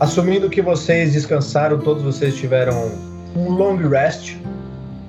Assumindo 0.00 0.48
que 0.48 0.62
vocês 0.62 1.12
descansaram, 1.12 1.78
todos 1.78 2.04
vocês 2.04 2.36
tiveram 2.36 2.92
um 3.34 3.50
long 3.50 3.76
rest, 3.88 4.36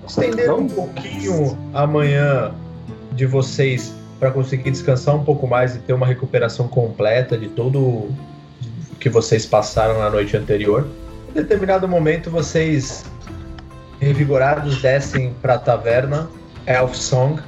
estenderam 0.08 0.62
um 0.62 0.68
pouquinho 0.68 1.56
a 1.74 1.86
manhã 1.86 2.52
de 3.14 3.28
vocês 3.28 3.94
para 4.20 4.32
conseguir 4.32 4.72
descansar 4.72 5.16
um 5.16 5.24
pouco 5.24 5.48
mais 5.48 5.76
e 5.76 5.80
ter 5.80 5.94
uma 5.94 6.08
recuperação 6.08 6.68
completa 6.68 7.38
de 7.38 7.48
todo 7.50 8.10
que 9.00 9.10
vocês 9.10 9.46
passaram 9.46 10.00
na 10.00 10.10
noite 10.10 10.36
anterior. 10.36 10.88
Em 11.30 11.34
determinado 11.34 11.88
momento, 11.88 12.32
vocês, 12.32 13.06
revigorados, 14.00 14.82
descem 14.82 15.36
para 15.40 15.54
a 15.54 15.60
taverna 15.60 16.28
Elf 16.66 16.96
Song 16.96 17.40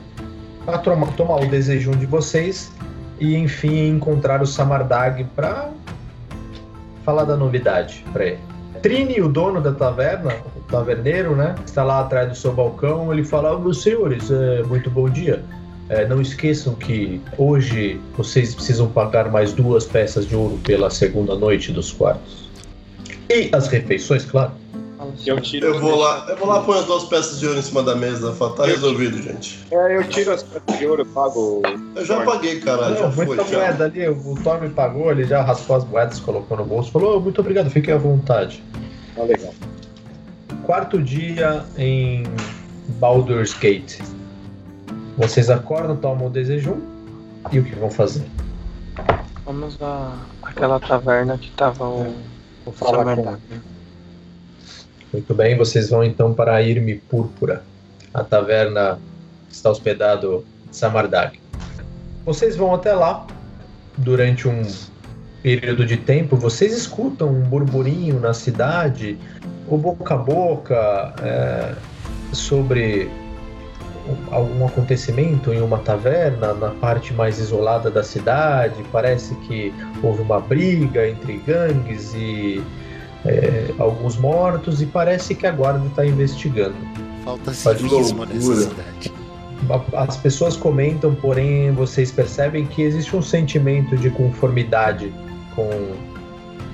para 0.64 0.78
tomar 0.78 1.42
o 1.42 1.48
desejum 1.48 1.92
de 1.92 2.06
vocês 2.06 2.72
e, 3.20 3.36
enfim, 3.36 3.90
encontrar 3.90 4.42
o 4.44 4.46
Samardag 4.46 5.24
para 5.36 5.72
falar 7.04 7.26
da 7.26 7.36
novidade 7.36 8.04
para 8.12 8.26
ele. 8.26 8.40
Trini, 8.82 9.22
o 9.22 9.28
dono 9.28 9.62
da 9.62 9.72
taverna, 9.74 10.34
o 10.56 10.62
taverneiro, 10.62 11.36
né? 11.36 11.56
Está 11.66 11.84
lá 11.84 12.00
atrás 12.00 12.30
do 12.30 12.36
seu 12.36 12.52
balcão. 12.52 13.14
Ele 13.14 13.24
fala: 13.24 13.58
Meus 13.60 13.84
senhores, 13.84 14.32
é, 14.32 14.64
muito 14.64 14.90
bom 14.90 15.10
dia. 15.10 15.44
É, 15.90 16.08
não 16.08 16.22
esqueçam 16.22 16.74
que 16.74 17.22
hoje 17.38 18.00
vocês 18.16 18.56
precisam 18.56 18.88
pagar 18.88 19.30
mais 19.30 19.52
duas 19.54 19.86
peças 19.86 20.26
de 20.26 20.36
ouro 20.36 20.58
pela 20.64 20.90
segunda 20.90 21.36
noite 21.36 21.72
dos 21.72 21.92
quartos. 21.92 22.50
E 23.30 23.50
as 23.52 23.68
refeições, 23.68 24.26
claro. 24.26 24.52
Eu, 25.26 25.40
tiro 25.40 25.68
eu 25.68 25.80
vou 25.80 25.96
lá, 25.96 26.26
eu 26.30 26.38
vou 26.38 26.48
lá 26.48 26.62
pôr 26.62 26.78
as 26.78 26.86
duas 26.86 27.04
peças 27.06 27.40
de 27.40 27.48
ouro 27.48 27.60
em 27.60 27.62
cima 27.62 27.84
da 27.84 27.96
mesa. 27.96 28.36
Tá 28.56 28.66
resolvido, 28.66 29.22
gente. 29.22 29.60
É, 29.72 29.98
eu 29.98 30.08
tiro 30.08 30.32
as 30.32 30.44
peças 30.44 30.80
de 30.80 30.86
ouro, 30.86 31.02
eu 31.02 31.06
pago. 31.06 31.62
Eu 31.96 32.06
já 32.06 32.24
paguei, 32.24 32.60
caralho. 32.60 32.96
Não, 32.96 33.02
já 33.02 33.12
foi, 33.12 33.26
muita 33.26 33.44
já. 33.46 33.58
moeda 33.58 33.86
ali, 33.86 34.08
o 34.08 34.36
Tommy 34.44 34.70
pagou, 34.70 35.12
ele 35.12 35.24
já 35.24 35.42
raspou 35.42 35.76
as 35.76 35.86
moedas, 35.86 36.20
colocou 36.20 36.58
no 36.58 36.66
bolso, 36.66 36.92
falou: 36.92 37.18
oh, 37.18 37.20
muito 37.20 37.40
obrigado, 37.42 37.70
fiquem 37.70 37.94
à 37.94 37.98
vontade. 37.98 38.64
Tá 39.16 39.24
legal. 39.24 39.54
Quarto 40.66 41.02
dia 41.02 41.66
em 41.78 42.24
Baldur's 43.00 43.54
Gate. 43.54 44.00
Vocês 45.18 45.50
acordam, 45.50 45.96
tomam 45.96 46.28
o 46.28 46.30
desejo 46.30 46.78
e 47.52 47.60
o 47.60 47.64
que 47.64 47.76
vão 47.76 47.92
fazer? 47.92 48.26
Vamos 49.46 49.78
a 49.82 50.16
aquela 50.42 50.80
taverna 50.80 51.38
que 51.38 51.50
tava 51.52 51.86
o, 51.86 52.16
Vou 52.66 52.74
falar 52.74 53.16
com... 53.16 53.38
Muito 55.14 55.34
bem, 55.34 55.58
vocês 55.58 55.90
vão 55.90 56.04
então 56.04 56.34
para 56.34 56.56
a 56.56 56.62
Irme 56.62 56.96
Púrpura, 56.96 57.64
a 58.14 58.24
taverna 58.24 58.98
que 59.50 59.56
está 59.56 59.70
hospedado 59.70 60.46
Samardag. 60.72 61.38
Vocês 62.26 62.56
vão 62.56 62.74
até 62.74 62.94
lá 62.94 63.28
durante 63.98 64.48
um 64.48 64.62
período 65.44 65.86
de 65.86 65.98
tempo, 65.98 66.38
vocês 66.38 66.72
escutam 66.72 67.28
um 67.28 67.42
burburinho 67.42 68.22
na 68.22 68.34
cidade, 68.34 69.18
o 69.68 69.78
boca 69.78 70.14
a 70.14 70.18
boca 70.18 71.14
é, 71.22 71.74
sobre 72.32 73.10
algum 74.32 74.66
acontecimento 74.66 75.54
em 75.54 75.62
uma 75.62 75.80
taverna 75.80 76.54
na 76.54 76.70
parte 76.70 77.14
mais 77.14 77.38
isolada 77.38 77.92
da 77.92 78.04
cidade. 78.04 78.82
Parece 78.92 79.36
que 79.48 79.74
houve 80.02 80.22
uma 80.22 80.40
briga 80.40 81.08
entre 81.08 81.38
gangues 81.46 82.14
e 82.14 82.64
é, 83.26 83.74
alguns 83.78 84.18
mortos, 84.18 84.82
e 84.82 84.86
parece 84.86 85.36
que 85.36 85.46
a 85.46 85.52
guarda 85.52 85.86
está 85.88 86.06
investigando. 86.06 86.76
Falta 87.24 87.54
civismo 87.54 88.26
nessa 88.26 88.56
cidade. 88.56 89.14
As 89.94 90.18
pessoas 90.18 90.58
comentam, 90.58 91.14
porém 91.14 91.72
vocês 91.72 92.12
percebem 92.12 92.66
que 92.66 92.82
existe 92.82 93.16
um 93.16 93.22
sentimento 93.22 93.96
de 93.96 94.10
conformidade 94.10 95.14
com 95.56 95.70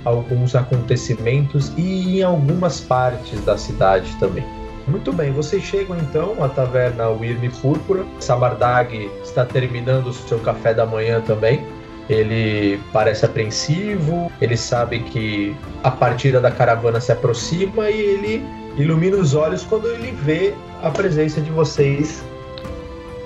alguns 0.05 0.55
acontecimentos 0.55 1.73
e 1.75 2.19
em 2.19 2.23
algumas 2.23 2.79
partes 2.79 3.43
da 3.43 3.57
cidade 3.57 4.09
também. 4.19 4.45
Muito 4.87 5.11
bem, 5.11 5.33
vocês 5.33 5.63
chegam 5.63 5.97
então 5.97 6.41
à 6.41 6.47
taverna 6.47 7.09
Wyrm 7.09 7.49
Púrpura. 7.61 8.05
Samardag 8.21 9.11
está 9.21 9.45
terminando 9.45 10.07
o 10.07 10.13
seu 10.13 10.39
café 10.39 10.73
da 10.73 10.85
manhã 10.85 11.19
também. 11.19 11.61
Ele 12.09 12.79
parece 12.93 13.25
apreensivo, 13.25 14.31
ele 14.39 14.55
sabe 14.55 14.99
que 14.99 15.55
a 15.83 15.91
partida 15.91 16.39
da 16.39 16.49
caravana 16.49 17.01
se 17.01 17.11
aproxima 17.11 17.89
e 17.89 17.99
ele 17.99 18.45
ilumina 18.77 19.17
os 19.17 19.33
olhos 19.33 19.63
quando 19.63 19.87
ele 19.87 20.11
vê 20.11 20.53
a 20.81 20.89
presença 20.89 21.41
de 21.41 21.49
vocês 21.51 22.23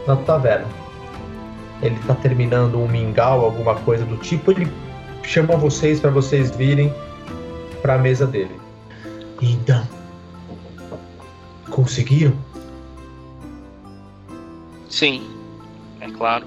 na 0.08 0.16
taverna. 0.16 0.68
Ele 1.84 1.96
está 1.96 2.16
terminando 2.16 2.80
um 2.80 2.88
mingau, 2.88 3.46
alguma 3.46 3.76
coisa 3.76 4.06
do 4.06 4.18
tipo, 4.18 4.52
ele 4.52 4.68
chama 5.24 5.56
vocês 5.56 6.00
para 6.00 6.10
vocês 6.10 6.50
virem 6.52 6.92
para 7.82 7.96
a 7.96 7.98
mesa 7.98 8.26
dele. 8.26 8.60
Então, 9.42 9.86
Conseguiram? 11.72 12.34
Sim, 14.90 15.26
é 16.02 16.12
claro. 16.12 16.46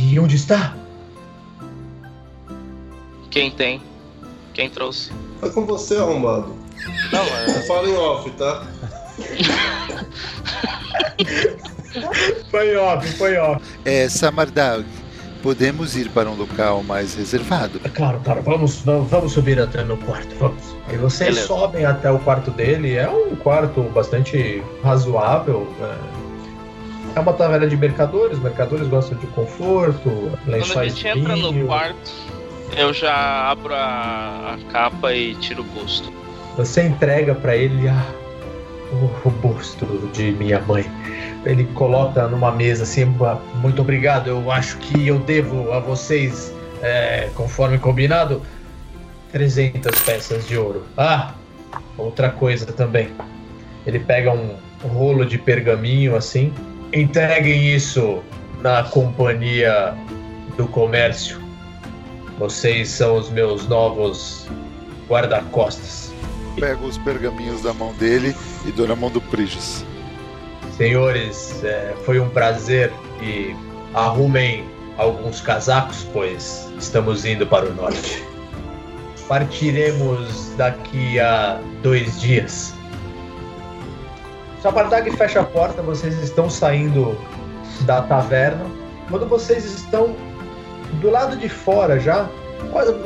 E 0.00 0.18
onde 0.18 0.36
está? 0.36 0.74
Quem 3.34 3.50
tem? 3.50 3.82
Quem 4.52 4.70
trouxe? 4.70 5.10
Foi 5.40 5.50
com 5.50 5.66
você, 5.66 5.96
arrombado. 5.96 6.54
Não, 7.10 7.24
é. 7.24 7.66
Fala 7.66 7.88
em 7.88 7.96
off, 7.96 8.30
tá? 8.30 8.64
foi 12.48 12.76
off, 12.76 13.12
foi 13.14 13.36
off. 13.36 13.60
É, 13.84 14.08
Samardag, 14.08 14.86
podemos 15.42 15.96
ir 15.96 16.10
para 16.10 16.30
um 16.30 16.36
local 16.36 16.84
mais 16.84 17.16
reservado. 17.16 17.80
Claro, 17.92 18.20
claro, 18.22 18.40
vamos, 18.42 18.82
vamos 18.84 19.32
subir 19.32 19.60
até 19.60 19.82
meu 19.82 19.96
quarto, 19.96 20.32
vamos. 20.36 20.62
E 20.92 20.96
vocês 20.96 21.30
Beleza. 21.30 21.48
sobem 21.48 21.84
até 21.84 22.08
o 22.12 22.20
quarto 22.20 22.52
dele, 22.52 22.94
é 22.94 23.10
um 23.10 23.34
quarto 23.34 23.82
bastante 23.82 24.62
razoável. 24.80 25.66
É, 25.80 26.24
é 27.16 27.20
uma 27.20 27.32
taverna 27.32 27.66
de 27.66 27.76
mercadores, 27.76 28.38
mercadores 28.38 28.86
gostam 28.86 29.18
de 29.18 29.26
conforto, 29.26 30.30
lençóis 30.46 30.68
Quando 30.68 30.78
a 30.78 30.88
gente 30.88 31.08
entra 31.08 31.34
no 31.34 31.66
quarto, 31.66 32.12
eu 32.76 32.92
já 32.92 33.50
abro 33.50 33.74
a, 33.74 34.54
a 34.54 34.72
capa 34.72 35.12
e 35.14 35.34
tiro 35.36 35.62
o 35.62 35.64
busto. 35.64 36.12
Você 36.56 36.82
entrega 36.82 37.34
para 37.34 37.56
ele 37.56 37.88
ah, 37.88 38.06
o, 38.92 39.28
o 39.28 39.30
busto 39.30 39.86
de 40.12 40.32
minha 40.32 40.60
mãe. 40.60 40.84
Ele 41.44 41.64
coloca 41.74 42.26
numa 42.28 42.50
mesa 42.50 42.84
assim, 42.84 43.04
muito 43.56 43.82
obrigado, 43.82 44.28
eu 44.28 44.50
acho 44.50 44.78
que 44.78 45.06
eu 45.06 45.18
devo 45.18 45.72
a 45.72 45.78
vocês, 45.78 46.52
é, 46.82 47.28
conforme 47.34 47.78
combinado, 47.78 48.40
300 49.30 50.00
peças 50.02 50.46
de 50.46 50.56
ouro. 50.56 50.86
Ah, 50.96 51.34
outra 51.98 52.30
coisa 52.30 52.66
também. 52.66 53.08
Ele 53.86 53.98
pega 53.98 54.32
um 54.32 54.56
rolo 54.88 55.26
de 55.26 55.36
pergaminho 55.36 56.16
assim. 56.16 56.52
Entreguem 56.92 57.74
isso 57.74 58.22
na 58.62 58.84
companhia 58.84 59.94
do 60.56 60.66
comércio. 60.66 61.43
Vocês 62.38 62.88
são 62.88 63.16
os 63.16 63.30
meus 63.30 63.68
novos 63.68 64.46
guarda-costas. 65.08 66.12
Pego 66.58 66.86
os 66.86 66.98
pergaminhos 66.98 67.62
da 67.62 67.72
mão 67.72 67.92
dele 67.94 68.34
e 68.64 68.72
dou 68.72 68.88
na 68.88 68.96
mão 68.96 69.10
do 69.10 69.20
Prigis. 69.20 69.84
Senhores, 70.76 71.62
é, 71.62 71.94
foi 72.04 72.18
um 72.18 72.28
prazer 72.28 72.92
e 73.22 73.54
arrumem 73.94 74.64
alguns 74.98 75.40
casacos, 75.40 76.06
pois 76.12 76.68
estamos 76.78 77.24
indo 77.24 77.46
para 77.46 77.66
o 77.66 77.74
norte. 77.74 78.24
Partiremos 79.28 80.50
daqui 80.56 81.18
a 81.20 81.60
dois 81.82 82.20
dias. 82.20 82.74
Sabardag 84.60 85.10
fecha 85.12 85.40
a 85.40 85.44
porta, 85.44 85.82
vocês 85.82 86.20
estão 86.22 86.50
saindo 86.50 87.16
da 87.82 88.02
taverna. 88.02 88.64
Quando 89.08 89.26
vocês 89.26 89.64
estão 89.64 90.14
do 91.00 91.10
lado 91.10 91.36
de 91.36 91.48
fora 91.48 91.98
já, 91.98 92.28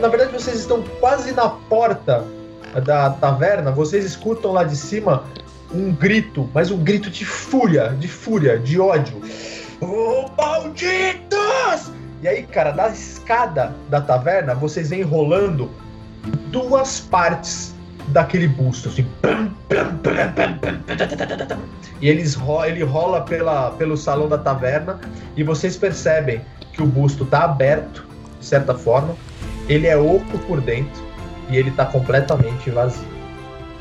na 0.00 0.08
verdade 0.08 0.32
vocês 0.32 0.60
estão 0.60 0.82
quase 1.00 1.32
na 1.32 1.48
porta 1.48 2.24
da 2.84 3.10
taverna, 3.10 3.70
vocês 3.70 4.04
escutam 4.04 4.52
lá 4.52 4.64
de 4.64 4.76
cima 4.76 5.24
um 5.72 5.92
grito, 5.92 6.48
mas 6.54 6.70
um 6.70 6.78
grito 6.78 7.10
de 7.10 7.24
fúria, 7.24 7.88
de 7.98 8.08
fúria, 8.08 8.58
de 8.58 8.80
ódio. 8.80 9.20
Oh, 9.80 10.28
malditos! 10.36 11.92
E 12.22 12.28
aí, 12.28 12.42
cara, 12.42 12.72
da 12.72 12.88
escada 12.88 13.74
da 13.88 14.00
taverna, 14.00 14.54
vocês 14.54 14.90
vêm 14.90 15.02
rolando 15.02 15.70
duas 16.50 17.00
partes 17.00 17.74
daquele 18.08 18.48
busto, 18.48 18.88
assim. 18.88 19.06
E 22.00 22.08
eles 22.08 22.34
ro 22.34 22.64
ele 22.64 22.82
rola 22.82 23.22
pela, 23.22 23.70
pelo 23.72 23.96
salão 23.96 24.28
da 24.28 24.38
taverna 24.38 25.00
e 25.36 25.42
vocês 25.42 25.76
percebem 25.76 26.40
que 26.72 26.82
o 26.82 26.86
busto 26.86 27.24
tá 27.24 27.44
aberto, 27.44 28.06
de 28.38 28.46
certa 28.46 28.74
forma. 28.74 29.14
Ele 29.68 29.86
é 29.86 29.96
oco 29.96 30.38
por 30.46 30.60
dentro 30.60 31.02
e 31.50 31.56
ele 31.56 31.70
tá 31.70 31.84
completamente 31.84 32.70
vazio. 32.70 33.06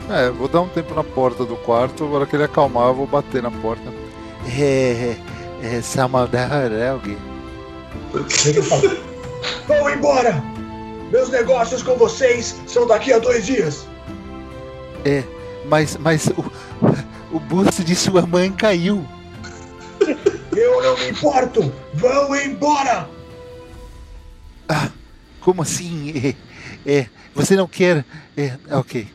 É, 0.09 0.29
vou 0.29 0.47
dar 0.47 0.61
um 0.61 0.69
tempo 0.69 0.93
na 0.93 1.03
porta 1.03 1.45
do 1.45 1.55
quarto, 1.57 2.05
agora 2.05 2.25
que 2.25 2.35
ele 2.35 2.43
acalmar, 2.43 2.87
eu 2.87 2.95
vou 2.95 3.07
bater 3.07 3.41
na 3.41 3.51
porta. 3.51 3.83
É, 4.59 5.17
é, 5.61 5.81
Samadar 5.81 6.71
é 6.71 6.87
alguém. 6.87 7.17
Vão 9.67 9.89
embora! 9.91 10.41
Meus 11.11 11.29
negócios 11.29 11.83
com 11.83 11.95
vocês 11.95 12.55
são 12.65 12.87
daqui 12.87 13.11
a 13.11 13.19
dois 13.19 13.45
dias. 13.45 13.85
É, 15.05 15.23
mas, 15.65 15.97
mas 15.97 16.27
o, 16.27 16.51
o 17.35 17.39
busto 17.39 17.83
de 17.83 17.95
sua 17.95 18.25
mãe 18.25 18.51
caiu. 18.51 19.05
Eu 20.55 20.81
não 20.81 20.97
me 20.97 21.09
importo! 21.09 21.71
Vão 21.93 22.35
embora! 22.35 23.07
Ah, 24.67 24.89
como 25.39 25.61
assim? 25.61 26.35
É, 26.85 26.91
é, 26.91 27.07
você 27.33 27.55
não 27.55 27.67
quer. 27.67 28.03
É, 28.35 28.57
ok. 28.71 29.07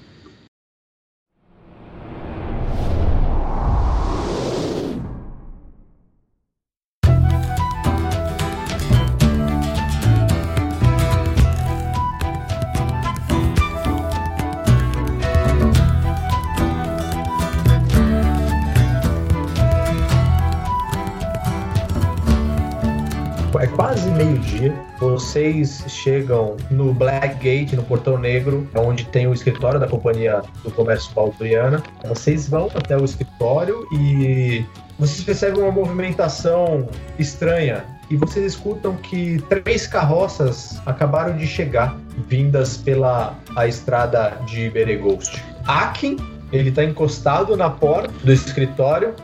Quase 23.74 24.08
meio-dia. 24.10 24.74
Vocês 24.98 25.84
chegam 25.88 26.56
no 26.70 26.92
Black 26.92 27.36
Gate, 27.36 27.72
no 27.72 27.82
Portão 27.82 28.19
Negro, 28.19 28.69
onde 28.74 29.04
tem 29.06 29.26
o 29.26 29.34
escritório 29.34 29.80
da 29.80 29.88
Companhia 29.88 30.42
do 30.62 30.70
Comércio 30.70 31.12
Balturiana. 31.14 31.82
Vocês 32.06 32.48
vão 32.48 32.70
até 32.74 32.96
o 32.96 33.04
escritório 33.04 33.86
e 33.92 34.64
vocês 34.98 35.24
percebem 35.24 35.62
uma 35.62 35.72
movimentação 35.72 36.88
estranha. 37.19 37.84
E 38.10 38.16
vocês 38.16 38.44
escutam 38.44 38.94
que 38.96 39.42
três 39.48 39.86
carroças 39.86 40.80
acabaram 40.84 41.36
de 41.36 41.46
chegar, 41.46 41.96
vindas 42.28 42.76
pela 42.76 43.38
a 43.56 43.66
estrada 43.66 44.36
de 44.46 44.69
Beregost. 44.69 45.42
Akin, 45.66 46.16
ele 46.52 46.69
está 46.69 46.84
encostado 46.84 47.56
na 47.56 47.70
porta 47.70 48.12
do 48.22 48.32
escritório, 48.32 49.14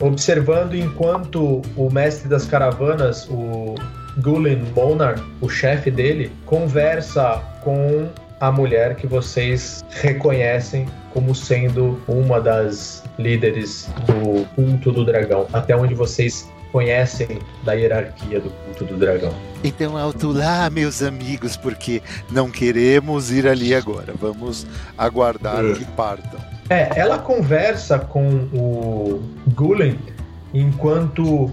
observando 0.00 0.74
enquanto 0.74 1.62
o 1.76 1.90
mestre 1.92 2.28
das 2.28 2.46
caravanas, 2.46 3.28
o 3.28 3.74
Gulen 4.18 4.62
Monar, 4.74 5.20
o 5.40 5.48
chefe 5.48 5.90
dele, 5.90 6.32
conversa 6.46 7.40
com 7.62 8.08
a 8.40 8.50
mulher 8.50 8.96
que 8.96 9.06
vocês 9.06 9.84
reconhecem 9.90 10.86
como 11.12 11.34
sendo 11.34 12.00
uma 12.08 12.40
das 12.40 13.02
líderes 13.18 13.88
do 14.06 14.46
culto 14.54 14.90
do 14.92 15.04
dragão, 15.04 15.46
até 15.52 15.76
onde 15.76 15.94
vocês 15.94 16.48
conhecem 16.72 17.40
da 17.64 17.72
hierarquia 17.72 18.40
do 18.40 18.48
culto 18.48 18.84
do 18.84 18.96
dragão. 18.96 19.34
Então, 19.62 19.96
alto 19.96 20.32
lá, 20.32 20.70
meus 20.70 21.02
amigos, 21.02 21.56
porque 21.56 22.00
não 22.30 22.50
queremos 22.50 23.30
ir 23.30 23.46
ali 23.46 23.74
agora. 23.74 24.14
Vamos 24.18 24.66
aguardar 24.96 25.64
É. 25.64 25.74
que 25.74 25.84
partam. 25.84 26.40
É, 26.70 26.88
ela 26.94 27.18
conversa 27.18 27.98
com 27.98 28.48
o 28.54 29.20
Gulen 29.48 29.98
enquanto 30.54 31.50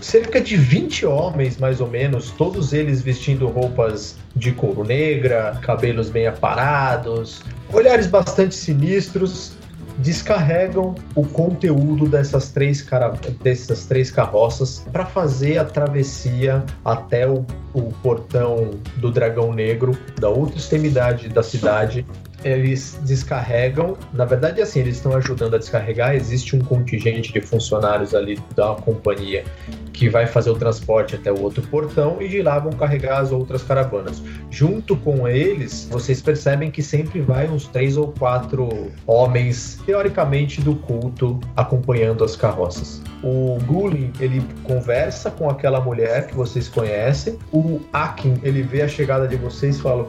cerca 0.00 0.40
de 0.40 0.56
20 0.56 1.04
homens, 1.06 1.58
mais 1.58 1.80
ou 1.80 1.88
menos, 1.88 2.30
todos 2.30 2.72
eles 2.72 3.02
vestindo 3.02 3.48
roupas 3.48 4.16
de 4.34 4.52
couro 4.52 4.84
negra, 4.84 5.58
cabelos 5.60 6.08
bem 6.08 6.28
aparados, 6.28 7.42
olhares 7.72 8.06
bastante 8.06 8.54
sinistros, 8.54 9.54
descarregam 9.98 10.94
o 11.16 11.26
conteúdo 11.26 12.08
dessas 12.08 12.50
três, 12.50 12.80
cara... 12.80 13.12
dessas 13.42 13.86
três 13.86 14.08
carroças 14.10 14.86
para 14.92 15.04
fazer 15.04 15.58
a 15.58 15.64
travessia 15.64 16.64
até 16.84 17.28
o, 17.28 17.44
o 17.74 17.92
portão 18.02 18.70
do 18.96 19.10
Dragão 19.10 19.52
Negro, 19.52 19.98
da 20.18 20.28
outra 20.28 20.56
extremidade 20.56 21.28
da 21.28 21.42
cidade, 21.42 22.06
eles 22.44 22.98
descarregam. 23.02 23.96
Na 24.12 24.24
verdade, 24.24 24.60
assim, 24.60 24.80
eles 24.80 24.96
estão 24.96 25.14
ajudando 25.14 25.54
a 25.54 25.58
descarregar. 25.58 26.14
Existe 26.14 26.56
um 26.56 26.60
contingente 26.60 27.32
de 27.32 27.40
funcionários 27.40 28.14
ali 28.14 28.38
da 28.54 28.74
companhia 28.74 29.44
que 29.92 30.08
vai 30.08 30.26
fazer 30.26 30.50
o 30.50 30.54
transporte 30.54 31.14
até 31.14 31.30
o 31.30 31.40
outro 31.42 31.62
portão 31.62 32.16
e 32.20 32.28
de 32.28 32.40
lá 32.40 32.58
vão 32.58 32.72
carregar 32.72 33.18
as 33.18 33.32
outras 33.32 33.62
caravanas. 33.62 34.22
Junto 34.50 34.96
com 34.96 35.28
eles, 35.28 35.88
vocês 35.90 36.22
percebem 36.22 36.70
que 36.70 36.82
sempre 36.82 37.20
vai 37.20 37.48
uns 37.48 37.66
três 37.66 37.96
ou 37.96 38.08
quatro 38.08 38.90
homens, 39.06 39.78
teoricamente 39.84 40.60
do 40.60 40.74
culto, 40.74 41.38
acompanhando 41.56 42.24
as 42.24 42.34
carroças. 42.34 43.02
O 43.22 43.58
Gulin, 43.66 44.12
ele 44.18 44.42
conversa 44.64 45.30
com 45.30 45.50
aquela 45.50 45.80
mulher 45.80 46.26
que 46.28 46.34
vocês 46.34 46.68
conhecem. 46.68 47.38
O 47.52 47.80
Akin, 47.92 48.40
ele 48.42 48.62
vê 48.62 48.82
a 48.82 48.88
chegada 48.88 49.28
de 49.28 49.36
vocês 49.36 49.76
e 49.76 49.82
fala: 49.82 50.08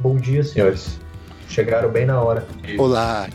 Bom 0.00 0.16
dia, 0.16 0.42
senhores. 0.42 0.98
Chegaram 1.48 1.90
bem 1.90 2.06
na 2.06 2.20
hora. 2.20 2.46
Olá, 2.78 3.28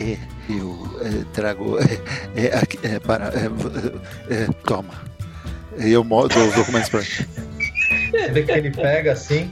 é, 0.00 0.16
eu 0.50 1.00
é, 1.02 1.24
trago 1.32 1.78
é, 1.78 2.46
é, 2.46 2.56
aqui, 2.58 2.78
é, 2.82 2.98
para. 2.98 3.26
é, 3.28 3.46
é, 4.34 4.46
toma. 4.66 4.94
Eu 5.76 6.02
mo- 6.02 6.26
dou 6.28 6.48
os 6.48 6.54
documentos 6.54 6.88
para 6.88 7.00
Você 7.00 8.28
vê 8.32 8.42
que 8.42 8.50
ele 8.50 8.70
pega 8.70 9.12
assim, 9.12 9.50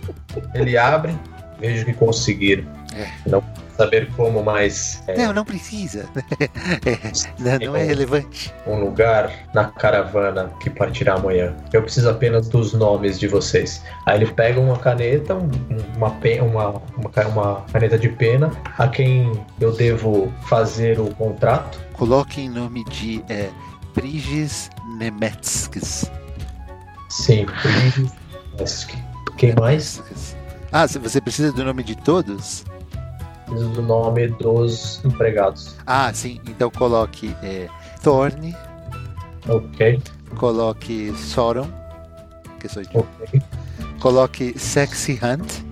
ele 0.54 0.76
abre, 0.76 1.16
vejo 1.60 1.84
que 1.84 1.92
conseguiram. 1.92 2.64
É. 2.94 3.08
Não 3.28 3.42
saber 3.76 4.10
como, 4.16 4.42
mas 4.42 5.02
é, 5.06 5.16
Não, 5.16 5.32
não 5.32 5.44
precisa. 5.44 6.06
Não, 7.38 7.58
não 7.72 7.76
é 7.76 7.84
relevante. 7.84 8.52
um 8.66 8.78
lugar 8.80 9.30
na 9.54 9.64
caravana 9.66 10.50
que 10.60 10.70
partirá 10.70 11.14
amanhã. 11.14 11.54
Eu 11.72 11.82
preciso 11.82 12.08
apenas 12.08 12.48
dos 12.48 12.72
nomes 12.72 13.18
de 13.18 13.28
vocês. 13.28 13.82
Aí 14.06 14.18
ele 14.22 14.32
pega 14.32 14.58
uma 14.60 14.76
caneta, 14.78 15.34
um- 15.34 15.50
uma, 15.96 16.08
uma, 16.42 16.68
uma, 16.96 17.26
uma 17.28 17.60
caneta 17.72 17.98
de 17.98 18.08
pena, 18.08 18.50
a 18.78 18.88
quem 18.88 19.32
eu 19.60 19.72
devo 19.72 20.32
fazer 20.48 20.98
o 21.00 21.14
contrato. 21.14 21.78
Coloque 21.92 22.40
em 22.40 22.48
nome 22.48 22.84
de 22.84 23.22
é, 23.28 23.50
Briges 23.94 24.70
Nemetskis. 24.98 26.10
Sim, 27.08 27.46
Brigitte 27.62 28.12
Leski. 28.58 28.96
Quem 29.36 29.54
mais? 29.54 30.02
Ah, 30.72 30.86
se- 30.88 30.98
você 30.98 31.20
precisa 31.20 31.52
do 31.52 31.64
nome 31.64 31.82
de 31.82 31.94
todos? 31.96 32.64
Preciso 33.46 33.70
do 33.70 33.82
nome 33.82 34.28
dos 34.28 35.04
empregados. 35.04 35.74
Ah, 35.86 36.12
sim. 36.12 36.40
Então 36.48 36.70
coloque 36.70 37.34
é, 37.42 37.68
Thorne, 38.02 38.54
Ok, 39.48 40.02
coloque 40.36 41.12
Soron, 41.16 41.68
que 42.58 42.68
sou 42.68 42.82
eu. 42.82 43.00
ok. 43.22 43.42
Coloque 44.00 44.58
Sexy 44.58 45.18
Hunt. 45.22 45.64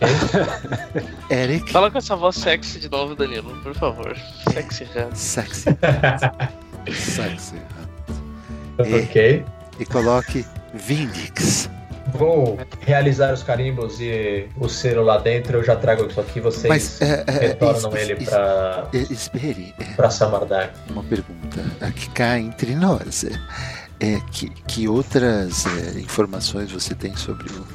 Eric. 1.30 1.70
Fala 1.72 1.90
com 1.90 1.98
essa 1.98 2.16
voz 2.16 2.36
sexy 2.36 2.80
de 2.80 2.88
novo, 2.90 3.14
Danilo, 3.14 3.50
por 3.62 3.74
favor. 3.74 4.16
Sexy 4.52 4.84
hand. 4.84 5.14
Sexy 5.14 5.70
Hunt. 5.70 6.88
Sexy 6.94 7.56
Hunt. 7.56 9.04
Ok. 9.04 9.44
E 9.78 9.84
coloque 9.84 10.46
Vindix. 10.72 11.68
Vou 12.14 12.58
realizar 12.80 13.32
os 13.32 13.42
carimbos 13.42 14.00
e 14.00 14.46
o 14.58 14.68
selo 14.68 15.02
lá 15.02 15.18
dentro. 15.18 15.58
Eu 15.58 15.64
já 15.64 15.76
trago 15.76 16.06
isso 16.06 16.20
aqui. 16.20 16.40
Vocês 16.40 16.66
Mas 16.68 17.00
é, 17.02 17.24
é, 17.26 17.32
retornam 17.48 17.92
es- 17.94 18.02
ele 18.08 18.12
é, 18.12 19.12
espere, 19.12 19.74
é, 19.78 19.84
pra 19.94 20.10
Samardar. 20.10 20.72
uma 20.90 21.02
pergunta. 21.04 21.60
Aqui 21.80 22.08
cá 22.10 22.38
entre 22.38 22.74
nós. 22.74 23.24
É, 23.24 24.14
é, 24.14 24.20
que, 24.30 24.48
que 24.66 24.88
outras 24.88 25.66
é, 25.66 25.98
informações 26.00 26.70
você 26.70 26.94
tem 26.94 27.14
sobre 27.16 27.50
o 27.52 27.66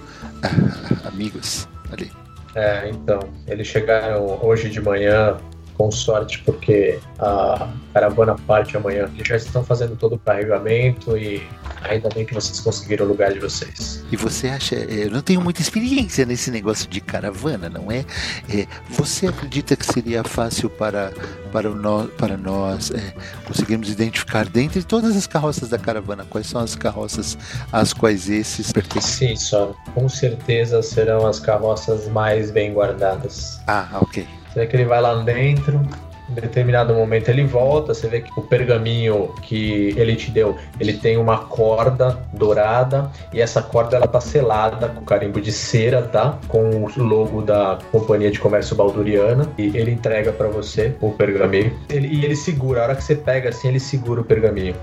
ah, 0.41 1.07
amigos 1.07 1.67
ali? 1.91 2.11
É, 2.55 2.89
então, 2.89 3.19
eles 3.47 3.67
chegaram 3.67 4.39
hoje 4.43 4.69
de 4.69 4.79
manhã, 4.79 5.37
com 5.77 5.91
sorte, 5.91 6.39
porque 6.43 6.99
a 7.19 7.69
caravana 7.93 8.35
parte 8.47 8.77
amanhã. 8.77 9.09
Eles 9.15 9.27
já 9.27 9.35
estão 9.35 9.63
fazendo 9.63 9.95
todo 9.95 10.15
o 10.15 10.19
carregamento 10.19 11.17
e 11.17 11.41
Ainda 11.83 12.07
bem 12.09 12.25
que 12.25 12.33
vocês 12.33 12.59
conseguiram 12.59 13.05
o 13.05 13.09
lugar 13.09 13.33
de 13.33 13.39
vocês. 13.39 14.03
E 14.11 14.15
você 14.15 14.47
acha, 14.47 14.75
é, 14.75 15.05
eu 15.05 15.11
não 15.11 15.21
tenho 15.21 15.41
muita 15.41 15.61
experiência 15.61 16.25
nesse 16.25 16.49
negócio 16.49 16.89
de 16.89 17.01
caravana, 17.01 17.69
não 17.69 17.91
é? 17.91 18.05
É, 18.49 18.65
você 18.89 19.27
acredita 19.27 19.75
que 19.75 19.85
seria 19.85 20.23
fácil 20.23 20.69
para, 20.69 21.11
para, 21.51 21.69
o 21.69 21.75
nó- 21.75 22.07
para 22.17 22.37
nós 22.37 22.89
é, 22.91 23.13
conseguirmos 23.45 23.89
identificar 23.89 24.47
dentre 24.47 24.81
todas 24.83 25.15
as 25.15 25.27
carroças 25.27 25.69
da 25.69 25.77
caravana 25.77 26.25
quais 26.29 26.47
são 26.47 26.61
as 26.61 26.75
carroças 26.75 27.37
às 27.71 27.91
quais 27.91 28.29
esses 28.29 28.71
pertencem? 28.71 29.29
Sim, 29.29 29.35
só. 29.35 29.75
Com 29.93 30.07
certeza 30.07 30.81
serão 30.81 31.27
as 31.27 31.39
carroças 31.39 32.07
mais 32.07 32.49
bem 32.49 32.73
guardadas. 32.73 33.59
Ah, 33.67 33.89
ok. 33.95 34.25
Você 34.53 34.59
vê 34.59 34.67
que 34.67 34.75
ele 34.75 34.85
vai 34.85 35.01
lá 35.01 35.15
dentro, 35.15 35.81
em 36.29 36.33
determinado 36.35 36.93
momento 36.93 37.27
ele 37.29 37.43
volta, 37.43 37.91
você 37.91 38.07
vê 38.07 38.21
que 38.21 38.29
o 38.37 38.41
pergaminho 38.43 39.33
que 39.41 39.95
ele 39.97 40.15
te 40.15 40.29
deu, 40.29 40.55
ele 40.79 40.93
tem 40.93 41.17
uma 41.17 41.39
corda 41.39 42.19
dourada 42.31 43.09
e 43.33 43.41
essa 43.41 43.63
corda 43.63 43.97
ela 43.97 44.07
tá 44.07 44.21
selada 44.21 44.87
com 44.89 45.03
carimbo 45.03 45.41
de 45.41 45.51
cera, 45.51 46.03
tá? 46.03 46.37
Com 46.47 46.83
o 46.83 46.91
logo 46.97 47.41
da 47.41 47.79
Companhia 47.91 48.29
de 48.29 48.39
Comércio 48.39 48.75
Balduriana 48.75 49.49
e 49.57 49.75
ele 49.75 49.91
entrega 49.91 50.31
pra 50.31 50.47
você 50.47 50.95
o 51.01 51.09
pergaminho. 51.11 51.75
Ele- 51.89 52.07
e 52.07 52.23
ele 52.23 52.35
segura, 52.35 52.81
a 52.81 52.83
hora 52.83 52.95
que 52.95 53.03
você 53.03 53.15
pega 53.15 53.49
assim, 53.49 53.69
ele 53.69 53.79
segura 53.79 54.21
o 54.21 54.23
pergaminho. 54.23 54.75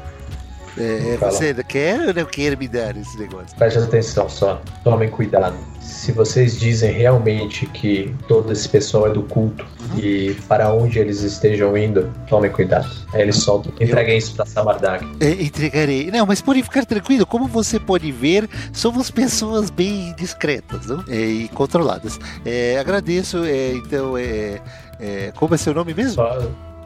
É, 0.79 1.17
Fala. 1.19 1.33
você 1.33 1.55
quer 1.65 2.01
ou 2.09 2.15
não 2.15 2.25
quer 2.25 2.57
me 2.57 2.69
dar 2.69 2.97
esse 2.97 3.19
negócio? 3.19 3.57
Preste 3.57 3.79
atenção 3.79 4.29
só, 4.29 4.63
tomem 4.85 5.09
cuidado. 5.11 5.57
Se 5.81 6.13
vocês 6.13 6.59
dizem 6.59 6.93
realmente 6.93 7.67
que 7.67 8.15
todo 8.29 8.53
esse 8.53 8.69
pessoal 8.69 9.09
é 9.09 9.11
do 9.11 9.23
culto 9.25 9.67
e 9.97 10.35
para 10.49 10.73
onde 10.73 10.99
eles 10.99 11.21
estejam 11.23 11.77
indo, 11.77 12.11
tomem 12.29 12.51
cuidado. 12.51 12.89
Aí 13.13 13.23
eles 13.23 13.37
soltam. 13.37 13.73
Entreguem 13.81 14.17
isso 14.17 14.35
pra 14.37 14.47
Samardag. 14.47 15.05
É, 15.21 15.31
entregarei. 15.43 16.11
Não, 16.11 16.25
mas 16.27 16.41
pode 16.41 16.63
ficar 16.63 16.85
tranquilo. 16.87 17.27
Como 17.27 17.47
você 17.49 17.79
pode 17.81 18.11
ver, 18.13 18.49
somos 18.73 19.11
pessoas 19.11 19.69
bem 19.71 20.15
discretas 20.17 20.87
não? 20.87 21.05
É, 21.09 21.17
e 21.17 21.49
controladas. 21.49 22.19
É, 22.47 22.79
agradeço. 22.79 23.45
é, 23.45 23.73
então, 23.73 24.17
é, 24.17 24.61
é, 25.01 25.33
como 25.35 25.55
é 25.55 25.59
seu 25.59 25.75
nome 25.75 25.93
mesmo? 25.93 26.15
Só, 26.15 26.39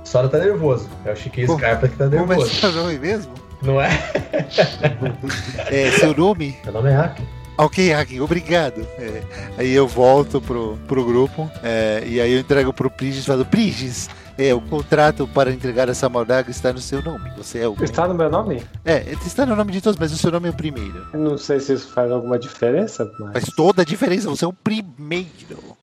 só 0.03 0.27
tá 0.29 0.39
nervoso. 0.39 0.89
É 1.05 1.13
o 1.13 1.17
Chiquinho 1.17 1.47
Como- 1.49 1.59
Scarpa 1.59 1.89
que 1.89 1.97
tá 1.97 2.05
Como 2.09 2.33
é 2.33 2.37
nervoso. 2.37 2.55
seu 2.55 2.73
nome 2.73 2.99
mesmo? 2.99 3.33
Não 3.65 3.81
é? 3.81 3.89
É, 5.71 5.91
seu 5.93 6.15
nome? 6.15 6.57
Meu 6.65 6.73
nome 6.73 6.91
é 6.91 6.95
Hack. 6.95 7.21
Ok, 7.57 7.95
Hakim, 7.95 8.21
obrigado. 8.21 8.87
É, 8.99 9.23
aí 9.57 9.73
eu 9.73 9.87
volto 9.87 10.41
pro, 10.41 10.77
pro 10.89 11.05
grupo 11.05 11.49
é, 11.63 12.03
e 12.05 12.21
aí 12.21 12.33
eu 12.33 12.41
entrego 12.41 12.73
pro 12.73 12.91
Prigis 12.91 13.23
e 13.23 13.27
falo: 13.27 13.45
Prigis, 13.45 14.11
é, 14.37 14.53
o 14.53 14.61
contrato 14.61 15.27
para 15.29 15.53
entregar 15.53 15.89
essa 15.89 16.09
maldaga 16.09 16.51
está 16.51 16.73
no 16.73 16.81
seu 16.81 17.01
nome. 17.01 17.31
Você 17.37 17.61
é 17.61 17.69
o. 17.69 17.77
Está 17.81 18.09
no 18.09 18.15
meu 18.15 18.29
nome? 18.29 18.63
É, 18.85 19.13
está 19.25 19.47
no 19.47 19.55
nome 19.55 19.73
de 19.73 19.81
todos, 19.81 19.99
mas 19.99 20.13
o 20.13 20.19
seu 20.19 20.33
nome 20.33 20.49
é 20.49 20.51
o 20.51 20.55
primeiro. 20.55 21.07
Eu 21.13 21.21
não 21.21 21.39
sei 21.39 21.61
se 21.61 21.73
isso 21.73 21.93
faz 21.93 22.11
alguma 22.11 22.39
diferença, 22.39 23.11
mas. 23.21 23.33
Faz 23.33 23.45
toda 23.57 23.83
a 23.83 23.85
diferença, 23.85 24.29
você 24.29 24.45
é 24.45 24.49
o 24.49 24.53
primeiro. 24.53 25.77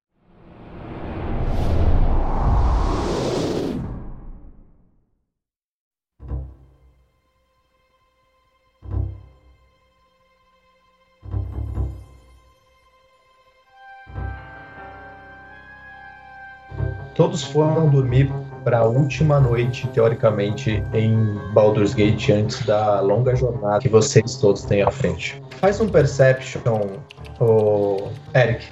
Todos 17.15 17.43
foram 17.43 17.89
dormir 17.89 18.31
para 18.63 18.79
a 18.79 18.85
última 18.85 19.39
noite, 19.39 19.87
teoricamente, 19.87 20.83
em 20.93 21.15
Baldur's 21.53 21.93
Gate 21.93 22.29
antes 22.29 22.65
da 22.65 22.99
longa 23.01 23.35
jornada 23.35 23.79
que 23.79 23.89
vocês 23.89 24.35
todos 24.37 24.63
têm 24.63 24.81
à 24.83 24.91
frente. 24.91 25.41
Faz 25.59 25.81
um 25.81 25.89
perception, 25.89 26.61
o 27.39 28.09
Eric. 28.35 28.67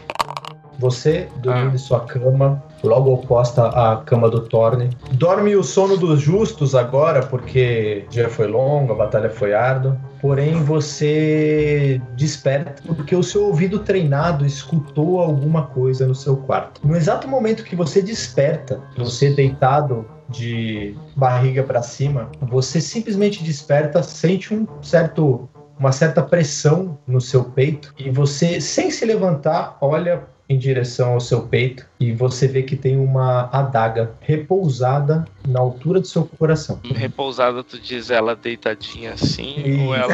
Você 0.78 1.28
dormindo 1.38 1.72
Ah. 1.72 1.76
em 1.76 1.78
sua 1.78 2.00
cama, 2.02 2.64
logo 2.84 3.14
oposta 3.14 3.68
à 3.68 3.98
cama 3.98 4.30
do 4.30 4.42
Thorne. 4.42 4.90
Dorme 5.14 5.56
o 5.56 5.64
sono 5.64 5.98
dos 5.98 6.22
justos 6.22 6.76
agora, 6.76 7.22
porque 7.22 8.06
o 8.08 8.10
dia 8.10 8.30
foi 8.30 8.48
longo, 8.48 8.94
a 8.94 8.96
batalha 8.96 9.30
foi 9.30 9.54
árdua. 9.54 9.98
Porém, 10.22 10.62
você 10.64 12.02
desperta 12.16 12.82
porque 12.86 13.16
o 13.16 13.24
seu 13.24 13.46
ouvido 13.46 13.80
treinado 13.80 14.46
escutou 14.46 15.20
alguma 15.20 15.68
coisa 15.68 16.06
no 16.06 16.16
seu 16.16 16.36
quarto. 16.36 16.82
No 16.86 16.96
exato 16.96 17.28
momento 17.28 17.64
que 17.64 17.76
você 17.76 18.02
desperta, 18.02 18.82
você 18.98 19.30
deitado 19.30 20.06
de 20.28 20.96
barriga 21.16 21.64
para 21.64 21.82
cima, 21.82 22.30
você 22.42 22.80
simplesmente 22.80 23.44
desperta, 23.44 24.04
sente 24.04 24.54
um 24.54 24.68
certo 24.82 25.50
uma 25.80 25.94
certa 25.94 26.22
pressão 26.22 27.00
no 27.08 27.22
seu 27.22 27.46
peito 27.46 27.94
e 27.98 28.10
você, 28.10 28.60
sem 28.60 28.92
se 28.92 29.06
levantar, 29.06 29.78
olha 29.80 30.24
em 30.50 30.58
direção 30.58 31.14
ao 31.14 31.20
seu 31.20 31.44
peito 31.44 31.86
e 32.00 32.12
você 32.12 32.48
vê 32.48 32.64
que 32.64 32.76
tem 32.76 32.98
uma 32.98 33.48
adaga 33.54 34.12
repousada 34.22 35.24
na 35.48 35.60
altura 35.60 36.00
do 36.00 36.08
seu 36.08 36.26
coração. 36.26 36.80
Repousada, 36.84 37.64
tu 37.64 37.80
diz 37.80 38.10
ela 38.10 38.36
deitadinha 38.36 39.14
assim, 39.14 39.86
ou 39.86 39.96
ela. 39.96 40.14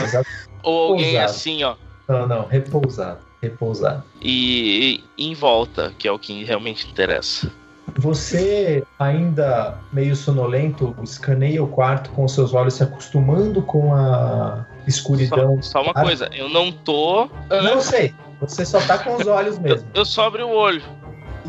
Ou 0.61 0.91
alguém 0.91 1.05
Repousada. 1.13 1.31
assim, 1.31 1.63
ó. 1.63 1.75
Não, 2.07 2.27
não, 2.27 2.45
repousado, 2.45 3.19
repousado. 3.41 4.03
E, 4.21 5.01
e 5.17 5.29
em 5.29 5.33
volta, 5.33 5.93
que 5.97 6.07
é 6.07 6.11
o 6.11 6.19
que 6.19 6.43
realmente 6.43 6.87
interessa. 6.87 7.49
Você, 7.97 8.83
ainda 8.99 9.77
meio 9.93 10.15
sonolento, 10.15 10.95
escaneia 11.01 11.63
o 11.63 11.67
quarto 11.67 12.09
com 12.09 12.27
seus 12.27 12.53
olhos 12.53 12.73
se 12.73 12.83
acostumando 12.83 13.61
com 13.61 13.93
a 13.93 14.65
escuridão. 14.85 15.61
Só, 15.61 15.71
só 15.71 15.83
uma 15.83 15.93
coisa, 15.93 16.29
eu 16.33 16.49
não 16.49 16.71
tô. 16.71 17.29
Não 17.49 17.79
sei, 17.79 18.13
você 18.47 18.65
só 18.65 18.79
tá 18.81 18.97
com 18.97 19.15
os 19.15 19.27
olhos 19.27 19.55
Eu, 19.57 19.61
mesmo. 19.61 19.87
eu 19.93 20.05
só 20.05 20.27
abri 20.27 20.43
o 20.43 20.49
olho. 20.49 20.81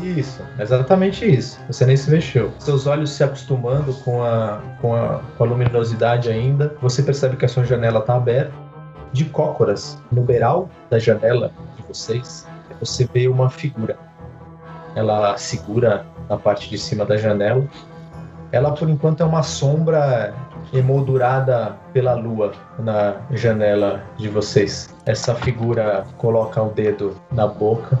Isso, 0.01 0.43
exatamente 0.59 1.25
isso. 1.25 1.59
Você 1.67 1.85
nem 1.85 1.97
se 1.97 2.09
mexeu. 2.11 2.51
Seus 2.59 2.85
olhos 2.85 3.09
se 3.09 3.23
acostumando 3.23 3.93
com 3.95 4.23
a, 4.23 4.61
com 4.79 4.93
a, 4.95 5.21
com 5.37 5.43
a 5.43 5.47
luminosidade 5.47 6.29
ainda, 6.29 6.75
você 6.81 7.01
percebe 7.01 7.35
que 7.35 7.45
a 7.45 7.49
sua 7.49 7.63
janela 7.63 7.99
está 7.99 8.15
aberta. 8.15 8.53
De 9.13 9.25
cócoras, 9.25 9.97
no 10.11 10.21
beiral 10.21 10.69
da 10.89 10.99
janela 10.99 11.51
de 11.77 11.83
vocês, 11.87 12.45
você 12.79 13.09
vê 13.11 13.27
uma 13.27 13.49
figura. 13.49 13.97
Ela 14.95 15.35
segura 15.37 16.05
na 16.29 16.37
parte 16.37 16.69
de 16.69 16.77
cima 16.77 17.05
da 17.05 17.17
janela. 17.17 17.63
Ela, 18.51 18.71
por 18.73 18.89
enquanto, 18.89 19.21
é 19.21 19.25
uma 19.25 19.43
sombra 19.43 20.33
emoldurada 20.73 21.75
pela 21.93 22.13
lua 22.13 22.51
na 22.77 23.15
janela 23.31 24.03
de 24.17 24.27
vocês. 24.29 24.93
Essa 25.07 25.33
figura 25.33 26.05
coloca 26.17 26.61
o 26.61 26.69
dedo 26.69 27.19
na 27.31 27.47
boca 27.47 27.97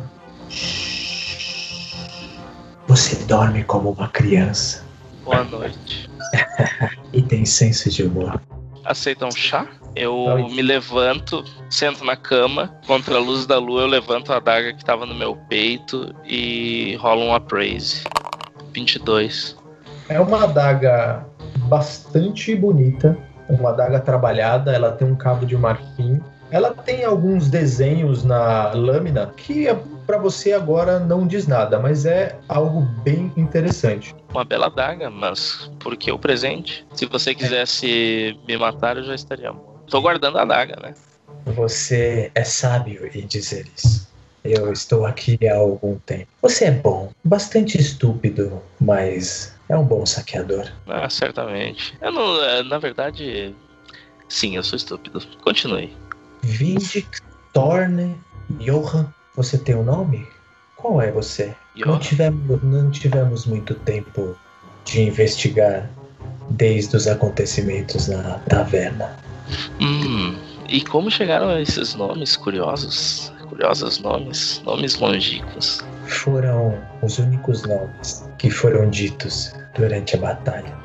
você 2.87 3.15
dorme 3.25 3.63
como 3.63 3.91
uma 3.91 4.07
criança 4.07 4.87
Boa 5.23 5.43
noite. 5.43 6.09
e 7.11 7.21
tem 7.21 7.45
senso 7.45 7.89
de 7.89 8.03
humor. 8.03 8.41
Aceita 8.85 9.25
um 9.25 9.31
chá? 9.31 9.67
Eu 9.93 10.47
me 10.49 10.61
levanto, 10.61 11.43
sento 11.69 12.05
na 12.05 12.15
cama, 12.15 12.73
contra 12.87 13.15
a 13.15 13.19
luz 13.19 13.45
da 13.45 13.59
lua 13.59 13.81
eu 13.81 13.87
levanto 13.87 14.31
a 14.31 14.37
adaga 14.37 14.71
que 14.71 14.85
tava 14.85 15.05
no 15.05 15.13
meu 15.13 15.35
peito 15.35 16.15
e 16.23 16.95
rolo 17.01 17.25
um 17.25 17.33
appraise. 17.33 18.05
22. 18.71 19.57
É 20.07 20.17
uma 20.17 20.45
adaga 20.45 21.25
bastante 21.67 22.55
bonita, 22.55 23.17
uma 23.49 23.71
adaga 23.71 23.99
trabalhada, 23.99 24.71
ela 24.71 24.93
tem 24.93 25.11
um 25.11 25.15
cabo 25.15 25.45
de 25.45 25.57
marfim. 25.57 26.21
Ela 26.49 26.73
tem 26.73 27.03
alguns 27.03 27.49
desenhos 27.49 28.23
na 28.23 28.71
lâmina 28.71 29.33
que 29.35 29.67
para 30.05 30.17
você 30.17 30.53
agora 30.53 30.99
não 30.99 31.27
diz 31.27 31.45
nada, 31.45 31.77
mas 31.79 32.05
é 32.05 32.39
algo 32.47 32.81
bem 33.03 33.31
interessante. 33.35 34.15
Uma 34.33 34.45
bela 34.45 34.67
adaga, 34.67 35.09
mas 35.09 35.69
por 35.79 35.97
que 35.97 36.09
o 36.11 36.17
presente? 36.17 36.85
Se 36.93 37.05
você 37.05 37.35
quisesse 37.35 38.39
me 38.47 38.57
matar, 38.57 38.95
eu 38.95 39.03
já 39.03 39.13
estaria 39.15 39.51
morto. 39.51 39.83
Tô 39.89 40.01
guardando 40.01 40.37
a 40.37 40.43
adaga, 40.43 40.77
né? 40.81 40.93
Você 41.45 42.31
é 42.33 42.43
sábio 42.43 43.09
em 43.13 43.25
dizer 43.27 43.67
isso. 43.75 44.07
Eu 44.43 44.71
estou 44.71 45.05
aqui 45.05 45.37
há 45.45 45.55
algum 45.57 45.97
tempo. 45.99 46.27
Você 46.41 46.65
é 46.65 46.71
bom, 46.71 47.11
bastante 47.23 47.77
estúpido, 47.77 48.61
mas 48.79 49.53
é 49.67 49.75
um 49.75 49.83
bom 49.83 50.05
saqueador. 50.05 50.71
Ah, 50.87 51.09
certamente. 51.09 51.97
Eu 51.99 52.11
não. 52.13 52.41
é, 52.43 52.63
Na 52.63 52.77
verdade. 52.77 53.53
Sim, 54.29 54.55
eu 54.55 54.63
sou 54.63 54.75
estúpido. 54.77 55.21
Continue. 55.41 55.93
Vindic 56.41 57.19
Thorne 57.53 58.15
Johan, 58.59 59.07
você 59.35 59.57
tem 59.57 59.75
um 59.75 59.83
nome? 59.83 60.27
Qual 60.75 61.01
é 61.01 61.11
você? 61.11 61.55
Não 61.75 61.99
tivemos, 61.99 62.63
não 62.63 62.91
tivemos 62.91 63.45
muito 63.45 63.73
tempo 63.75 64.35
de 64.85 65.01
investigar 65.01 65.89
desde 66.51 66.95
os 66.95 67.07
acontecimentos 67.07 68.07
na 68.07 68.39
taverna. 68.49 69.17
Hum. 69.81 70.35
E 70.69 70.81
como 70.81 71.09
chegaram 71.09 71.49
a 71.49 71.61
esses 71.61 71.95
nomes 71.95 72.35
curiosos? 72.35 73.31
Curiosos 73.49 73.99
nomes? 73.99 74.61
Nomes 74.65 74.97
longínquos. 74.97 75.83
Foram 76.05 76.77
os 77.01 77.17
únicos 77.19 77.63
nomes 77.63 78.29
que 78.37 78.49
foram 78.49 78.89
ditos 78.89 79.53
durante 79.75 80.15
a 80.15 80.19
batalha. 80.19 80.75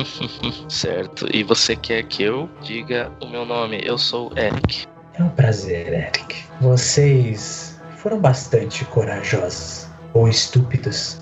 certo. 0.68 1.26
E 1.32 1.42
você 1.42 1.76
quer 1.76 2.02
que 2.04 2.22
eu 2.22 2.48
diga 2.62 3.10
o 3.20 3.26
meu 3.26 3.44
nome? 3.44 3.80
Eu 3.84 3.98
sou 3.98 4.32
Eric. 4.36 4.86
É 5.18 5.22
um 5.22 5.28
prazer, 5.30 5.92
Eric. 5.92 6.44
Vocês 6.60 7.80
foram 7.96 8.18
bastante 8.18 8.84
corajosos 8.86 9.86
ou 10.14 10.28
estúpidos 10.28 11.20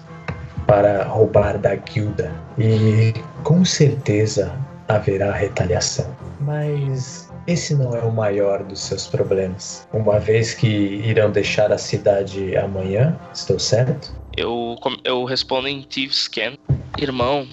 para 0.66 1.04
roubar 1.04 1.58
da 1.58 1.74
guilda 1.74 2.32
e 2.58 3.12
com 3.42 3.64
certeza 3.64 4.54
haverá 4.88 5.32
retaliação. 5.32 6.14
Mas 6.40 7.30
esse 7.46 7.74
não 7.74 7.94
é 7.94 8.00
o 8.02 8.12
maior 8.12 8.62
dos 8.62 8.80
seus 8.80 9.06
problemas. 9.06 9.88
Uma 9.92 10.18
vez 10.18 10.54
que 10.54 10.66
irão 10.66 11.30
deixar 11.30 11.72
a 11.72 11.78
cidade 11.78 12.56
amanhã, 12.56 13.18
estou 13.34 13.58
certo? 13.58 14.14
Eu, 14.36 14.76
eu 15.04 15.24
respondo 15.24 15.68
em 15.68 15.82
Thieves 15.82 16.24
Scan. 16.24 16.54
Irmão, 16.98 17.46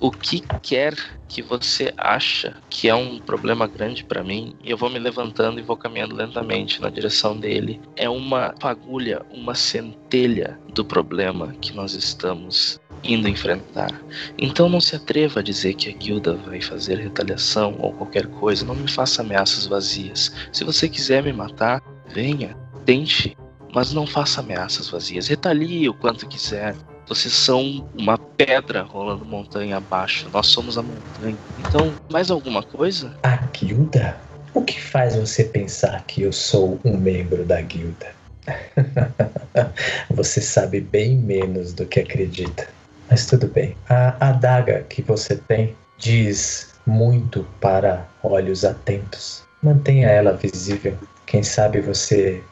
o 0.00 0.10
que 0.10 0.40
quer 0.62 0.94
que 1.28 1.42
você 1.42 1.92
acha 1.96 2.56
que 2.70 2.88
é 2.88 2.94
um 2.94 3.18
problema 3.18 3.66
grande 3.66 4.04
pra 4.04 4.22
mim? 4.22 4.54
E 4.62 4.70
eu 4.70 4.76
vou 4.76 4.88
me 4.88 4.98
levantando 4.98 5.58
e 5.58 5.62
vou 5.62 5.76
caminhando 5.76 6.14
lentamente 6.14 6.80
na 6.80 6.88
direção 6.88 7.36
dele. 7.36 7.80
É 7.96 8.08
uma 8.08 8.54
fagulha, 8.60 9.22
uma 9.30 9.54
centelha 9.54 10.58
do 10.72 10.84
problema 10.84 11.54
que 11.60 11.74
nós 11.74 11.94
estamos 11.94 12.80
indo 13.02 13.28
enfrentar. 13.28 13.90
Então 14.38 14.68
não 14.68 14.80
se 14.80 14.96
atreva 14.96 15.40
a 15.40 15.42
dizer 15.42 15.74
que 15.74 15.88
a 15.88 15.92
guilda 15.92 16.34
vai 16.34 16.60
fazer 16.60 16.98
retaliação 16.98 17.76
ou 17.78 17.92
qualquer 17.92 18.26
coisa. 18.26 18.64
Não 18.64 18.74
me 18.74 18.90
faça 18.90 19.22
ameaças 19.22 19.66
vazias. 19.66 20.32
Se 20.52 20.64
você 20.64 20.88
quiser 20.88 21.22
me 21.22 21.32
matar, 21.32 21.82
venha, 22.08 22.56
tente, 22.84 23.36
mas 23.74 23.92
não 23.92 24.06
faça 24.06 24.40
ameaças 24.40 24.88
vazias. 24.88 25.28
Retalie 25.28 25.88
o 25.88 25.94
quanto 25.94 26.26
quiser. 26.26 26.74
Vocês 27.08 27.32
são 27.32 27.88
uma 27.96 28.18
pedra 28.18 28.82
rolando 28.82 29.24
montanha 29.24 29.78
abaixo. 29.78 30.28
Nós 30.30 30.48
somos 30.48 30.76
a 30.76 30.82
montanha. 30.82 31.36
Então, 31.58 31.94
mais 32.10 32.30
alguma 32.30 32.62
coisa? 32.62 33.16
A 33.22 33.36
guilda? 33.36 34.14
O 34.52 34.62
que 34.62 34.78
faz 34.78 35.16
você 35.16 35.44
pensar 35.44 36.04
que 36.06 36.22
eu 36.22 36.32
sou 36.32 36.78
um 36.84 36.98
membro 36.98 37.44
da 37.44 37.62
guilda? 37.62 38.12
você 40.10 40.42
sabe 40.42 40.80
bem 40.80 41.16
menos 41.16 41.72
do 41.72 41.86
que 41.86 42.00
acredita. 42.00 42.68
Mas 43.10 43.24
tudo 43.24 43.46
bem. 43.46 43.74
A 43.88 44.28
adaga 44.28 44.84
que 44.88 45.00
você 45.00 45.36
tem 45.36 45.74
diz 45.96 46.74
muito 46.86 47.46
para 47.58 48.06
olhos 48.22 48.64
atentos. 48.64 49.42
Mantenha 49.62 50.08
ela 50.08 50.34
visível. 50.34 50.96
Quem 51.24 51.42
sabe 51.42 51.80
você 51.80 52.42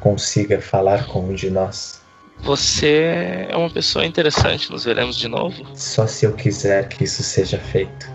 consiga 0.00 0.60
falar 0.60 1.06
com 1.06 1.20
um 1.20 1.34
de 1.34 1.50
nós. 1.50 2.00
Você 2.40 3.46
é 3.50 3.56
uma 3.56 3.70
pessoa 3.70 4.04
interessante. 4.04 4.70
Nos 4.70 4.84
veremos 4.84 5.16
de 5.16 5.28
novo? 5.28 5.66
Só 5.74 6.06
se 6.06 6.26
eu 6.26 6.32
quiser 6.32 6.88
que 6.88 7.04
isso 7.04 7.22
seja 7.22 7.58
feito. 7.58 8.08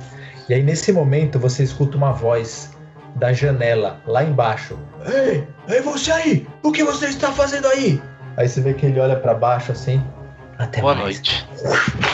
E 0.48 0.54
aí, 0.54 0.63
nesse 0.63 0.92
momento, 0.92 1.40
você 1.40 1.63
escuta 1.63 1.98
uma 1.98 2.12
voz 2.12 2.72
da 3.16 3.34
janela, 3.34 4.01
lá 4.06 4.24
embaixo. 4.24 4.78
Ei, 5.06 5.48
ei, 5.68 5.82
você 5.82 6.12
aí! 6.12 6.48
O 6.63 6.72
que 6.72 6.84
você 6.84 7.08
está 7.08 7.32
fazendo 7.32 7.68
aí? 7.68 8.01
Aí 8.38 8.48
você 8.48 8.62
vê 8.62 8.74
que 8.74 8.86
ele 8.86 9.00
olha 9.00 9.16
pra 9.16 9.34
baixo 9.34 9.72
assim. 9.72 10.01
Até 10.58 10.80
Boa 10.80 10.94
mais. 10.94 11.16
noite. 11.16 11.48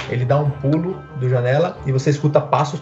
Ele 0.09 0.25
dá 0.25 0.39
um 0.39 0.49
pulo 0.49 0.93
do 1.19 1.29
janela 1.29 1.77
e 1.85 1.91
você 1.91 2.09
escuta 2.09 2.39
passos. 2.41 2.81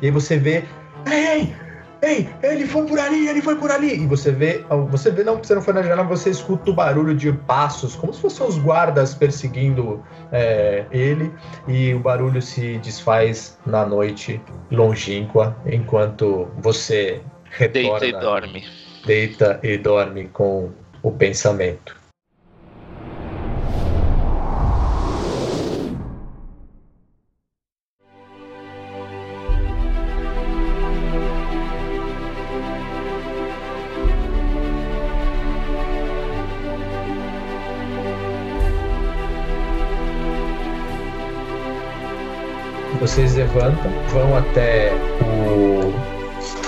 E 0.00 0.06
aí 0.06 0.10
você 0.10 0.36
vê. 0.36 0.64
Ei, 1.06 1.26
ei! 1.28 1.65
Ei, 2.06 2.28
ele 2.42 2.66
foi 2.66 2.86
por 2.86 2.98
ali, 3.00 3.28
ele 3.28 3.42
foi 3.42 3.56
por 3.56 3.70
ali! 3.70 4.02
E 4.02 4.06
você 4.06 4.30
vê. 4.30 4.64
Você 4.90 5.10
vê, 5.10 5.24
não, 5.24 5.38
você 5.38 5.54
não 5.56 5.62
foi 5.62 5.74
na 5.74 5.82
janela, 5.82 6.04
você 6.04 6.30
escuta 6.30 6.70
o 6.70 6.74
barulho 6.74 7.16
de 7.16 7.32
passos, 7.32 7.96
como 7.96 8.14
se 8.14 8.20
fossem 8.20 8.46
os 8.46 8.58
guardas 8.58 9.12
perseguindo 9.14 10.04
é, 10.30 10.84
ele. 10.92 11.32
E 11.66 11.92
o 11.94 11.98
barulho 11.98 12.40
se 12.40 12.78
desfaz 12.78 13.58
na 13.66 13.84
noite 13.84 14.40
longínqua, 14.70 15.56
enquanto 15.66 16.48
você 16.58 17.20
retorna, 17.50 17.98
Deita 18.00 18.06
e 18.06 18.12
dorme. 18.20 18.64
deita 19.04 19.60
e 19.62 19.76
dorme 19.78 20.28
com 20.28 20.70
o 21.02 21.10
pensamento. 21.10 21.96
Vocês 43.16 43.34
levantam, 43.34 43.90
vão 44.08 44.36
até 44.36 44.92
o 45.22 45.90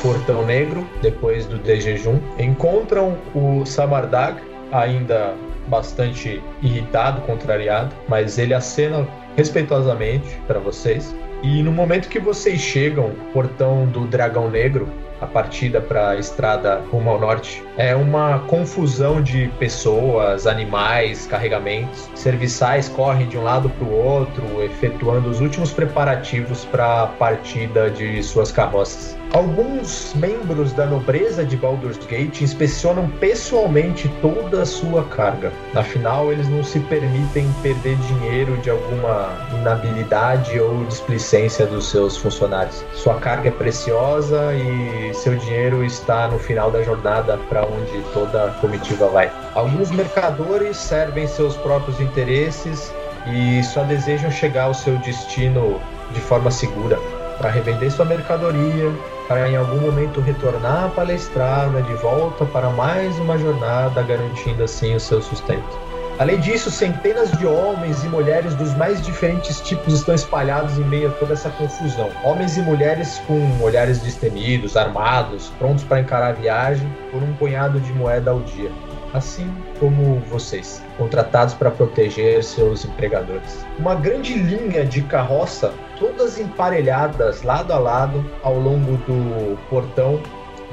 Portão 0.01 0.47
Negro, 0.47 0.89
depois 1.03 1.45
do 1.45 1.59
de 1.59 1.79
jejum. 1.79 2.19
Encontram 2.39 3.19
o 3.35 3.67
Samardag, 3.67 4.41
ainda 4.73 5.35
bastante 5.67 6.43
irritado, 6.63 7.21
contrariado, 7.27 7.95
mas 8.09 8.39
ele 8.39 8.55
acena 8.55 9.07
respeitosamente 9.37 10.41
para 10.47 10.59
vocês. 10.59 11.15
E 11.43 11.63
no 11.63 11.71
momento 11.71 12.09
que 12.09 12.19
vocês 12.19 12.59
chegam, 12.59 13.13
portão 13.35 13.85
do 13.85 14.07
Dragão 14.07 14.51
Negro, 14.51 14.89
a 15.21 15.27
partida 15.27 15.81
para 15.81 16.11
a 16.11 16.17
estrada 16.17 16.83
rumo 16.91 17.11
ao 17.11 17.21
norte, 17.21 17.63
é 17.77 17.95
uma 17.95 18.39
confusão 18.41 19.21
de 19.21 19.49
pessoas, 19.59 20.47
animais, 20.47 21.27
carregamentos. 21.27 22.09
Serviçais 22.15 22.89
correm 22.89 23.27
de 23.27 23.37
um 23.37 23.43
lado 23.43 23.69
para 23.69 23.85
o 23.85 23.93
outro, 23.93 24.63
efetuando 24.63 25.29
os 25.29 25.41
últimos 25.41 25.73
preparativos 25.73 26.65
para 26.65 27.03
a 27.03 27.07
partida 27.07 27.91
de 27.91 28.23
suas 28.23 28.53
carroças. 28.53 29.18
Alguns 29.33 30.15
membros 30.15 30.73
da 30.73 30.87
nobreza 30.87 31.45
de 31.45 31.55
Baldur's 31.55 31.99
Gate 32.07 32.41
inspecionam 32.41 33.11
pessoalmente 33.21 34.09
toda 34.23 34.63
a 34.63 34.67
sua 34.67 35.05
carga. 35.05 35.53
Afinal, 35.75 36.33
eles 36.33 36.49
não 36.49 36.65
se 36.65 36.81
permitem 36.81 37.47
perder 37.63 37.97
dinheiro 37.97 38.57
de 38.59 38.71
alguma 38.71 39.37
inabilidade 39.61 40.59
ou 40.59 40.83
displicência 40.87 41.67
dos 41.67 41.91
seus 41.91 42.17
funcionários. 42.17 42.83
Sua 42.95 43.17
carga 43.17 43.49
é 43.49 43.53
preciosa 43.53 44.55
e 44.55 45.13
seu 45.13 45.37
dinheiro 45.37 45.85
está 45.85 46.27
no 46.27 46.39
final 46.39 46.71
da 46.71 46.83
jornada 46.83 47.37
para 47.51 47.67
onde 47.67 48.03
toda 48.15 48.47
a 48.47 48.51
comitiva 48.53 49.09
vai. 49.09 49.31
Alguns 49.55 49.91
mercadores 49.91 50.79
servem 50.79 51.27
seus 51.27 51.55
próprios 51.59 52.01
interesses 52.01 52.91
e 53.27 53.63
só 53.63 53.83
desejam 53.85 54.31
chegar 54.31 54.65
ao 54.65 54.75
seu 54.75 54.97
destino 54.99 55.79
de 56.13 56.21
forma 56.23 56.51
segura 56.51 56.99
para 57.39 57.51
revender 57.51 57.91
sua 57.91 58.05
mercadoria, 58.05 58.93
para 59.29 59.49
em 59.49 59.57
algum 59.57 59.79
momento 59.79 60.21
retornar 60.21 60.91
para 60.97 61.13
a 61.13 61.15
estrada 61.15 61.83
de 61.83 61.95
volta 61.97 62.47
para 62.47 62.71
mais 62.71 63.17
uma 63.19 63.39
jornada, 63.39 64.03
garantindo 64.03 64.65
assim 64.65 64.95
o 64.95 65.01
seu 65.01 65.21
sustento. 65.21 65.89
Além 66.19 66.41
disso, 66.41 66.69
centenas 66.69 67.31
de 67.39 67.47
homens 67.47 68.03
e 68.03 68.09
mulheres 68.09 68.53
dos 68.57 68.75
mais 68.75 69.01
diferentes 69.01 69.61
tipos 69.61 69.95
estão 69.95 70.17
espalhados 70.17 70.77
em 70.77 70.83
meio 70.83 71.11
a 71.11 71.13
toda 71.13 71.35
essa 71.35 71.49
confusão. 71.51 72.11
Homens 72.25 72.57
e 72.57 72.61
mulheres 72.61 73.23
com 73.25 73.63
olhares 73.63 74.01
destemidos, 74.01 74.77
armados, 74.77 75.53
prontos 75.61 75.85
para 75.85 76.01
encarar 76.01 76.31
a 76.31 76.33
viagem 76.33 76.93
por 77.13 77.23
um 77.23 77.33
punhado 77.35 77.79
de 77.79 77.93
moeda 77.93 78.33
ao 78.33 78.41
dia. 78.41 78.73
Assim 79.15 79.49
como 79.79 80.19
vocês, 80.29 80.83
contratados 80.97 81.55
para 81.55 81.71
proteger 81.71 82.43
seus 82.43 82.85
empregadores. 82.85 83.65
Uma 83.79 83.95
grande 83.95 84.35
linha 84.35 84.85
de 84.85 85.03
carroça, 85.03 85.73
todas 85.99 86.39
emparelhadas 86.39 87.43
lado 87.43 87.73
a 87.73 87.79
lado 87.79 88.25
ao 88.43 88.59
longo 88.59 88.97
do 88.99 89.59
portão, 89.69 90.21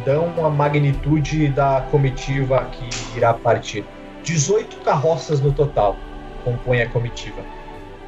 dão 0.06 0.46
a 0.46 0.50
magnitude 0.50 1.48
da 1.50 1.86
comitiva 1.92 2.68
que 2.72 3.18
irá 3.18 3.34
partir. 3.34 3.86
18 4.24 4.78
carroças 4.78 5.40
no 5.40 5.52
total 5.52 5.96
compõem 6.44 6.82
a 6.82 6.90
comitiva. 6.90 7.42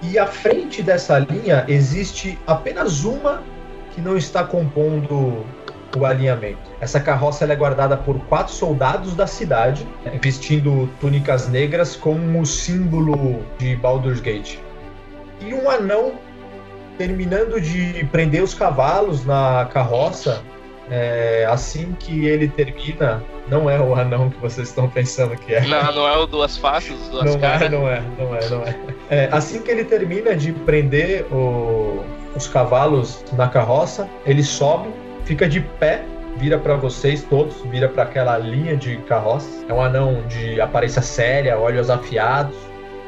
E 0.02 0.18
à 0.18 0.28
frente 0.28 0.84
dessa 0.84 1.18
linha 1.20 1.66
existe 1.68 2.38
apenas 2.46 3.04
uma 3.04 3.42
que 3.94 4.02
não 4.02 4.16
está 4.16 4.44
compondo 4.44 5.44
o 5.98 6.06
alinhamento. 6.06 6.70
Essa 6.80 7.00
carroça 7.00 7.46
é 7.46 7.56
guardada 7.56 7.98
por 7.98 8.20
quatro 8.26 8.54
soldados 8.54 9.16
da 9.16 9.26
cidade, 9.26 9.88
vestindo 10.22 10.88
túnicas 11.00 11.48
negras 11.48 11.96
com 11.96 12.40
o 12.40 12.46
símbolo 12.46 13.44
de 13.58 13.76
Baldur's 13.76 14.20
Gate. 14.20 14.60
E 15.42 15.54
um 15.54 15.70
anão 15.70 16.14
terminando 16.98 17.60
de 17.62 18.04
prender 18.12 18.44
os 18.44 18.54
cavalos 18.54 19.26
na 19.26 19.68
carroça. 19.74 20.42
é, 20.90 21.46
assim 21.50 21.94
que 22.00 22.26
ele 22.26 22.48
termina, 22.48 23.22
não 23.50 23.70
é 23.70 23.78
o 23.78 23.94
anão 23.94 24.30
que 24.30 24.40
vocês 24.40 24.70
estão 24.70 24.88
pensando 24.90 25.36
que 25.36 25.54
é. 25.54 25.60
Não, 25.68 25.92
não 25.94 26.08
é 26.08 26.18
o 26.18 26.26
duas 26.26 26.56
faces, 26.58 26.98
duas 27.10 27.26
Não 27.26 27.34
é, 27.34 27.38
caras? 27.40 27.70
não 27.72 27.88
é, 27.90 28.02
não 28.18 28.34
é, 28.36 28.50
não 28.50 28.64
é. 28.64 28.76
É, 29.10 29.30
Assim 29.32 29.62
que 29.62 29.70
ele 29.70 29.84
termina 29.84 30.34
de 30.36 30.54
prender 30.54 31.26
o- 31.30 32.02
os 32.36 32.48
cavalos 32.48 33.22
na 33.34 33.50
carroça, 33.50 34.08
ele 34.26 34.42
sobe, 34.44 34.88
fica 35.26 35.46
de 35.48 35.60
pé, 35.60 36.04
vira 36.38 36.58
para 36.58 36.76
vocês 36.76 37.22
todos, 37.24 37.56
vira 37.66 37.90
para 37.90 38.04
aquela 38.04 38.38
linha 38.38 38.78
de 38.78 38.96
carroça. 39.10 39.66
É 39.68 39.74
um 39.74 39.82
anão 39.82 40.24
de 40.30 40.62
aparência 40.62 41.02
séria, 41.02 41.58
olhos 41.60 41.90
afiados, 41.90 42.56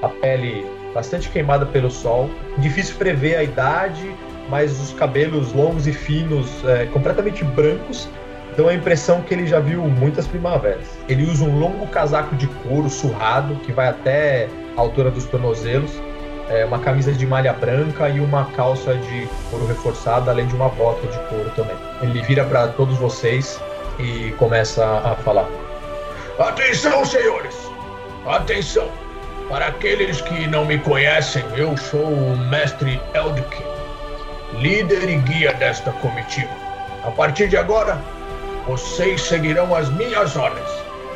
a 0.02 0.10
pele 0.10 0.66
bastante 0.94 1.30
queimada 1.30 1.66
pelo 1.66 1.90
sol. 1.90 2.30
Difícil 2.58 2.96
prever 2.96 3.36
a 3.36 3.44
idade 3.44 4.16
mas 4.50 4.80
os 4.82 4.92
cabelos 4.94 5.54
longos 5.54 5.88
e 5.88 5.94
finos, 5.94 6.64
é, 6.66 6.86
completamente 6.88 7.44
brancos, 7.44 8.10
dão 8.58 8.68
a 8.68 8.74
impressão 8.74 9.22
que 9.22 9.34
ele 9.34 9.46
já 9.46 9.60
viu 9.60 9.84
muitas 9.84 10.28
primaveras. 10.28 10.86
Ele 11.08 11.30
usa 11.30 11.46
um 11.46 11.60
longo 11.60 11.88
casaco 11.88 12.36
de 12.36 12.48
couro 12.48 12.90
surrado 12.90 13.56
que 13.58 13.72
vai 13.72 13.88
até 13.88 14.50
a 14.76 14.82
altura 14.82 15.12
dos 15.12 15.26
tornozelos, 15.26 15.92
é, 16.50 16.66
uma 16.66 16.80
camisa 16.80 17.14
de 17.14 17.26
malha 17.28 17.54
branca 17.54 18.10
e 18.10 18.20
uma 18.20 18.46
calça 18.46 18.96
de 18.96 19.30
couro 19.52 19.68
reforçada, 19.68 20.32
além 20.32 20.48
de 20.48 20.56
uma 20.56 20.70
bota 20.70 21.06
de 21.08 21.18
couro 21.30 21.52
também. 21.56 21.78
Ele 22.02 22.22
vira 22.24 22.44
para 22.44 22.70
todos 22.70 22.98
vocês 22.98 23.62
e 24.00 24.32
começa 24.40 24.84
a 24.84 25.16
falar: 25.18 25.48
Atenção, 26.40 27.06
senhores! 27.06 27.56
Atenção! 28.26 29.09
Para 29.50 29.66
aqueles 29.66 30.22
que 30.22 30.46
não 30.46 30.64
me 30.64 30.78
conhecem, 30.78 31.44
eu 31.58 31.76
sou 31.76 32.06
o 32.06 32.38
Mestre 32.38 33.02
Eldkin, 33.16 33.64
líder 34.60 35.10
e 35.10 35.16
guia 35.18 35.52
desta 35.54 35.92
comitiva. 35.92 36.52
A 37.04 37.10
partir 37.10 37.48
de 37.48 37.58
agora, 37.58 38.00
vocês 38.68 39.20
seguirão 39.24 39.74
as 39.74 39.90
minhas 39.90 40.36
ordens. 40.36 40.70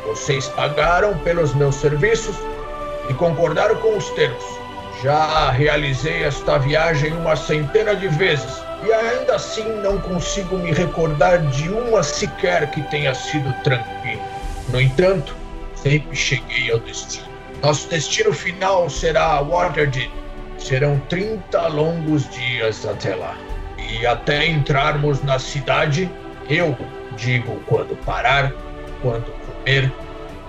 Vocês 0.04 0.48
pagaram 0.48 1.16
pelos 1.18 1.54
meus 1.54 1.76
serviços 1.76 2.34
e 3.08 3.14
concordaram 3.14 3.76
com 3.76 3.96
os 3.96 4.10
termos. 4.10 4.44
Já 5.00 5.52
realizei 5.52 6.24
esta 6.24 6.58
viagem 6.58 7.12
uma 7.12 7.36
centena 7.36 7.94
de 7.94 8.08
vezes 8.08 8.64
e 8.84 8.92
ainda 8.92 9.36
assim 9.36 9.64
não 9.80 10.00
consigo 10.00 10.56
me 10.58 10.72
recordar 10.72 11.38
de 11.38 11.68
uma 11.68 12.02
sequer 12.02 12.68
que 12.72 12.82
tenha 12.90 13.14
sido 13.14 13.52
tranquila. 13.62 14.22
No 14.70 14.80
entanto, 14.80 15.36
sempre 15.76 16.16
cheguei 16.16 16.72
ao 16.72 16.80
destino. 16.80 17.33
Nosso 17.64 17.88
destino 17.88 18.30
final 18.30 18.90
será 18.90 19.40
Waterdeep. 19.40 20.12
Serão 20.58 21.00
30 21.08 21.66
longos 21.68 22.28
dias 22.28 22.84
até 22.84 23.14
lá. 23.14 23.34
E 23.78 24.06
até 24.06 24.46
entrarmos 24.46 25.22
na 25.22 25.38
cidade, 25.38 26.10
eu 26.50 26.76
digo 27.16 27.58
quando 27.64 27.96
parar, 28.04 28.52
quando 29.00 29.32
comer, 29.46 29.90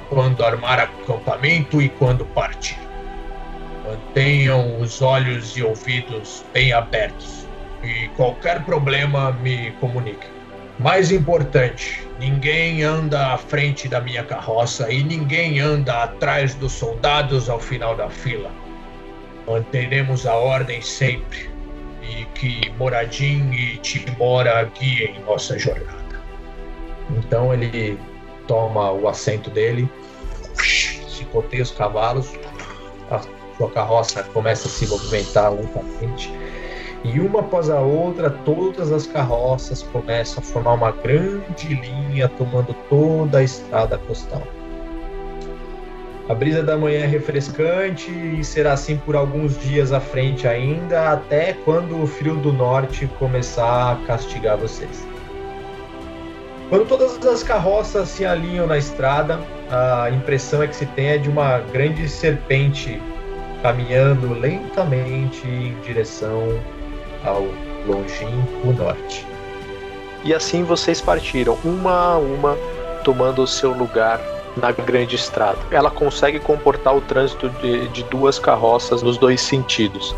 quando 0.10 0.44
armar 0.44 0.78
acampamento 0.78 1.82
e 1.82 1.88
quando 1.88 2.26
partir. 2.26 2.78
Mantenham 3.88 4.82
os 4.82 5.02
olhos 5.02 5.56
e 5.56 5.64
ouvidos 5.64 6.44
bem 6.52 6.74
abertos. 6.74 7.48
E 7.82 8.10
qualquer 8.18 8.62
problema 8.66 9.32
me 9.32 9.72
comunique. 9.80 10.35
Mais 10.80 11.10
importante, 11.10 12.06
ninguém 12.20 12.84
anda 12.84 13.34
à 13.34 13.38
frente 13.38 13.88
da 13.88 14.02
minha 14.02 14.24
carroça 14.24 14.92
e 14.92 15.04
ninguém 15.04 15.60
anda 15.60 16.04
atrás 16.04 16.54
dos 16.54 16.74
soldados 16.74 17.50
ao 17.50 17.60
final 17.60 17.96
da 17.96 18.10
fila. 18.10 18.52
Manteremos 19.48 20.28
a 20.28 20.36
ordem 20.36 20.82
sempre 20.82 21.50
e 22.02 22.26
que 22.36 22.70
Moradin 22.78 23.52
e 23.54 23.78
Timora 23.78 24.70
guiem 24.78 25.20
nossa 25.26 25.58
jornada. 25.58 26.22
Então 27.12 27.54
ele 27.54 27.98
toma 28.46 28.92
o 28.92 29.08
assento 29.08 29.50
dele, 29.50 29.90
chicoteia 30.62 31.64
os 31.64 31.72
cavalos, 31.72 32.34
a 33.10 33.22
sua 33.58 33.72
carroça 33.72 34.24
começa 34.24 34.68
a 34.68 34.72
se 34.72 34.88
movimentar 34.88 35.54
lentamente. 35.54 36.32
E 37.06 37.20
uma 37.20 37.42
após 37.42 37.70
a 37.70 37.80
outra, 37.80 38.32
todas 38.32 38.92
as 38.92 39.06
carroças 39.06 39.84
começam 39.84 40.42
a 40.42 40.46
formar 40.46 40.74
uma 40.74 40.92
grande 40.92 41.68
linha, 41.68 42.28
tomando 42.28 42.74
toda 42.90 43.38
a 43.38 43.44
estrada 43.44 43.96
costal. 44.00 44.42
A 46.28 46.34
brisa 46.34 46.64
da 46.64 46.76
manhã 46.76 47.02
é 47.02 47.06
refrescante 47.06 48.10
e 48.10 48.44
será 48.44 48.74
assim 48.74 48.98
por 48.98 49.16
alguns 49.16 49.56
dias 49.60 49.92
à 49.92 50.00
frente 50.00 50.48
ainda, 50.48 51.12
até 51.12 51.54
quando 51.54 52.02
o 52.02 52.08
frio 52.08 52.38
do 52.38 52.52
norte 52.52 53.06
começar 53.20 53.92
a 53.92 53.96
castigar 54.08 54.58
vocês. 54.58 55.08
Quando 56.70 56.88
todas 56.88 57.24
as 57.24 57.44
carroças 57.44 58.10
se 58.10 58.26
alinham 58.26 58.66
na 58.66 58.80
estrada, 58.80 59.40
a 59.70 60.10
impressão 60.10 60.64
é 60.64 60.68
que 60.68 60.76
se 60.76 60.88
tem 60.88 61.10
é 61.10 61.18
de 61.20 61.30
uma 61.30 61.60
grande 61.60 62.10
serpente 62.10 63.00
caminhando 63.62 64.34
lentamente 64.34 65.48
em 65.48 65.80
direção 65.82 66.60
ao 67.26 67.48
longínquo 67.86 68.74
norte. 68.78 69.26
E 70.24 70.34
assim 70.34 70.64
vocês 70.64 71.02
partiram, 71.02 71.58
uma 71.64 72.14
a 72.14 72.18
uma, 72.18 72.58
tomando 73.04 73.44
o 73.44 73.48
seu 73.48 73.72
lugar 73.72 74.20
na 74.58 74.72
grande 74.72 75.16
estrada. 75.16 75.60
Ela 75.70 75.92
consegue 75.92 76.40
comportar 76.40 76.96
o 76.96 77.02
trânsito 77.02 77.50
de, 77.50 77.88
de 77.90 78.04
duas 78.04 78.40
carroças 78.40 79.02
nos 79.02 79.18
dois 79.18 79.42
sentidos. 79.42 80.12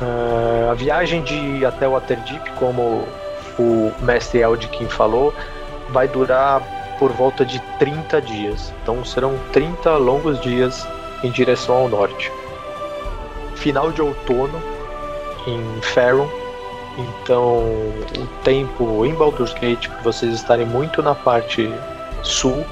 Uh, 0.00 0.70
a 0.70 0.74
viagem 0.74 1.22
de 1.22 1.64
até 1.64 1.86
Waterdeep, 1.86 2.50
como 2.52 3.04
o 3.58 3.92
mestre 4.00 4.40
Eldkin 4.40 4.88
falou, 4.88 5.34
vai 5.90 6.08
durar 6.08 6.62
por 6.98 7.12
volta 7.12 7.44
de 7.44 7.58
30 7.78 8.20
dias. 8.22 8.72
Então 8.82 9.04
serão 9.04 9.38
30 9.52 9.96
longos 9.96 10.40
dias 10.40 10.86
em 11.22 11.30
direção 11.30 11.74
ao 11.74 11.88
norte. 11.88 12.32
Final 13.56 13.92
de 13.92 14.00
outono 14.00 14.62
em 15.46 15.82
Faron. 15.82 16.28
Então 17.22 17.58
o 18.18 18.26
tempo 18.42 19.04
em 19.04 19.14
Baldur's 19.14 19.52
Gate, 19.54 19.88
por 19.88 20.02
vocês 20.02 20.34
estarem 20.34 20.66
muito 20.66 21.02
na 21.02 21.14
parte 21.14 21.72
sul, 22.22 22.64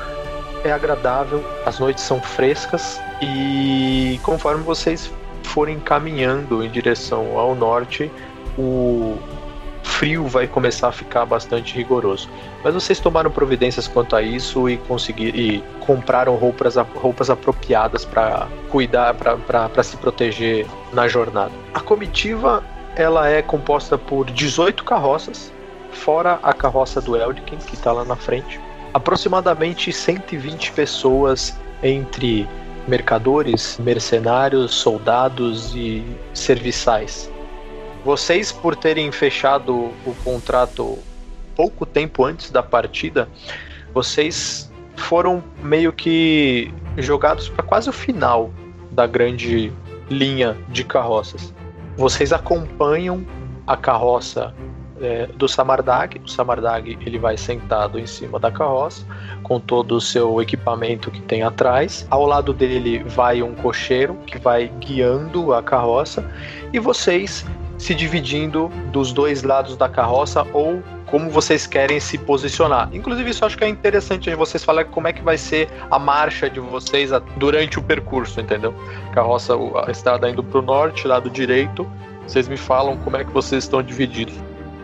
é 0.65 0.73
agradável, 0.73 1.45
as 1.65 1.79
noites 1.79 2.03
são 2.03 2.21
frescas 2.21 3.01
e 3.23 4.21
conforme 4.23 4.63
vocês 4.63 5.11
forem 5.45 5.79
caminhando 5.81 6.63
em 6.63 6.71
direção 6.71 7.39
ao 7.39 7.55
norte, 7.55 8.11
o 8.59 9.17
frio 9.83 10.27
vai 10.27 10.47
começar 10.47 10.89
a 10.89 10.93
ficar 10.93 11.25
bastante 11.25 11.75
rigoroso. 11.75 12.29
Mas 12.63 12.75
vocês 12.75 13.01
tomaram 13.01 13.31
providências 13.31 13.89
quanto 13.89 14.15
a 14.15 14.23
isso 14.23 14.69
e 14.69 14.77
conseguiram 14.77 15.39
e 15.39 15.63
compraram 15.81 16.37
roupas, 16.37 16.77
roupas 16.95 17.31
apropriadas 17.31 18.05
para 18.05 18.47
cuidar, 18.71 19.15
para 19.15 19.83
se 19.83 19.97
proteger 19.97 20.67
na 20.93 21.09
jornada. 21.09 21.53
A 21.73 21.81
comitiva 21.81 22.63
ela 22.99 23.29
é 23.29 23.41
composta 23.41 23.97
por 23.97 24.31
18 24.31 24.85
carroças, 24.85 25.53
fora 25.93 26.39
a 26.43 26.53
carroça 26.53 27.01
do 27.01 27.17
Eldkin, 27.17 27.57
que 27.57 27.75
está 27.75 27.93
lá 27.93 28.05
na 28.05 28.17
frente. 28.17 28.61
Aproximadamente 28.93 29.93
120 29.93 30.73
pessoas 30.73 31.57
entre 31.83 32.47
mercadores, 32.87 33.79
mercenários, 33.79 34.75
soldados 34.75 35.75
e 35.75 36.05
serviçais 36.35 37.31
vocês, 38.05 38.51
por 38.53 38.77
terem 38.77 39.11
fechado 39.13 39.75
o 40.07 40.15
contrato 40.25 40.99
pouco 41.55 41.85
tempo 41.85 42.25
antes 42.25 42.51
da 42.51 42.63
partida, 42.63 43.29
vocês 43.93 44.73
foram 44.97 45.45
meio 45.63 45.93
que 45.93 46.73
jogados 46.97 47.49
para 47.49 47.63
quase 47.63 47.91
o 47.91 47.93
final 47.93 48.51
da 48.91 49.07
grande 49.07 49.73
linha 50.09 50.57
de 50.69 50.85
carroças. 50.85 51.53
Vocês 51.99 52.33
acompanham 52.33 53.27
a 53.67 53.77
carroça 53.77 54.55
é, 55.01 55.27
do 55.35 55.49
Samardag. 55.49 56.21
O 56.25 56.29
Samardag 56.29 56.97
ele 57.05 57.19
vai 57.19 57.37
sentado 57.37 57.99
em 57.99 58.07
cima 58.07 58.39
da 58.39 58.53
carroça 58.53 59.05
com 59.43 59.59
todo 59.59 59.97
o 59.97 60.01
seu 60.01 60.41
equipamento 60.41 61.11
que 61.11 61.21
tem 61.21 61.43
atrás. 61.43 62.07
Ao 62.09 62.25
lado 62.25 62.53
dele 62.53 63.03
vai 63.03 63.43
um 63.43 63.53
cocheiro 63.53 64.15
que 64.29 64.39
vai 64.39 64.69
guiando 64.79 65.53
a 65.53 65.61
carroça 65.61 66.25
e 66.73 66.79
vocês 66.79 67.45
se 67.79 67.95
dividindo 67.95 68.69
dos 68.93 69.13
dois 69.13 69.43
lados 69.43 69.77
da 69.77 69.89
carroça 69.89 70.45
ou 70.53 70.83
como 71.07 71.31
vocês 71.31 71.67
querem 71.67 71.99
se 72.01 72.19
posicionar. 72.19 72.89
Inclusive, 72.93 73.31
isso 73.31 73.45
acho 73.45 73.57
que 73.57 73.65
é 73.65 73.69
interessante 73.69 74.33
vocês 74.35 74.63
falarem 74.63 74.91
como 74.91 75.09
é 75.09 75.13
que 75.13 75.23
vai 75.23 75.39
ser 75.39 75.69
a 75.91 75.99
marcha 75.99 76.51
de 76.51 76.61
vocês 76.61 77.11
durante 77.37 77.79
o 77.79 77.83
percurso, 77.83 78.41
entendeu? 78.41 78.75
Carroça, 79.13 79.55
a 79.87 79.91
estrada 79.91 80.29
indo 80.29 80.43
para 80.43 80.59
o 80.59 80.63
norte, 80.63 81.07
lado 81.07 81.31
direito. 81.31 81.89
Vocês 82.27 82.47
me 82.47 82.59
falam 82.59 82.97
como 82.99 83.17
é 83.17 83.25
que 83.25 83.31
vocês 83.31 83.65
estão 83.65 83.83
divididos. 83.83 84.35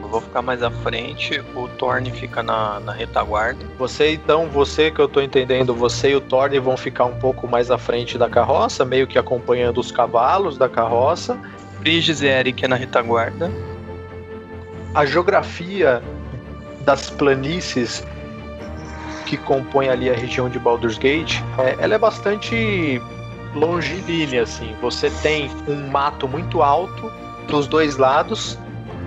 Eu 0.02 0.08
vou 0.08 0.20
ficar 0.20 0.40
mais 0.40 0.62
à 0.62 0.70
frente, 0.70 1.42
o 1.54 1.68
Thorne 1.68 2.10
fica 2.10 2.42
na, 2.42 2.80
na 2.80 2.92
retaguarda. 2.92 3.66
Você, 3.78 4.12
então, 4.12 4.48
você 4.48 4.90
que 4.90 5.00
eu 5.00 5.06
estou 5.06 5.22
entendendo, 5.22 5.74
você 5.74 6.10
e 6.10 6.16
o 6.16 6.20
Thorne 6.20 6.58
vão 6.58 6.76
ficar 6.76 7.04
um 7.04 7.18
pouco 7.18 7.46
mais 7.46 7.70
à 7.70 7.76
frente 7.76 8.16
da 8.16 8.30
carroça, 8.30 8.84
meio 8.84 9.06
que 9.06 9.18
acompanhando 9.18 9.78
os 9.78 9.90
cavalos 9.90 10.56
da 10.56 10.68
carroça. 10.68 11.38
Briges 11.84 12.22
e 12.22 12.26
Eric 12.26 12.64
é 12.64 12.68
na 12.68 12.76
retaguarda. 12.76 13.52
A 14.94 15.04
geografia 15.04 16.02
das 16.80 17.10
planícies 17.10 18.02
que 19.26 19.36
compõem 19.36 19.90
ali 19.90 20.08
a 20.08 20.14
região 20.14 20.48
de 20.48 20.58
Baldur's 20.58 20.96
Gate, 20.96 21.42
é, 21.58 21.76
ela 21.78 21.94
é 21.94 21.98
bastante 21.98 22.98
longilínea, 23.54 24.44
assim. 24.44 24.74
Você 24.80 25.10
tem 25.22 25.50
um 25.68 25.86
mato 25.88 26.26
muito 26.26 26.62
alto 26.62 27.12
dos 27.48 27.66
dois 27.66 27.98
lados. 27.98 28.58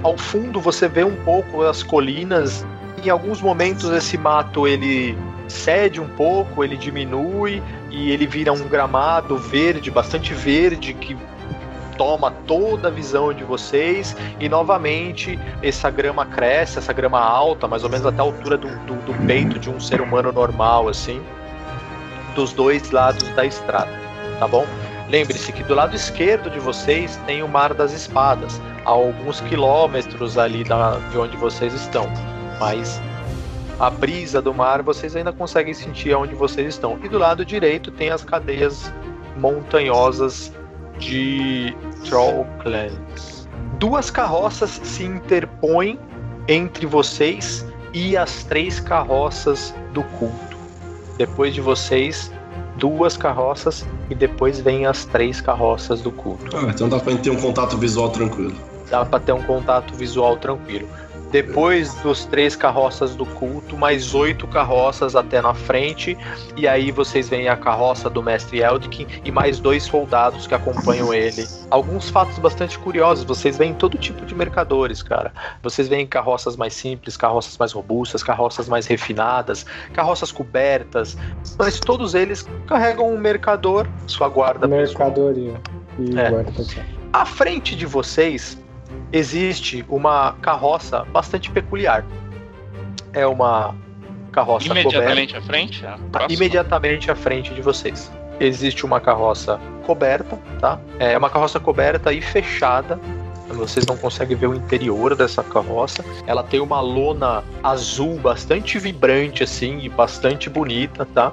Ao 0.03 0.15
fundo 0.15 0.61
você 0.61 0.87
vê 0.87 1.03
um 1.03 1.15
pouco 1.23 1.63
as 1.63 1.81
colinas. 1.81 2.63
Em 3.03 3.09
alguns 3.09 3.41
momentos 3.41 3.89
esse 3.89 4.19
mato 4.19 4.67
ele 4.67 5.17
cede 5.47 5.99
um 5.99 6.09
pouco, 6.09 6.63
ele 6.63 6.77
diminui 6.77 7.63
e 7.89 8.11
ele 8.11 8.27
vira 8.27 8.53
um 8.53 8.67
gramado 8.67 9.35
verde, 9.35 9.89
bastante 9.89 10.31
verde, 10.35 10.93
que 10.93 11.17
toma 11.97 12.31
toda 12.45 12.87
a 12.87 12.91
visão 12.91 13.33
de 13.33 13.43
vocês 13.43 14.15
e 14.39 14.47
novamente 14.47 15.37
essa 15.61 15.89
grama 15.89 16.25
cresce, 16.25 16.77
essa 16.77 16.93
grama 16.93 17.19
alta, 17.19 17.67
mais 17.67 17.83
ou 17.83 17.89
menos 17.89 18.05
até 18.05 18.19
a 18.19 18.23
altura 18.23 18.57
do, 18.57 18.69
do, 18.85 18.95
do 19.05 19.25
peito 19.25 19.59
de 19.59 19.69
um 19.69 19.79
ser 19.79 20.01
humano 20.01 20.31
normal, 20.31 20.87
assim, 20.87 21.21
dos 22.35 22.53
dois 22.53 22.91
lados 22.91 23.27
da 23.29 23.45
estrada, 23.45 23.91
tá 24.39 24.47
bom? 24.47 24.65
Lembre-se 25.09 25.51
que 25.51 25.63
do 25.63 25.73
lado 25.73 25.95
esquerdo 25.95 26.49
de 26.49 26.59
vocês 26.59 27.17
tem 27.25 27.41
o 27.41 27.47
Mar 27.47 27.73
das 27.73 27.93
Espadas, 27.93 28.61
a 28.85 28.89
alguns 28.89 29.41
quilômetros 29.41 30.37
ali 30.37 30.63
da, 30.63 30.97
de 31.11 31.17
onde 31.17 31.35
vocês 31.37 31.73
estão, 31.73 32.05
mas 32.59 33.01
a 33.79 33.89
brisa 33.89 34.41
do 34.41 34.53
mar 34.53 34.81
vocês 34.81 35.15
ainda 35.15 35.31
conseguem 35.31 35.73
sentir 35.73 36.13
onde 36.15 36.33
vocês 36.33 36.67
estão. 36.67 36.97
E 37.03 37.07
do 37.07 37.17
lado 37.17 37.45
direito 37.45 37.91
tem 37.91 38.09
as 38.09 38.23
cadeias 38.23 38.91
montanhosas 39.37 40.51
de 40.99 41.75
Trollclans. 42.05 43.47
Duas 43.79 44.09
carroças 44.09 44.79
se 44.83 45.03
interpõem 45.03 45.99
entre 46.47 46.85
vocês 46.85 47.65
e 47.93 48.15
as 48.15 48.43
três 48.43 48.79
carroças 48.79 49.73
do 49.93 50.03
culto. 50.03 50.57
Depois 51.17 51.53
de 51.53 51.61
vocês, 51.61 52.31
duas 52.77 53.17
carroças 53.17 53.85
e 54.09 54.15
depois 54.15 54.59
vem 54.59 54.85
as 54.85 55.05
três 55.05 55.41
carroças 55.41 56.01
do 56.01 56.11
culto. 56.11 56.55
Ah, 56.55 56.69
então 56.69 56.87
dá 56.87 56.99
pra 56.99 57.11
gente 57.11 57.23
ter 57.23 57.29
um 57.31 57.41
contato 57.41 57.77
visual 57.77 58.09
tranquilo. 58.09 58.55
Dá 58.89 59.03
pra 59.03 59.19
ter 59.19 59.33
um 59.33 59.41
contato 59.43 59.93
visual 59.95 60.37
tranquilo. 60.37 60.87
Depois 61.31 61.93
dos 61.95 62.25
três 62.25 62.55
carroças 62.55 63.15
do 63.15 63.25
culto, 63.25 63.77
mais 63.77 64.15
oito 64.15 64.47
carroças 64.47 65.15
até 65.15 65.41
na 65.41 65.53
frente. 65.53 66.17
E 66.55 66.67
aí 66.67 66.91
vocês 66.91 67.27
veem 67.29 67.49
a 67.49 67.57
carroça 67.57 68.09
do 68.09 68.23
mestre 68.23 68.61
Eldkin 68.61 69.05
e 69.25 69.31
mais 69.31 69.59
dois 69.59 69.83
soldados 69.83 70.47
que 70.47 70.55
acompanham 70.55 71.13
ele. 71.13 71.45
Alguns 71.69 72.09
fatos 72.09 72.39
bastante 72.39 72.79
curiosos. 72.79 73.25
Vocês 73.25 73.57
veem 73.57 73.73
todo 73.73 73.97
tipo 73.97 74.25
de 74.25 74.33
mercadores, 74.33 75.03
cara. 75.03 75.33
Vocês 75.61 75.87
veem 75.87 76.07
carroças 76.07 76.55
mais 76.55 76.73
simples, 76.73 77.17
carroças 77.17 77.57
mais 77.57 77.73
robustas, 77.73 78.23
carroças 78.23 78.69
mais 78.69 78.87
refinadas, 78.87 79.65
carroças 79.93 80.31
cobertas. 80.31 81.17
Mas 81.57 81.79
todos 81.79 82.15
eles 82.15 82.47
carregam 82.65 83.13
um 83.13 83.17
mercador, 83.17 83.85
sua 84.05 84.29
guarda 84.29 84.67
pessoal. 84.67 85.09
Mercadoria. 85.09 85.53
E 85.99 86.17
É. 86.17 86.29
guarda 86.29 86.51
pessoal. 86.51 86.85
À 87.11 87.25
frente 87.25 87.75
de 87.75 87.85
vocês 87.85 88.57
existe 89.11 89.85
uma 89.89 90.33
carroça 90.41 91.05
bastante 91.05 91.49
peculiar. 91.51 92.05
É 93.13 93.25
uma 93.25 93.75
carroça 94.31 94.67
Imediatamente 94.67 95.35
à 95.35 95.41
frente? 95.41 95.81
coberta. 95.81 96.03
próxima? 96.11 96.33
Imediatamente 96.33 97.11
à 97.11 97.15
frente 97.15 97.53
de 97.53 97.61
vocês. 97.61 98.11
Existe 98.39 98.85
uma 98.85 98.99
carroça 98.99 99.59
coberta, 99.85 100.37
tá? 100.59 100.79
É 100.99 101.17
uma 101.17 101.29
carroça 101.29 101.59
coberta 101.59 102.13
e 102.13 102.21
fechada. 102.21 102.99
Vocês 103.49 103.85
não 103.85 103.95
conseguem 103.97 104.35
ver 104.35 104.47
o 104.47 104.53
interior 104.53 105.15
dessa 105.15 105.41
carroça. 105.41 106.03
Ela 106.27 106.43
tem 106.43 106.59
uma 106.59 106.81
lona 106.81 107.43
azul 107.63 108.19
bastante 108.19 108.77
vibrante, 108.77 109.43
assim, 109.43 109.79
e 109.79 109.89
bastante 109.89 110.49
bonita, 110.49 111.05
tá? 111.05 111.31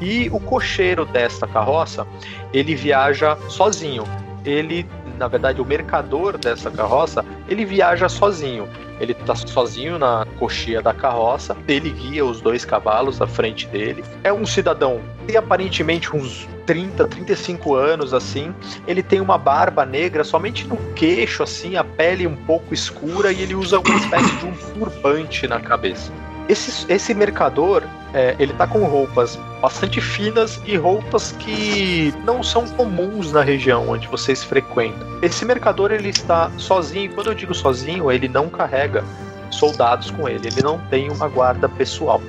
E 0.00 0.28
o 0.30 0.40
cocheiro 0.40 1.06
desta 1.06 1.46
carroça, 1.46 2.06
ele 2.52 2.74
viaja 2.74 3.38
sozinho. 3.48 4.04
Ele, 4.44 4.84
na 5.18 5.28
verdade, 5.28 5.60
o 5.60 5.64
mercador 5.64 6.38
dessa 6.38 6.70
carroça, 6.70 7.24
ele 7.48 7.64
viaja 7.64 8.08
sozinho. 8.08 8.68
Ele 9.00 9.14
tá 9.14 9.34
sozinho 9.34 9.98
na 9.98 10.26
cocheia 10.38 10.80
da 10.80 10.94
carroça, 10.94 11.56
ele 11.66 11.90
guia 11.90 12.24
os 12.24 12.40
dois 12.40 12.64
cavalos 12.64 13.20
à 13.20 13.26
frente 13.26 13.66
dele. 13.66 14.04
É 14.22 14.32
um 14.32 14.46
cidadão, 14.46 15.00
tem 15.26 15.36
aparentemente 15.36 16.14
uns 16.14 16.48
30, 16.66 17.08
35 17.08 17.74
anos 17.74 18.14
assim. 18.14 18.54
Ele 18.86 19.02
tem 19.02 19.20
uma 19.20 19.36
barba 19.36 19.84
negra 19.84 20.22
somente 20.24 20.66
no 20.66 20.76
queixo, 20.94 21.42
assim, 21.42 21.76
a 21.76 21.84
pele 21.84 22.26
um 22.26 22.36
pouco 22.36 22.72
escura 22.72 23.32
e 23.32 23.42
ele 23.42 23.54
usa 23.54 23.80
uma 23.80 23.96
espécie 23.96 24.36
de 24.36 24.46
um 24.46 24.54
turbante 24.74 25.46
na 25.46 25.60
cabeça. 25.60 26.12
Esse, 26.52 26.84
esse 26.92 27.14
mercador, 27.14 27.82
é, 28.12 28.36
ele 28.38 28.52
tá 28.52 28.66
com 28.66 28.84
roupas 28.84 29.36
bastante 29.62 30.02
finas 30.02 30.60
e 30.66 30.76
roupas 30.76 31.32
que 31.32 32.12
não 32.26 32.42
são 32.42 32.68
comuns 32.68 33.32
na 33.32 33.40
região 33.40 33.88
onde 33.88 34.06
vocês 34.06 34.44
frequentam. 34.44 35.06
Esse 35.22 35.46
mercador 35.46 35.90
ele 35.90 36.10
está 36.10 36.50
sozinho, 36.58 37.06
e 37.06 37.08
quando 37.08 37.28
eu 37.28 37.34
digo 37.34 37.54
sozinho, 37.54 38.12
ele 38.12 38.28
não 38.28 38.50
carrega 38.50 39.02
soldados 39.50 40.10
com 40.10 40.28
ele, 40.28 40.48
ele 40.48 40.60
não 40.62 40.78
tem 40.90 41.10
uma 41.10 41.26
guarda 41.26 41.70
pessoal 41.70 42.20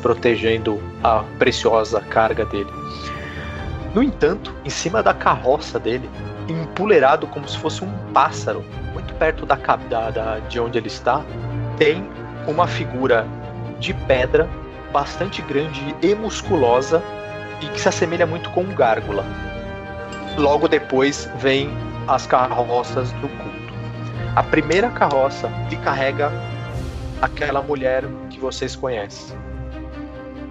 protegendo 0.00 0.82
a 1.04 1.22
preciosa 1.38 2.00
carga 2.00 2.44
dele. 2.44 2.70
No 3.94 4.02
entanto, 4.02 4.52
em 4.64 4.70
cima 4.70 5.04
da 5.04 5.14
carroça 5.14 5.78
dele, 5.78 6.10
empoleirado 6.48 7.28
como 7.28 7.48
se 7.48 7.56
fosse 7.58 7.84
um 7.84 7.92
pássaro, 8.12 8.64
muito 8.92 9.14
perto 9.14 9.46
da, 9.46 9.54
da, 9.54 10.10
da- 10.10 10.38
de 10.40 10.58
onde 10.58 10.78
ele 10.78 10.88
está, 10.88 11.22
tem 11.78 12.04
uma 12.48 12.66
figura 12.66 13.24
de 13.82 13.92
pedra 13.92 14.48
bastante 14.92 15.42
grande 15.42 15.94
e 16.00 16.14
musculosa 16.14 17.02
e 17.60 17.66
que 17.66 17.80
se 17.80 17.88
assemelha 17.88 18.26
muito 18.26 18.48
com 18.50 18.62
um 18.62 18.74
gárgula. 18.74 19.24
Logo 20.38 20.68
depois 20.68 21.28
vem 21.36 21.68
as 22.06 22.26
carroças 22.26 23.10
do 23.12 23.28
culto. 23.28 23.72
A 24.36 24.42
primeira 24.42 24.88
carroça 24.90 25.50
que 25.68 25.76
carrega 25.76 26.32
aquela 27.20 27.60
mulher 27.60 28.04
que 28.30 28.38
vocês 28.38 28.76
conhecem. 28.76 29.36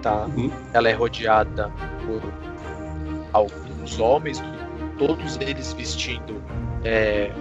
Tá? 0.02 0.26
Uhum. 0.26 0.52
Ela 0.74 0.90
é 0.90 0.94
rodeada 0.94 1.72
por 2.06 2.22
alguns 3.34 4.00
homens, 4.00 4.44
todos 4.98 5.38
eles 5.38 5.74
vestindo 5.74 6.42
é, 6.84 7.32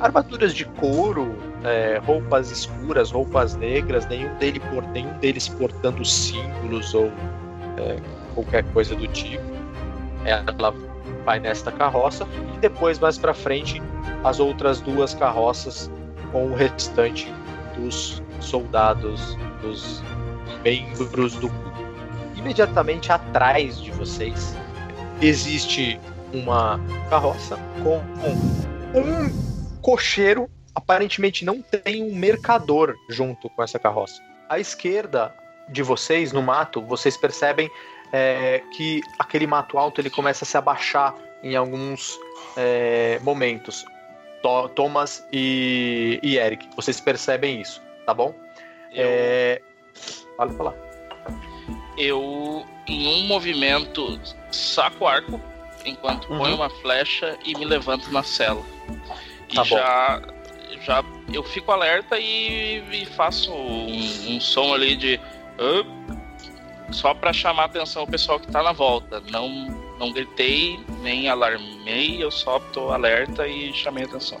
armaduras 0.00 0.54
de 0.54 0.64
couro, 0.64 1.49
é, 1.64 2.00
roupas 2.04 2.50
escuras, 2.50 3.10
roupas 3.10 3.54
negras, 3.56 4.06
nenhum, 4.06 4.34
dele 4.36 4.60
nenhum 4.92 5.12
deles 5.18 5.48
portando 5.48 6.04
símbolos 6.04 6.94
ou 6.94 7.12
é, 7.76 7.98
qualquer 8.34 8.64
coisa 8.72 8.94
do 8.94 9.06
tipo. 9.08 9.42
Ela 10.24 10.74
vai 11.24 11.38
nesta 11.38 11.70
carroça 11.70 12.26
e 12.54 12.58
depois 12.58 12.98
mais 12.98 13.18
para 13.18 13.34
frente 13.34 13.82
as 14.24 14.40
outras 14.40 14.80
duas 14.80 15.14
carroças 15.14 15.90
com 16.32 16.46
o 16.46 16.54
restante 16.54 17.32
dos 17.76 18.22
soldados, 18.40 19.36
dos 19.62 20.02
membros 20.62 21.34
do 21.36 21.48
culto. 21.48 21.80
Imediatamente 22.36 23.12
atrás 23.12 23.80
de 23.80 23.90
vocês 23.92 24.56
existe 25.20 26.00
uma 26.32 26.80
carroça 27.08 27.58
com 27.82 27.98
um 28.98 29.80
cocheiro. 29.82 30.48
Aparentemente 30.74 31.44
não 31.44 31.60
tem 31.62 32.02
um 32.02 32.14
mercador 32.14 32.94
junto 33.08 33.48
com 33.50 33.62
essa 33.62 33.78
carroça. 33.78 34.22
À 34.48 34.58
esquerda 34.58 35.34
de 35.68 35.82
vocês, 35.82 36.32
no 36.32 36.42
mato, 36.42 36.80
vocês 36.82 37.16
percebem 37.16 37.70
é, 38.12 38.62
que 38.76 39.00
aquele 39.18 39.46
mato 39.46 39.78
alto 39.78 40.00
ele 40.00 40.10
começa 40.10 40.44
a 40.44 40.46
se 40.46 40.56
abaixar 40.56 41.14
em 41.42 41.54
alguns 41.56 42.18
é, 42.56 43.18
momentos. 43.22 43.84
To- 44.42 44.68
Thomas 44.70 45.26
e, 45.32 46.18
e 46.22 46.36
Eric, 46.38 46.68
vocês 46.74 47.00
percebem 47.00 47.60
isso, 47.60 47.82
tá 48.06 48.14
bom? 48.14 48.34
Eu, 48.92 49.04
É... 49.06 49.62
Fala, 50.36 50.52
fala. 50.52 50.76
eu, 51.98 52.64
em 52.86 53.06
um 53.22 53.26
movimento, 53.26 54.18
saco 54.50 55.04
o 55.04 55.06
arco 55.06 55.40
enquanto 55.84 56.30
Uhum. 56.30 56.38
ponho 56.38 56.54
uma 56.56 56.70
flecha 56.70 57.38
e 57.44 57.54
me 57.56 57.64
levanto 57.64 58.10
na 58.12 58.22
cela. 58.22 58.62
E 59.48 59.54
Tá 59.54 59.62
bom. 59.62 59.64
já, 59.64 60.22
já 60.82 61.04
eu 61.32 61.42
fico 61.42 61.72
alerta 61.72 62.18
e, 62.18 62.82
e 62.92 63.06
faço 63.06 63.52
um, 63.52 64.36
um 64.36 64.40
som 64.40 64.74
ali 64.74 64.96
de 64.96 65.20
"Ah", 65.58 65.84
só 66.92 67.14
pra 67.14 67.32
chamar 67.32 67.62
a 67.62 67.66
atenção 67.66 68.02
o 68.02 68.06
pessoal 68.06 68.40
que 68.40 68.50
tá 68.50 68.62
na 68.62 68.72
volta. 68.72 69.22
Não, 69.30 69.48
não 69.98 70.12
gritei 70.12 70.78
nem 71.02 71.28
alarmei, 71.28 72.22
eu 72.22 72.30
só 72.30 72.58
tô 72.72 72.90
alerta 72.90 73.46
e 73.46 73.72
chamei 73.72 74.04
a 74.04 74.06
atenção. 74.06 74.40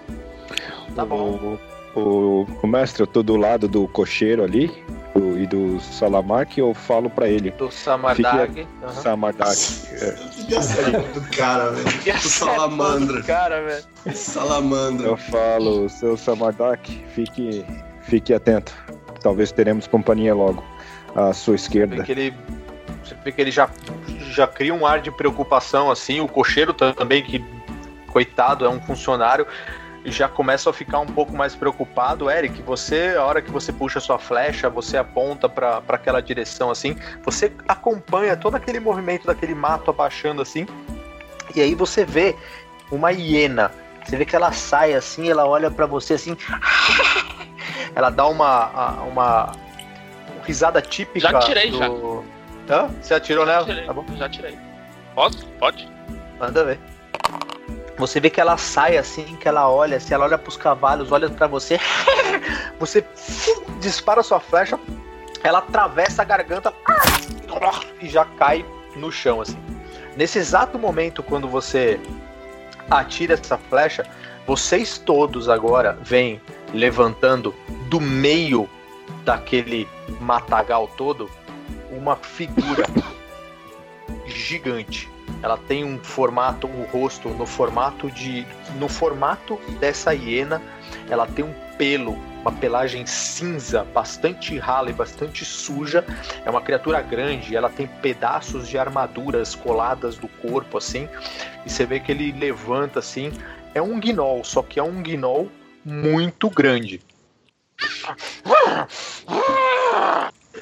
Tá 0.94 1.04
bom. 1.04 1.58
O, 1.94 2.00
o, 2.00 2.46
o 2.62 2.66
mestre, 2.66 3.02
eu 3.02 3.06
tô 3.06 3.22
do 3.22 3.36
lado 3.36 3.68
do 3.68 3.86
cocheiro 3.88 4.42
ali 4.42 4.70
do- 5.14 5.38
e 5.38 5.46
do 5.46 5.80
Salamark, 5.80 6.56
eu 6.58 6.72
falo 6.74 7.08
pra 7.10 7.28
ele. 7.28 7.50
Do 7.52 7.70
Samardag. 7.70 8.66
Aham. 8.82 8.92
Samardak. 8.92 9.58
é, 9.92 10.16
Devia 10.36 10.62
ser 10.62 10.90
do 11.12 11.20
cara, 11.36 11.70
velho. 11.70 11.98
E 12.06 12.10
a 12.10 12.14
Do 12.14 12.20
salamandra. 12.28 13.22
Cara, 13.22 13.62
velho. 13.62 13.84
Salamandra. 14.16 15.06
eu 15.08 15.16
falo, 15.16 15.88
seu 15.88 16.16
Samardak, 16.16 17.04
fique, 17.14 17.64
fique 18.02 18.32
atento. 18.34 18.72
Talvez 19.22 19.52
teremos 19.52 19.86
companhia 19.86 20.34
logo 20.34 20.62
à 21.14 21.32
sua 21.32 21.52
Vê 21.52 21.56
esquerda. 21.56 22.02
que 22.04 22.12
ele, 22.12 22.34
você 23.04 23.14
vê 23.24 23.32
que 23.32 23.40
ele 23.40 23.50
já, 23.50 23.68
já 24.32 24.46
cria 24.46 24.72
um 24.74 24.86
ar 24.86 25.00
de 25.00 25.10
preocupação, 25.10 25.90
assim. 25.90 26.20
O 26.20 26.28
cocheiro 26.28 26.72
também, 26.72 27.22
que, 27.22 27.44
coitado, 28.12 28.64
é 28.64 28.68
um 28.68 28.80
funcionário, 28.80 29.46
já 30.04 30.28
começa 30.28 30.70
a 30.70 30.72
ficar 30.72 30.98
um 31.00 31.06
pouco 31.06 31.36
mais 31.36 31.54
preocupado. 31.54 32.30
Eric, 32.30 32.62
você, 32.62 33.14
a 33.18 33.24
hora 33.24 33.42
que 33.42 33.50
você 33.50 33.72
puxa 33.72 34.00
sua 34.00 34.18
flecha, 34.18 34.70
você 34.70 34.96
aponta 34.96 35.48
para 35.48 35.82
aquela 35.88 36.20
direção, 36.22 36.70
assim. 36.70 36.96
Você 37.24 37.52
acompanha 37.68 38.36
todo 38.36 38.54
aquele 38.54 38.80
movimento 38.80 39.26
daquele 39.26 39.54
mato 39.54 39.90
abaixando, 39.90 40.40
assim. 40.40 40.66
E 41.54 41.60
aí 41.60 41.74
você 41.74 42.04
vê 42.04 42.36
uma 42.90 43.10
hiena 43.12 43.70
Você 44.04 44.16
vê 44.16 44.24
que 44.24 44.34
ela 44.34 44.52
sai 44.52 44.94
assim, 44.94 45.28
ela 45.30 45.46
olha 45.46 45.70
pra 45.70 45.86
você 45.86 46.14
assim. 46.14 46.36
Ela 47.94 48.08
dá 48.08 48.26
uma, 48.28 49.02
uma 49.02 49.52
risada 50.44 50.80
típica. 50.80 51.28
Já 51.28 51.38
tirei, 51.40 51.70
do... 51.72 51.78
já. 51.78 51.86
Hã? 52.72 52.88
Você 53.02 53.14
atirou 53.14 53.44
Já 53.44 53.52
nela? 53.52 53.64
tirei, 53.66 53.84
Tá 53.84 53.92
bom. 53.92 54.04
já 54.16 54.28
tirei. 54.28 54.56
Posso? 55.14 55.44
Pode? 55.58 55.88
Manda 56.38 56.64
ver. 56.64 56.78
Você 58.00 58.18
vê 58.18 58.30
que 58.30 58.40
ela 58.40 58.56
sai 58.56 58.96
assim, 58.96 59.36
que 59.36 59.46
ela 59.46 59.70
olha, 59.70 59.98
assim, 59.98 60.14
ela 60.14 60.24
olha 60.24 60.38
pros 60.38 60.56
cavalos, 60.56 61.12
olha 61.12 61.28
pra 61.28 61.46
você. 61.46 61.78
Você 62.80 63.04
dispara 63.78 64.22
sua 64.22 64.40
flecha, 64.40 64.80
ela 65.44 65.58
atravessa 65.58 66.22
a 66.22 66.24
garganta 66.24 66.72
e 68.00 68.08
já 68.08 68.24
cai 68.24 68.64
no 68.96 69.12
chão, 69.12 69.42
assim. 69.42 69.58
Nesse 70.16 70.38
exato 70.38 70.78
momento, 70.78 71.22
quando 71.22 71.46
você 71.46 72.00
atira 72.90 73.34
essa 73.34 73.58
flecha, 73.58 74.06
vocês 74.46 74.96
todos 74.96 75.48
agora 75.48 75.98
vêm 76.02 76.40
levantando 76.72 77.54
do 77.90 78.00
meio 78.00 78.68
daquele 79.24 79.86
matagal 80.20 80.88
todo 80.96 81.30
uma 81.90 82.16
figura 82.16 82.86
gigante. 84.26 85.08
Ela 85.42 85.56
tem 85.56 85.84
um 85.84 85.98
formato, 85.98 86.66
um 86.66 86.84
rosto 86.84 87.28
no 87.30 87.46
formato 87.46 88.10
de, 88.10 88.46
no 88.78 88.88
formato 88.88 89.58
dessa 89.78 90.14
hiena. 90.14 90.60
Ela 91.08 91.26
tem 91.26 91.44
um 91.44 91.54
pelo, 91.78 92.12
uma 92.42 92.52
pelagem 92.52 93.06
cinza, 93.06 93.84
bastante 93.84 94.58
rala 94.58 94.90
e 94.90 94.92
bastante 94.92 95.44
suja. 95.44 96.04
É 96.44 96.50
uma 96.50 96.60
criatura 96.60 97.00
grande. 97.00 97.56
Ela 97.56 97.70
tem 97.70 97.86
pedaços 97.86 98.68
de 98.68 98.76
armaduras 98.76 99.54
coladas 99.54 100.16
do 100.16 100.28
corpo, 100.28 100.76
assim. 100.76 101.08
E 101.64 101.70
você 101.70 101.86
vê 101.86 102.00
que 102.00 102.12
ele 102.12 102.32
levanta 102.32 102.98
assim. 102.98 103.32
É 103.74 103.80
um 103.80 103.98
guinol, 103.98 104.44
só 104.44 104.62
que 104.62 104.78
é 104.78 104.82
um 104.82 105.00
guinol 105.02 105.48
muito 105.84 106.50
grande. 106.50 107.00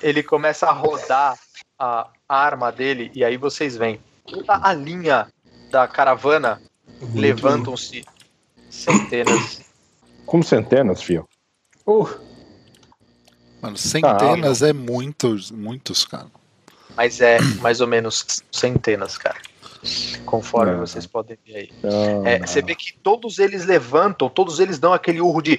Ele 0.01 0.23
começa 0.23 0.67
a 0.67 0.73
rodar 0.73 1.37
a 1.79 2.09
arma 2.29 2.71
dele 2.71 3.11
e 3.14 3.25
aí 3.25 3.37
vocês 3.37 3.77
veem 3.77 4.01
toda 4.31 4.61
a 4.62 4.73
linha 4.73 5.27
da 5.71 5.87
caravana 5.88 6.61
levantam-se 7.14 8.05
centenas. 8.71 9.61
Como 10.27 10.43
centenas, 10.43 11.03
fio. 11.03 11.29
Uh, 11.87 12.09
Mano, 13.61 13.77
centenas 13.77 14.62
é 14.62 14.73
muitos, 14.73 15.51
muitos, 15.51 16.05
cara. 16.05 16.27
Mas 16.97 17.21
é 17.21 17.41
mais 17.61 17.81
ou 17.81 17.87
menos 17.87 18.43
centenas, 18.53 19.17
cara. 19.19 19.37
Conforme 20.25 20.73
Não. 20.73 20.81
vocês 20.81 21.07
podem 21.07 21.38
ver 21.47 21.57
aí. 21.57 21.71
Não, 21.83 22.27
É, 22.27 22.38
não. 22.41 22.47
você 22.47 22.61
vê 22.61 22.75
que 22.75 22.93
todos 22.99 23.38
eles 23.38 23.64
levantam, 23.64 24.29
todos 24.29 24.59
eles 24.61 24.79
dão 24.79 24.93
aquele 24.93 25.21
urro 25.21 25.41
de. 25.41 25.59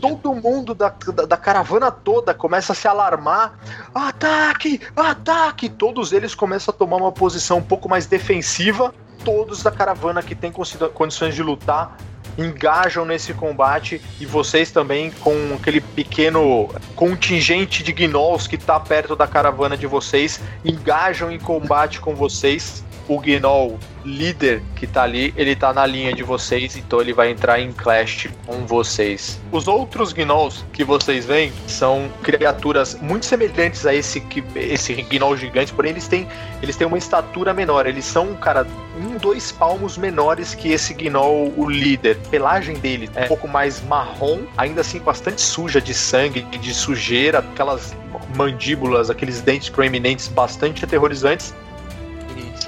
Todo 0.00 0.34
mundo 0.34 0.74
da, 0.74 0.88
da, 0.88 1.24
da 1.24 1.36
caravana 1.36 1.90
toda 1.90 2.32
começa 2.32 2.72
a 2.72 2.74
se 2.74 2.86
alarmar. 2.86 3.58
Ataque! 3.94 4.80
Ataque! 4.96 5.68
Todos 5.68 6.12
eles 6.12 6.34
começam 6.34 6.72
a 6.74 6.76
tomar 6.76 6.96
uma 6.96 7.12
posição 7.12 7.58
um 7.58 7.62
pouco 7.62 7.88
mais 7.88 8.06
defensiva. 8.06 8.94
Todos 9.24 9.62
da 9.62 9.70
caravana 9.70 10.22
que 10.22 10.34
tem 10.34 10.52
condições 10.52 11.34
de 11.34 11.42
lutar 11.42 11.96
engajam 12.38 13.04
nesse 13.04 13.34
combate 13.34 14.00
e 14.20 14.24
vocês 14.24 14.70
também 14.70 15.10
com 15.10 15.56
aquele 15.58 15.80
pequeno 15.80 16.68
contingente 16.94 17.82
de 17.82 17.92
gnolls 17.92 18.46
que 18.46 18.56
tá 18.56 18.78
perto 18.78 19.16
da 19.16 19.26
caravana 19.26 19.76
de 19.76 19.88
vocês 19.88 20.40
engajam 20.64 21.32
em 21.32 21.38
combate 21.38 22.00
com 22.00 22.14
vocês. 22.14 22.84
O 23.08 23.18
gnoll 23.18 23.78
líder 24.04 24.62
que 24.76 24.86
tá 24.86 25.02
ali, 25.02 25.34
ele 25.36 25.54
tá 25.56 25.72
na 25.72 25.84
linha 25.84 26.12
de 26.12 26.22
vocês, 26.22 26.76
então 26.76 27.00
ele 27.00 27.12
vai 27.12 27.30
entrar 27.30 27.60
em 27.60 27.72
clash 27.72 28.28
com 28.46 28.66
vocês. 28.66 29.40
Os 29.50 29.66
outros 29.66 30.12
gnolls 30.12 30.64
que 30.72 30.84
vocês 30.84 31.26
veem 31.26 31.52
são 31.66 32.08
criaturas 32.22 32.94
muito 33.00 33.26
semelhantes 33.26 33.86
a 33.86 33.94
esse 33.94 34.20
que 34.20 34.42
esse 34.56 34.94
gnoll 34.94 35.36
gigante, 35.36 35.72
porém 35.72 35.92
eles 35.92 36.06
têm 36.08 36.26
eles 36.62 36.76
têm 36.76 36.86
uma 36.86 36.98
estatura 36.98 37.52
menor, 37.54 37.86
eles 37.86 38.04
são, 38.04 38.34
cara, 38.34 38.66
um, 39.00 39.16
dois 39.16 39.52
palmos 39.52 39.96
menores 39.96 40.54
que 40.54 40.72
esse 40.72 40.92
gnoll, 40.94 41.52
o 41.56 41.68
líder. 41.68 42.18
A 42.26 42.28
pelagem 42.28 42.76
dele 42.76 43.08
é 43.14 43.24
um 43.24 43.28
pouco 43.28 43.46
mais 43.46 43.82
marrom, 43.84 44.40
ainda 44.56 44.80
assim 44.80 44.98
bastante 44.98 45.40
suja 45.40 45.80
de 45.80 45.94
sangue, 45.94 46.42
de 46.42 46.74
sujeira, 46.74 47.38
aquelas 47.38 47.94
mandíbulas, 48.36 49.10
aqueles 49.10 49.40
dentes 49.40 49.68
proeminentes 49.68 50.28
bastante 50.28 50.84
aterrorizantes. 50.84 51.54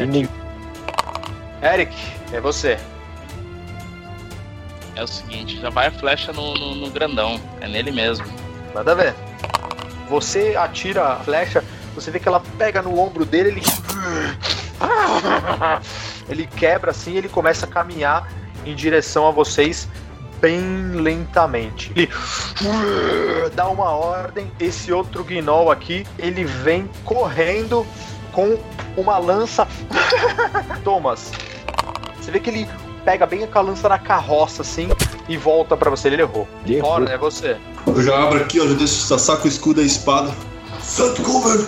Nin- 0.06 0.28
Eric, 1.62 1.94
é 2.32 2.40
você. 2.40 2.78
É 4.96 5.02
o 5.02 5.06
seguinte, 5.06 5.60
já 5.60 5.70
vai 5.70 5.86
a 5.86 5.90
flecha 5.90 6.32
no, 6.32 6.54
no- 6.54 6.74
no 6.74 6.90
grandão. 6.90 7.40
É 7.60 7.68
nele 7.68 7.90
mesmo. 7.90 8.26
Manda 8.74 8.94
ver. 8.94 9.14
Você 10.08 10.56
atira 10.58 11.06
a 11.12 11.16
flecha, 11.16 11.62
você 11.94 12.10
vê 12.10 12.18
que 12.18 12.28
ela 12.28 12.42
pega 12.58 12.82
no 12.82 12.98
ombro 12.98 13.24
dele, 13.24 13.50
ele. 13.50 13.60
Ele 16.28 16.46
quebra 16.46 16.90
assim, 16.92 17.16
ele 17.16 17.28
começa 17.28 17.66
a 17.66 17.68
caminhar 17.68 18.28
em 18.64 18.74
direção 18.74 19.26
a 19.26 19.30
vocês 19.30 19.88
bem 20.40 20.60
lentamente. 20.94 21.92
Ele 21.94 22.08
dá 23.54 23.68
uma 23.68 23.90
ordem, 23.90 24.50
esse 24.60 24.92
outro 24.92 25.24
gnoll 25.24 25.70
aqui, 25.70 26.06
ele 26.18 26.44
vem 26.44 26.88
correndo 27.04 27.86
com 28.94 29.00
uma 29.00 29.18
lança. 29.18 29.66
Thomas, 30.84 31.30
você 32.20 32.30
vê 32.30 32.40
que 32.40 32.50
ele 32.50 32.68
pega 33.04 33.26
bem 33.26 33.46
com 33.46 33.58
a 33.58 33.62
lança 33.62 33.88
na 33.88 33.98
carroça 33.98 34.62
assim 34.62 34.88
e 35.28 35.36
volta 35.36 35.76
pra 35.76 35.90
você. 35.90 36.08
Ele 36.08 36.22
errou. 36.22 36.46
Errou. 36.66 36.90
Ora, 36.90 37.10
é 37.10 37.18
você. 37.18 37.56
Eu 37.86 38.02
já 38.02 38.22
abro 38.22 38.40
aqui, 38.40 38.60
ó, 38.60 38.66
já 38.66 38.74
deixo, 38.74 39.18
saco 39.18 39.44
o 39.44 39.48
escudo 39.48 39.80
e 39.80 39.84
a 39.84 39.86
espada. 39.86 40.30
Santo 40.82 41.22
Cover, 41.22 41.66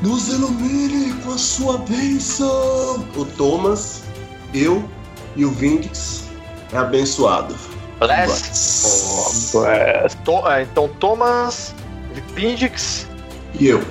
nos 0.00 0.28
ilumine 0.28 1.12
com 1.22 1.32
a 1.32 1.38
sua 1.38 1.78
bênção. 1.78 3.04
O 3.16 3.24
Thomas, 3.36 4.04
eu 4.52 4.84
e 5.36 5.44
o 5.44 5.50
Vindix 5.50 6.24
é 6.72 6.78
abençoado. 6.78 7.54
Bless. 8.00 9.52
To- 10.24 10.46
é, 10.48 10.62
então, 10.62 10.88
Thomas, 11.00 11.74
Vindix 12.34 13.06
E 13.58 13.68
eu. 13.68 13.82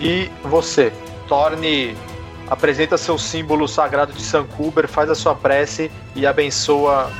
e 0.00 0.30
você. 0.44 0.92
Torne. 1.28 1.96
Apresenta 2.48 2.96
seu 2.96 3.18
símbolo 3.18 3.66
sagrado 3.66 4.12
de 4.12 4.22
Sankuber, 4.22 4.86
faz 4.86 5.10
a 5.10 5.14
sua 5.16 5.34
prece 5.34 5.90
e 6.14 6.24
abençoa 6.26 7.10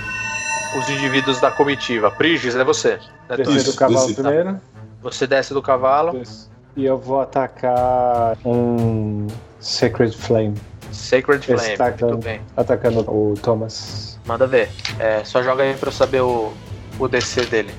os 0.79 0.89
indivíduos 0.89 1.41
da 1.41 1.51
comitiva. 1.51 2.11
Prigis, 2.13 2.55
é 2.55 2.63
você. 2.63 2.99
né, 3.29 3.37
descer 3.37 3.65
do 3.65 3.75
cavalo 3.75 4.15
primeiro. 4.15 4.61
Você 5.03 5.27
desce 5.27 5.53
do 5.53 5.61
cavalo. 5.63 6.17
Isso. 6.21 6.49
E 6.77 6.85
eu 6.85 6.99
vou 6.99 7.21
atacar 7.21 8.37
um 8.45 9.27
Sacred 9.59 10.15
Flame, 10.17 10.55
Sacred 10.93 11.39
Esse 11.41 11.47
Flame. 11.47 11.77
tá 11.77 11.85
Muito 11.85 11.95
atacando. 11.95 12.19
bem. 12.19 12.41
atacando 12.57 13.01
o 13.11 13.35
Thomas. 13.43 14.21
Manda 14.27 14.47
ver. 14.47 14.69
É, 14.99 15.25
só 15.25 15.43
joga 15.43 15.63
aí 15.63 15.75
pra 15.75 15.89
eu 15.89 15.93
saber 15.93 16.21
o, 16.21 16.53
o 16.99 17.09
DC 17.09 17.47
dele. 17.47 17.75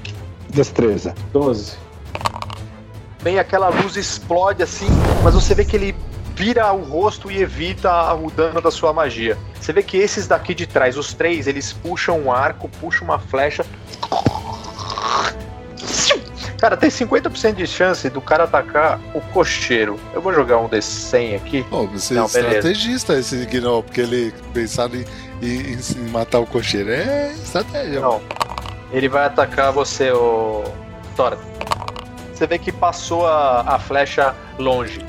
Destreza. 0.49 1.13
12. 1.31 1.77
Bem, 3.21 3.39
aquela 3.39 3.69
luz 3.69 3.95
explode 3.95 4.63
assim, 4.63 4.87
mas 5.23 5.33
você 5.33 5.53
vê 5.53 5.63
que 5.65 5.75
ele 5.75 5.95
vira 6.37 6.71
o 6.71 6.83
rosto 6.83 7.31
e 7.31 7.41
evita 7.41 8.13
o 8.13 8.29
dano 8.29 8.61
da 8.61 8.69
sua 8.69 8.93
magia. 8.93 9.35
Você 9.59 9.73
vê 9.73 9.81
que 9.81 9.97
esses 9.97 10.27
daqui 10.27 10.53
de 10.53 10.67
trás, 10.67 10.95
os 10.95 11.11
três, 11.11 11.47
eles 11.47 11.73
puxam 11.73 12.19
um 12.21 12.31
arco, 12.31 12.69
puxam 12.79 13.05
uma 13.07 13.17
flecha. 13.17 13.65
Cara, 16.59 16.77
tem 16.77 16.89
50% 16.89 17.55
de 17.55 17.67
chance 17.67 18.09
do 18.09 18.19
cara 18.21 18.43
atacar 18.45 18.99
o 19.13 19.21
cocheiro. 19.21 19.99
Eu 20.13 20.21
vou 20.21 20.33
jogar 20.33 20.57
um 20.59 20.67
D100 20.67 21.35
aqui. 21.35 21.63
Pô, 21.69 21.85
você 21.87 22.13
é 22.13 22.17
Não, 22.17 22.27
beleza. 22.27 22.57
estrategista 22.57 23.13
esse 23.13 23.45
Gnoll, 23.45 23.83
porque 23.83 24.01
ele 24.01 24.33
pensado 24.53 24.95
em, 24.95 25.05
em- 25.41 25.73
em 25.73 26.09
matar 26.09 26.39
o 26.39 26.45
cocheiro. 26.47 26.89
É 26.91 27.31
estratégia. 27.33 27.99
Não. 27.99 28.21
Ele 28.91 29.07
vai 29.09 29.25
atacar 29.25 29.71
você, 29.71 30.11
o 30.11 30.63
Thor. 31.15 31.37
Você 32.33 32.47
vê 32.47 32.57
que 32.57 32.71
passou 32.71 33.27
a, 33.27 33.61
a 33.75 33.79
flecha 33.79 34.33
longe. 34.57 34.99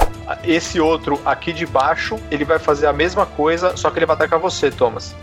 Esse 0.44 0.80
outro 0.80 1.20
aqui 1.24 1.52
de 1.52 1.64
baixo, 1.66 2.18
ele 2.30 2.44
vai 2.44 2.58
fazer 2.58 2.86
a 2.86 2.92
mesma 2.92 3.24
coisa, 3.24 3.76
só 3.76 3.90
que 3.90 3.98
ele 3.98 4.06
vai 4.06 4.14
atacar 4.16 4.38
você, 4.38 4.70
Thomas. 4.70 5.14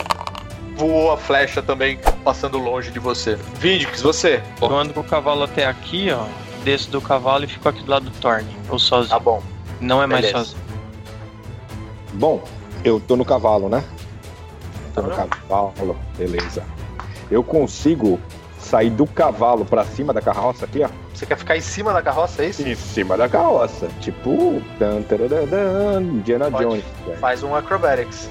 Voou 0.75 1.11
a 1.11 1.17
flecha 1.17 1.61
também, 1.61 1.99
passando 2.23 2.57
longe 2.57 2.91
de 2.91 2.99
você. 2.99 3.35
Vindix, 3.59 4.01
você. 4.01 4.41
Eu 4.61 4.75
ando 4.75 4.93
com 4.93 5.01
o 5.01 5.03
cavalo 5.03 5.43
até 5.43 5.65
aqui, 5.65 6.09
ó. 6.11 6.25
Desço 6.63 6.89
do 6.89 6.99
cavalo 6.99 7.45
e 7.45 7.47
fico 7.47 7.69
aqui 7.69 7.83
do 7.83 7.91
lado 7.91 8.05
do 8.05 8.19
Thorne. 8.19 8.49
Ou 8.69 8.79
sozinho. 8.79 9.09
Tá 9.09 9.19
bom. 9.19 9.41
Não 9.79 10.01
é 10.01 10.07
mais 10.07 10.25
beleza. 10.25 10.45
sozinho. 10.45 10.63
Bom, 12.13 12.43
eu 12.83 12.99
tô 12.99 13.15
no 13.15 13.23
cavalo, 13.23 13.69
né? 13.69 13.83
Tô 14.93 15.01
no 15.01 15.09
cavalo, 15.11 15.73
beleza. 16.17 16.63
Eu 17.29 17.43
consigo 17.43 18.19
sair 18.65 18.89
do 18.89 19.05
cavalo 19.05 19.63
pra 19.63 19.85
cima 19.85 20.11
da 20.11 20.21
carroça 20.21 20.65
aqui, 20.65 20.83
ó. 20.83 20.89
Você 21.13 21.25
quer 21.25 21.37
ficar 21.37 21.55
em 21.55 21.61
cima 21.61 21.93
da 21.93 22.01
carroça, 22.01 22.43
é 22.43 22.47
isso? 22.47 22.67
Em 22.67 22.75
cima 22.75 23.15
da 23.15 23.29
carroça. 23.29 23.87
Tipo, 24.01 24.61
tan, 24.79 25.01
tararã, 25.03 26.01
Indiana 26.01 26.49
Pode. 26.49 26.63
Jones. 26.63 26.83
velho. 27.05 27.19
Faz 27.19 27.43
um 27.43 27.55
acrobatics. 27.55 28.29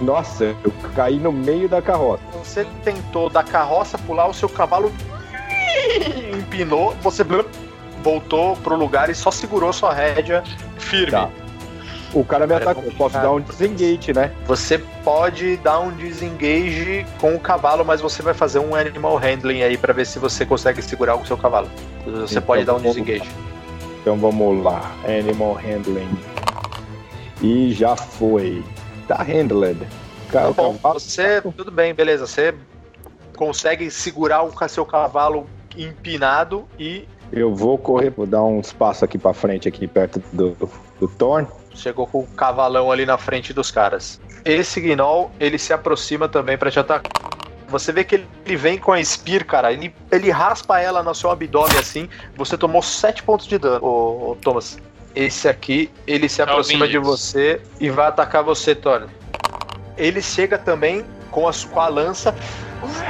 Nossa, 0.00 0.44
eu 0.44 0.72
caí 0.94 1.18
no 1.18 1.32
meio 1.32 1.68
da 1.68 1.82
carroça. 1.82 2.22
Você 2.44 2.64
tentou 2.84 3.28
da 3.28 3.42
carroça 3.42 3.98
pular, 3.98 4.28
o 4.28 4.34
seu 4.34 4.48
cavalo 4.48 4.92
empinou, 6.32 6.94
você 7.02 7.24
voltou 8.02 8.56
pro 8.56 8.76
lugar 8.76 9.10
e 9.10 9.14
só 9.14 9.30
segurou 9.30 9.72
sua 9.72 9.92
rédea 9.92 10.44
firme. 10.78 11.10
Tá. 11.10 11.28
O 12.14 12.24
cara 12.24 12.46
me 12.46 12.54
é 12.54 12.56
atacou. 12.56 12.84
Eu 12.84 12.92
posso 12.92 13.14
dar 13.18 13.30
um 13.32 13.40
desengage, 13.40 14.12
né? 14.14 14.32
Você 14.46 14.78
pode 14.78 15.56
dar 15.58 15.80
um 15.80 15.90
desengage 15.90 17.04
com 17.20 17.34
o 17.34 17.40
cavalo, 17.40 17.84
mas 17.84 18.00
você 18.00 18.22
vai 18.22 18.32
fazer 18.34 18.58
um 18.58 18.74
animal 18.74 19.16
handling 19.16 19.62
aí 19.62 19.76
pra 19.76 19.92
ver 19.92 20.06
se 20.06 20.18
você 20.18 20.46
consegue 20.46 20.80
segurar 20.80 21.16
o 21.16 21.26
seu 21.26 21.36
cavalo. 21.36 21.68
Você 22.06 22.34
Então, 22.36 22.42
pode 22.46 22.64
dar 22.64 22.74
um 22.74 22.78
vamos 22.78 22.94
desengage. 22.96 23.28
Então 24.00 24.16
vamos 24.16 24.64
lá. 24.64 24.90
Animal 25.04 25.52
handling. 25.54 26.08
E 27.42 27.72
já 27.72 27.94
foi. 27.94 28.64
Tá 29.06 29.22
handled. 29.22 29.86
Cara, 30.30 30.48
Tá 30.48 30.62
bom, 30.62 30.74
cavalo- 30.74 31.00
você. 31.00 31.42
Tudo 31.42 31.70
bem, 31.70 31.94
beleza. 31.94 32.26
Você 32.26 32.54
consegue 33.36 33.90
segurar 33.90 34.42
o 34.42 34.68
seu 34.68 34.84
cavalo 34.84 35.46
empinado 35.76 36.64
e 36.78 37.06
Eu 37.30 37.54
vou 37.54 37.76
correr, 37.76 38.10
vou 38.10 38.26
dar 38.26 38.42
uns 38.42 38.72
passos 38.72 39.02
aqui 39.02 39.18
pra 39.18 39.34
frente, 39.34 39.68
aqui 39.68 39.86
perto 39.86 40.20
do, 40.32 40.56
do 40.98 41.06
Thorn. 41.08 41.46
Chegou 41.74 42.06
com 42.06 42.20
o 42.20 42.26
cavalão 42.26 42.90
ali 42.90 43.04
na 43.06 43.18
frente 43.18 43.52
dos 43.52 43.70
caras. 43.70 44.20
Esse 44.44 44.80
Gnoll, 44.80 45.30
ele 45.38 45.58
se 45.58 45.72
aproxima 45.72 46.28
também 46.28 46.56
pra 46.56 46.70
te 46.70 46.78
atacar. 46.78 47.10
Você 47.68 47.92
vê 47.92 48.02
que 48.02 48.14
ele- 48.14 48.56
vem 48.56 48.78
com 48.78 48.92
a 48.92 49.04
Spear, 49.04 49.44
cara. 49.44 49.72
Ele, 49.72 49.94
ele 50.10 50.30
raspa 50.30 50.80
ela 50.80 51.02
no 51.02 51.14
seu 51.14 51.30
abdômen 51.30 51.76
assim. 51.78 52.08
Você 52.36 52.56
tomou 52.56 52.80
7 52.80 53.22
pontos 53.22 53.46
de 53.46 53.58
dano, 53.58 53.84
ô, 53.84 54.30
ô, 54.30 54.36
Thomas. 54.36 54.78
Esse 55.14 55.48
aqui, 55.48 55.90
ele 56.06 56.28
se 56.28 56.40
aproxima 56.40 56.86
de 56.88 56.98
você 56.98 57.60
e 57.80 57.90
vai 57.90 58.06
atacar 58.06 58.42
você, 58.42 58.74
Thor. 58.74 59.08
Ele 59.96 60.22
chega 60.22 60.56
também 60.56 61.04
com 61.30 61.48
a, 61.48 61.52
com 61.70 61.80
a 61.80 61.88
lança 61.88 62.34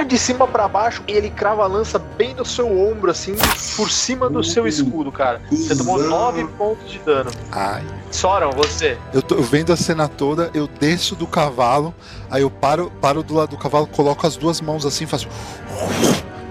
de 0.06 0.18
cima 0.18 0.46
pra 0.46 0.66
baixo 0.66 1.02
e 1.06 1.12
ele 1.12 1.28
crava 1.30 1.62
a 1.62 1.66
lança 1.66 1.98
bem 1.98 2.34
no 2.34 2.44
seu 2.44 2.66
ombro, 2.66 3.10
assim, 3.10 3.34
por 3.76 3.90
cima 3.90 4.30
do 4.30 4.42
seu 4.42 4.66
escudo, 4.66 5.12
cara. 5.12 5.40
Você 5.50 5.76
tomou 5.76 5.96
Cusão. 5.96 6.10
9 6.10 6.44
pontos 6.56 6.90
de 6.90 6.98
dano. 7.00 7.30
Ai. 7.52 7.84
Soram, 8.10 8.50
você. 8.52 8.96
Eu 9.12 9.20
tô 9.20 9.36
vendo 9.36 9.72
a 9.72 9.76
cena 9.76 10.08
toda, 10.08 10.50
eu 10.54 10.66
desço 10.66 11.14
do 11.14 11.26
cavalo, 11.26 11.94
aí 12.30 12.42
eu 12.42 12.50
paro, 12.50 12.90
paro 13.00 13.22
do 13.22 13.34
lado 13.34 13.50
do 13.50 13.58
cavalo, 13.58 13.86
coloco 13.86 14.26
as 14.26 14.36
duas 14.36 14.60
mãos 14.60 14.86
assim, 14.86 15.06
faço. 15.06 15.28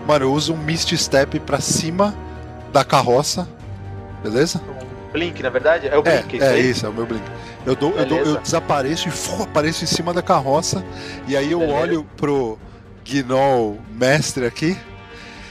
Mano, 0.08 0.26
eu 0.26 0.34
uso 0.34 0.54
um 0.54 0.58
Mist 0.58 0.96
Step 0.96 1.40
pra 1.40 1.60
cima 1.60 2.14
da 2.72 2.84
carroça. 2.84 3.48
Beleza? 4.22 4.62
Blink, 5.12 5.42
na 5.42 5.50
verdade? 5.50 5.88
É 5.88 5.98
o 5.98 6.04
É, 6.06 6.22
Blink, 6.22 6.42
é 6.42 6.60
isso 6.60 6.70
isso, 6.70 6.86
é 6.86 6.90
o 6.90 6.94
meu 6.94 7.06
blink. 7.06 7.24
Eu, 7.68 7.76
dou, 7.76 7.92
eu, 7.98 8.06
dou, 8.06 8.18
eu 8.20 8.38
desapareço 8.38 9.10
e 9.10 9.12
fu, 9.12 9.44
apareço 9.44 9.84
em 9.84 9.88
cima 9.88 10.14
da 10.14 10.22
carroça. 10.22 10.82
E 11.28 11.36
aí 11.36 11.52
eu 11.52 11.60
Beleza. 11.60 11.78
olho 11.78 12.08
pro 12.16 12.58
Gnoll 13.06 13.78
mestre 13.94 14.46
aqui. 14.46 14.78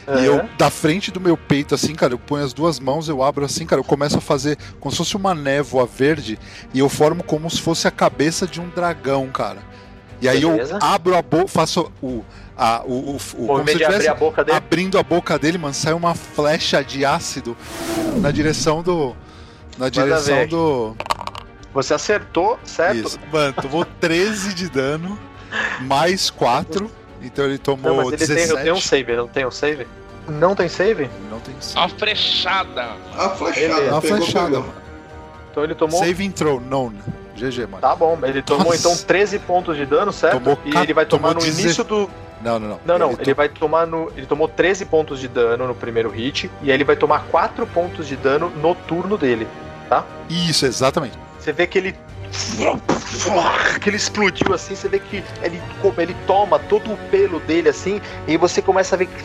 aí? 0.06 0.22
E 0.22 0.24
eu, 0.24 0.48
da 0.56 0.70
frente 0.70 1.10
do 1.10 1.20
meu 1.20 1.36
peito, 1.36 1.74
assim, 1.74 1.94
cara, 1.94 2.14
eu 2.14 2.18
ponho 2.18 2.42
as 2.42 2.54
duas 2.54 2.80
mãos, 2.80 3.06
eu 3.10 3.22
abro 3.22 3.44
assim, 3.44 3.66
cara, 3.66 3.80
eu 3.80 3.84
começo 3.84 4.16
a 4.16 4.20
fazer 4.22 4.56
como 4.80 4.90
se 4.90 4.96
fosse 4.96 5.14
uma 5.14 5.34
névoa 5.34 5.84
verde 5.84 6.38
e 6.72 6.78
eu 6.78 6.88
formo 6.88 7.22
como 7.22 7.50
se 7.50 7.60
fosse 7.60 7.86
a 7.86 7.90
cabeça 7.90 8.46
de 8.46 8.62
um 8.62 8.68
dragão, 8.70 9.28
cara. 9.28 9.58
E 10.18 10.26
aí 10.26 10.40
Beleza. 10.40 10.78
eu 10.80 10.86
abro 10.88 11.14
a 11.14 11.20
boca, 11.20 11.48
faço 11.48 11.92
o. 12.02 12.24
A, 12.56 12.82
o, 12.86 12.92
o, 12.92 13.16
o, 13.16 13.46
como 13.46 13.68
se 13.68 13.76
tivesse 13.76 14.08
a 14.08 14.14
boca 14.14 14.42
dele. 14.42 14.56
abrindo 14.56 14.98
a 14.98 15.02
boca 15.02 15.38
dele, 15.38 15.58
mano, 15.58 15.74
sai 15.74 15.92
uma 15.92 16.14
flecha 16.14 16.82
de 16.82 17.04
ácido 17.04 17.54
na 18.22 18.30
direção 18.30 18.82
do. 18.82 19.14
Na 19.76 19.90
direção 19.90 20.36
ver. 20.36 20.48
do. 20.48 20.96
Você 21.76 21.92
acertou, 21.92 22.58
certo? 22.64 22.96
Isso. 23.06 23.18
Mano, 23.30 23.52
tomou 23.52 23.84
13 23.84 24.54
de 24.54 24.66
dano, 24.70 25.18
mais 25.82 26.30
4. 26.30 26.90
Então 27.22 27.44
ele 27.44 27.58
tomou 27.58 27.96
Não, 27.96 27.96
mas 28.04 28.06
ele 28.08 28.16
tem, 28.26 28.34
17. 28.36 28.50
eu 28.50 28.56
tenho 28.62 28.74
um 28.76 28.80
save, 28.80 29.16
não 29.16 29.28
tem 29.28 29.46
um 29.46 29.50
save? 29.50 29.86
Não 30.26 30.54
tem 30.56 30.68
save? 30.70 31.10
Não 31.30 31.38
tem 31.38 31.54
Uma 31.74 31.88
flechada. 31.90 32.92
A 33.14 33.28
flechada, 33.30 33.82
Uma 33.92 34.00
pegou, 34.00 34.16
flechada, 34.18 34.60
mano. 34.60 34.74
Então 35.50 35.64
ele 35.64 35.74
tomou. 35.74 35.98
Saving 36.00 36.30
throw, 36.30 36.60
known. 36.60 36.94
GG, 37.36 37.66
mano. 37.66 37.78
Tá 37.82 37.94
bom, 37.94 38.18
ele 38.22 38.40
tomou 38.40 38.64
Nossa. 38.72 38.78
então 38.78 38.96
13 38.96 39.38
pontos 39.40 39.76
de 39.76 39.84
dano, 39.84 40.10
certo? 40.14 40.40
Tomou 40.40 40.58
e 40.64 40.70
ca- 40.70 40.82
ele 40.82 40.94
vai 40.94 41.04
tomar 41.04 41.28
tomou 41.28 41.34
no 41.34 41.40
10 41.42 41.58
início 41.60 41.84
do. 41.84 42.08
Não, 42.42 42.58
não, 42.58 42.68
não. 42.68 42.80
Não, 42.86 42.98
não, 42.98 43.10
Ele 43.12 43.18
ele 43.22 43.34
vai 43.34 43.48
tomar 43.50 43.86
no. 43.86 44.10
Ele 44.16 44.24
tomou 44.26 44.48
13 44.48 44.86
pontos 44.86 45.20
de 45.20 45.28
dano 45.28 45.66
no 45.66 45.74
primeiro 45.74 46.08
hit. 46.08 46.50
E 46.62 46.70
aí 46.70 46.76
ele 46.76 46.84
vai 46.84 46.96
tomar 46.96 47.24
4 47.30 47.66
pontos 47.66 48.08
de 48.08 48.16
dano 48.16 48.48
no 48.50 48.74
turno 48.74 49.18
dele. 49.18 49.46
Isso, 50.28 50.66
exatamente. 50.66 51.16
Você 51.46 51.52
vê 51.52 51.64
que 51.68 51.78
ele. 51.78 51.94
Que 53.80 53.88
ele 53.88 53.96
explodiu 53.96 54.52
assim, 54.52 54.74
você 54.74 54.88
vê 54.88 54.98
que 54.98 55.22
ele, 55.40 55.62
ele 55.96 56.16
toma 56.26 56.58
todo 56.58 56.92
o 56.92 56.96
pelo 57.08 57.38
dele 57.38 57.68
assim, 57.68 58.00
e 58.26 58.36
você 58.36 58.60
começa 58.60 58.96
a 58.96 58.98
ver 58.98 59.06
que 59.06 59.22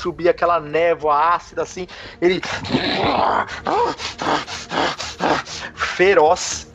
subir 0.00 0.28
aquela 0.28 0.60
névoa 0.60 1.34
ácida 1.34 1.62
assim, 1.62 1.88
ele 2.20 2.40
feroz 5.74 6.68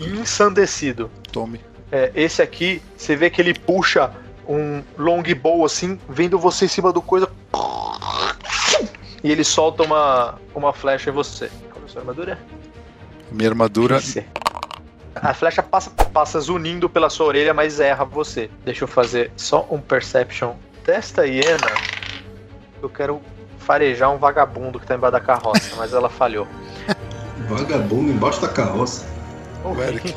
ensandecido. 0.00 1.10
Tome. 1.30 1.60
É, 1.92 2.10
esse 2.14 2.40
aqui, 2.40 2.80
você 2.96 3.14
vê 3.14 3.28
que 3.28 3.42
ele 3.42 3.52
puxa 3.52 4.10
um 4.48 4.82
longbow 4.96 5.66
assim, 5.66 6.00
vendo 6.08 6.38
você 6.38 6.64
em 6.64 6.68
cima 6.68 6.90
do 6.94 7.02
coisa. 7.02 7.30
E 9.22 9.30
ele 9.30 9.44
solta 9.44 9.82
uma, 9.82 10.38
uma 10.54 10.72
flecha 10.72 11.10
em 11.10 11.12
você. 11.12 11.50
Qual 11.70 11.82
é 11.82 11.84
a 11.84 11.88
sua 11.88 12.00
armadura? 12.00 12.38
Minha 13.36 13.50
armadura. 13.50 14.00
A 15.14 15.34
flecha 15.34 15.62
passa, 15.62 15.90
passa 15.90 16.40
zunindo 16.40 16.88
pela 16.88 17.10
sua 17.10 17.26
orelha, 17.26 17.52
mas 17.52 17.80
erra 17.80 18.04
você. 18.04 18.50
Deixa 18.64 18.84
eu 18.84 18.88
fazer 18.88 19.30
só 19.36 19.66
um 19.70 19.78
perception 19.78 20.54
desta 20.84 21.26
hiena. 21.26 21.70
Eu 22.82 22.88
quero 22.88 23.20
farejar 23.58 24.10
um 24.10 24.16
vagabundo 24.18 24.80
que 24.80 24.86
tá 24.86 24.94
embaixo 24.94 25.12
da 25.12 25.20
carroça, 25.20 25.74
mas 25.76 25.92
ela 25.92 26.08
falhou. 26.08 26.46
Vagabundo 27.48 28.10
embaixo 28.10 28.40
da 28.40 28.48
carroça. 28.48 29.06
O 29.64 29.78
Eric. 29.82 30.14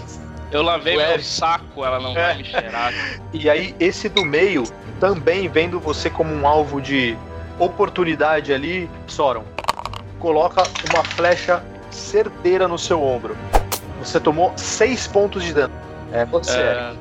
Eu 0.52 0.62
lavei 0.64 0.96
O 0.96 1.00
meu 1.00 1.20
saco, 1.22 1.84
ela 1.86 2.00
não 2.00 2.12
É. 2.12 2.14
vai 2.28 2.38
me 2.38 2.46
cheirar. 2.46 2.94
E 3.34 3.50
aí, 3.50 3.76
esse 3.80 4.08
do 4.10 4.24
meio, 4.26 4.64
também 5.00 5.48
vendo 5.48 5.80
você 5.80 6.10
como 6.10 6.34
um 6.34 6.48
alvo 6.48 6.82
de 6.82 7.18
oportunidade 7.60 8.54
ali, 8.54 8.90
Soron, 9.06 9.44
coloca 10.18 10.64
uma 10.92 11.04
flecha 11.04 11.62
certeira 11.90 12.68
no 12.68 12.78
seu 12.78 13.04
ombro. 13.04 13.38
Você 14.00 14.20
tomou 14.20 14.54
6 14.56 15.08
pontos 15.08 15.44
de 15.44 15.54
dano. 15.54 15.74
É 16.12 16.26
você, 16.26 16.58
É, 16.58 16.94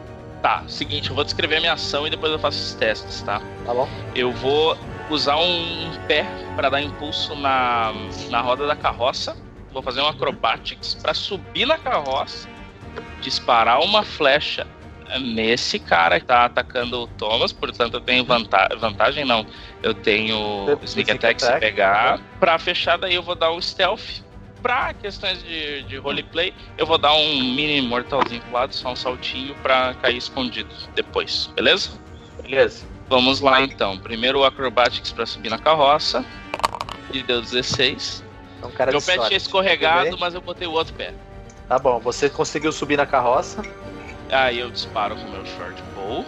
tá, 0.42 0.62
seguinte, 0.66 1.10
eu 1.10 1.14
vou 1.14 1.24
descrever 1.24 1.56
a 1.56 1.60
minha 1.60 1.72
ação 1.72 2.06
e 2.06 2.10
depois 2.10 2.32
eu 2.32 2.38
faço 2.38 2.58
os 2.58 2.74
testes, 2.74 3.22
tá? 3.22 3.40
tá 3.64 3.74
bom? 3.74 3.88
Eu 4.14 4.32
vou 4.32 4.76
usar 5.10 5.36
um 5.36 5.90
pé 6.06 6.26
para 6.56 6.68
dar 6.68 6.82
impulso 6.82 7.34
na, 7.36 7.92
na 8.30 8.40
roda 8.40 8.66
da 8.66 8.76
carroça. 8.76 9.36
Vou 9.72 9.82
fazer 9.82 10.00
um 10.00 10.08
acrobatics 10.08 10.94
para 10.94 11.14
subir 11.14 11.66
na 11.66 11.78
carroça, 11.78 12.48
disparar 13.20 13.80
uma 13.80 14.02
flecha 14.02 14.66
nesse 15.20 15.78
cara 15.78 16.20
que 16.20 16.26
tá 16.26 16.44
atacando 16.44 17.02
o 17.02 17.06
Thomas, 17.06 17.52
portanto 17.52 17.94
eu 17.94 18.00
tenho 18.00 18.24
vanta 18.24 18.68
vantagem, 18.78 19.24
não. 19.24 19.46
Eu 19.82 19.94
tenho 19.94 20.78
Sneak 20.82 21.12
attack 21.12 21.42
se 21.42 21.52
pegar. 21.58 22.20
Pra 22.38 22.58
fechar, 22.58 22.98
daí 22.98 23.14
eu 23.14 23.22
vou 23.22 23.34
dar 23.34 23.52
um 23.52 23.60
stealth. 23.60 24.20
Pra 24.62 24.92
questões 24.94 25.42
de, 25.42 25.82
de 25.84 25.96
roleplay, 25.96 26.52
eu 26.76 26.84
vou 26.86 26.98
dar 26.98 27.12
um 27.14 27.34
mini 27.54 27.80
mortalzinho 27.80 28.40
pro 28.42 28.52
lado, 28.52 28.74
só 28.74 28.90
um 28.92 28.96
saltinho 28.96 29.54
pra 29.62 29.94
cair 30.02 30.16
escondido 30.16 30.68
depois, 30.94 31.48
beleza? 31.54 31.90
Beleza. 32.42 32.84
Vamos 33.08 33.40
lá 33.40 33.62
então. 33.62 33.96
Primeiro 33.98 34.40
o 34.40 34.44
acrobatics 34.44 35.12
pra 35.12 35.24
subir 35.26 35.48
na 35.48 35.58
carroça. 35.58 36.24
E 37.12 37.22
deu 37.22 37.40
16. 37.40 38.22
É 38.62 38.66
um 38.66 38.70
cara 38.70 38.90
Meu 38.90 39.00
de 39.00 39.06
pé 39.06 39.14
sorte. 39.14 39.28
tinha 39.28 39.36
escorregado, 39.38 40.18
mas 40.18 40.34
eu 40.34 40.40
botei 40.40 40.66
o 40.66 40.72
outro 40.72 40.92
pé. 40.94 41.14
Tá 41.68 41.78
bom, 41.78 41.98
você 42.00 42.28
conseguiu 42.28 42.72
subir 42.72 42.96
na 42.98 43.06
carroça. 43.06 43.62
Aí 44.30 44.58
eu 44.58 44.70
disparo 44.70 45.16
com 45.16 45.22
o 45.22 45.30
meu 45.30 45.46
short 45.46 45.82
bow. 45.94 46.26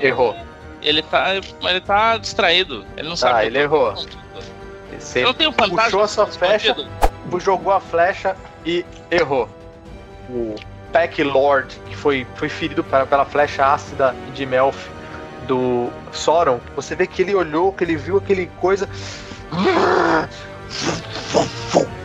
Errou. 0.00 0.36
Ele 0.82 1.00
tá, 1.02 1.34
ele 1.36 1.80
tá 1.80 2.18
distraído. 2.18 2.84
Ele 2.96 3.08
não 3.08 3.14
Tá, 3.14 3.28
sabe. 3.30 3.46
ele 3.46 3.58
errou. 3.58 3.94
Eu 5.14 5.22
não 5.24 5.34
tenho 5.34 5.52
fantasma. 5.52 5.84
puxou 5.84 6.02
a 6.02 6.08
sua 6.08 6.26
flecha, 6.26 6.70
escondido. 6.72 7.11
Jogou 7.38 7.72
a 7.72 7.80
flecha 7.80 8.36
e 8.64 8.84
errou. 9.10 9.48
O 10.28 10.54
Pack 10.92 11.22
Lord, 11.22 11.74
que 11.86 11.96
foi, 11.96 12.26
foi 12.36 12.48
ferido 12.48 12.84
pela, 12.84 13.06
pela 13.06 13.24
flecha 13.24 13.64
ácida 13.64 14.14
de 14.34 14.44
Melf 14.46 14.88
do 15.46 15.90
Soron, 16.12 16.60
você 16.76 16.94
vê 16.94 17.06
que 17.06 17.22
ele 17.22 17.34
olhou, 17.34 17.72
que 17.72 17.84
ele 17.84 17.96
viu 17.96 18.16
aquele 18.16 18.46
coisa. 18.60 18.88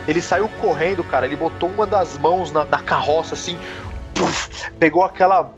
Ele 0.06 0.22
saiu 0.22 0.48
correndo, 0.60 1.04
cara. 1.04 1.26
Ele 1.26 1.36
botou 1.36 1.68
uma 1.68 1.86
das 1.86 2.18
mãos 2.18 2.50
na, 2.50 2.64
na 2.64 2.82
carroça, 2.82 3.34
assim, 3.34 3.58
pegou 4.78 5.04
aquela 5.04 5.52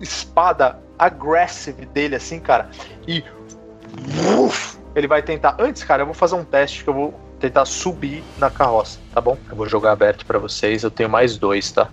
espada 0.00 0.78
aggressive 0.98 1.86
dele, 1.86 2.16
assim, 2.16 2.40
cara, 2.40 2.68
e 3.06 3.24
ele 4.94 5.06
vai 5.06 5.22
tentar. 5.22 5.56
Antes, 5.58 5.84
cara, 5.84 6.02
eu 6.02 6.06
vou 6.06 6.14
fazer 6.14 6.34
um 6.34 6.44
teste 6.44 6.84
que 6.84 6.90
eu 6.90 6.94
vou 6.94 7.14
tentar 7.40 7.64
subir 7.64 8.22
na 8.38 8.50
carroça, 8.50 8.98
tá 9.12 9.20
bom? 9.20 9.36
Eu 9.48 9.56
vou 9.56 9.66
jogar 9.66 9.92
aberto 9.92 10.24
pra 10.26 10.38
vocês. 10.38 10.82
Eu 10.82 10.90
tenho 10.90 11.08
mais 11.08 11.36
dois, 11.36 11.72
tá? 11.72 11.88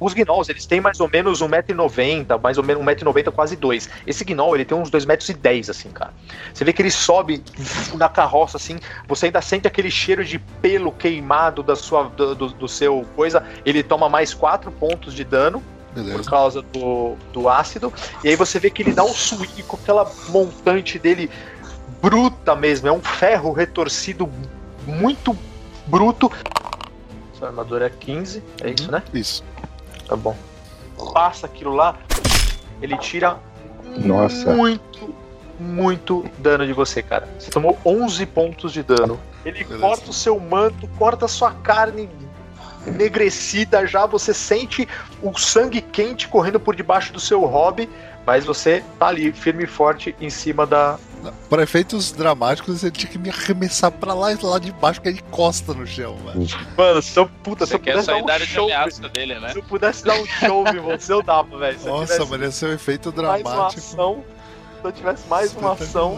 Os 0.00 0.14
gnolls, 0.14 0.50
eles 0.50 0.64
têm 0.64 0.80
mais 0.80 0.98
ou 0.98 1.10
menos 1.10 1.42
1,90m, 1.42 2.40
mais 2.42 2.56
ou 2.56 2.64
menos 2.64 2.82
1,90m, 2.82 3.30
quase 3.30 3.54
2. 3.54 3.90
Esse 4.06 4.24
gnoll, 4.24 4.54
ele 4.54 4.64
tem 4.64 4.76
uns 4.76 4.90
2,10m, 4.90 5.68
assim, 5.68 5.90
cara. 5.90 6.14
Você 6.54 6.64
vê 6.64 6.72
que 6.72 6.80
ele 6.80 6.90
sobe 6.90 7.44
na 7.94 8.08
carroça, 8.08 8.56
assim, 8.56 8.78
você 9.06 9.26
ainda 9.26 9.42
sente 9.42 9.68
aquele 9.68 9.90
cheiro 9.90 10.24
de 10.24 10.38
pelo 10.38 10.90
queimado 10.90 11.62
da 11.62 11.76
sua, 11.76 12.04
do, 12.04 12.34
do, 12.34 12.66
seu 12.66 13.04
coisa. 13.14 13.44
Ele 13.66 13.82
toma 13.82 14.08
mais 14.08 14.32
4 14.32 14.72
pontos 14.72 15.12
de 15.12 15.22
dano 15.22 15.62
por 15.92 16.02
Beleza. 16.02 16.30
causa 16.30 16.62
do, 16.62 17.16
do 17.30 17.46
ácido. 17.46 17.92
E 18.24 18.28
aí 18.30 18.36
você 18.36 18.58
vê 18.58 18.70
que 18.70 18.82
ele 18.82 18.94
dá 18.94 19.04
um 19.04 19.12
swing 19.12 19.62
com 19.64 19.76
aquela 19.76 20.10
montante 20.30 20.98
dele 20.98 21.28
bruta 22.00 22.56
mesmo. 22.56 22.88
É 22.88 22.92
um 22.92 23.02
ferro 23.02 23.52
retorcido 23.52 24.30
muito 24.86 25.36
bruto. 25.86 26.30
Sua 27.34 27.48
armadura 27.48 27.86
é 27.86 27.90
15, 27.90 28.42
é 28.62 28.70
isso, 28.70 28.90
né? 28.90 29.02
Isso. 29.12 29.44
Tá 30.06 30.16
bom. 30.16 30.36
Passa 31.14 31.46
aquilo 31.46 31.74
lá, 31.74 31.96
ele 32.82 32.96
tira 32.98 33.38
Nossa. 34.04 34.52
muito, 34.52 35.14
muito 35.58 36.24
dano 36.38 36.66
de 36.66 36.72
você, 36.72 37.02
cara. 37.02 37.28
Você 37.38 37.50
tomou 37.50 37.78
11 37.84 38.26
pontos 38.26 38.72
de 38.72 38.82
dano. 38.82 39.18
Ele 39.44 39.64
Beleza. 39.64 39.80
corta 39.80 40.10
o 40.10 40.12
seu 40.12 40.38
manto, 40.38 40.86
corta 40.98 41.24
a 41.24 41.28
sua 41.28 41.52
carne 41.52 42.08
enegrecida 42.86 43.86
já, 43.86 44.06
você 44.06 44.32
sente 44.32 44.88
o 45.22 45.36
sangue 45.38 45.80
quente 45.80 46.28
correndo 46.28 46.58
por 46.58 46.74
debaixo 46.74 47.12
do 47.12 47.20
seu 47.20 47.44
hobby, 47.44 47.88
mas 48.26 48.44
você 48.44 48.82
tá 48.98 49.08
ali, 49.08 49.32
firme 49.32 49.64
e 49.64 49.66
forte, 49.66 50.14
em 50.20 50.30
cima 50.30 50.66
da. 50.66 50.98
Para 51.48 51.62
efeitos 51.62 52.12
dramáticos, 52.12 52.82
ele 52.82 52.92
tinha 52.92 53.10
que 53.10 53.18
me 53.18 53.28
arremessar 53.30 53.90
pra 53.90 54.14
lá 54.14 54.32
e 54.32 54.38
lá 54.42 54.58
de 54.58 54.72
baixo, 54.72 55.00
que 55.00 55.08
ele 55.08 55.18
encosta 55.18 55.74
no 55.74 55.86
chão, 55.86 56.16
velho. 56.24 56.46
Mano, 56.76 57.02
se 57.02 57.18
eu, 57.18 57.28
puta, 57.42 57.66
se 57.66 57.70
Você 57.70 57.76
eu 57.76 57.80
quer 57.80 57.90
pudesse 57.92 58.06
dar 58.06 58.12
sair 58.14 58.22
um 58.22 58.26
da 58.26 58.32
área 58.34 58.46
de 58.46 58.52
show. 58.52 58.64
ameaça 58.64 59.08
dele, 59.08 59.38
né? 59.40 59.48
Se 59.52 59.58
eu 59.58 59.62
pudesse 59.62 60.04
dar 60.04 60.14
um 60.14 60.26
show 60.26 60.66
em 60.68 60.78
você, 60.80 61.12
eu 61.12 61.22
dava, 61.22 61.58
velho. 61.58 61.78
Nossa, 61.84 62.12
tivesse 62.14 62.30
mano, 62.30 62.44
esse 62.44 62.64
é 62.64 62.68
um 62.68 62.72
efeito 62.72 63.12
mais 63.16 63.28
uma 63.28 63.38
dramático. 63.52 63.80
ação. 63.80 64.24
Se 64.80 64.86
eu 64.86 64.92
tivesse 64.92 65.28
mais 65.28 65.54
uma 65.54 65.72
ação. 65.72 66.14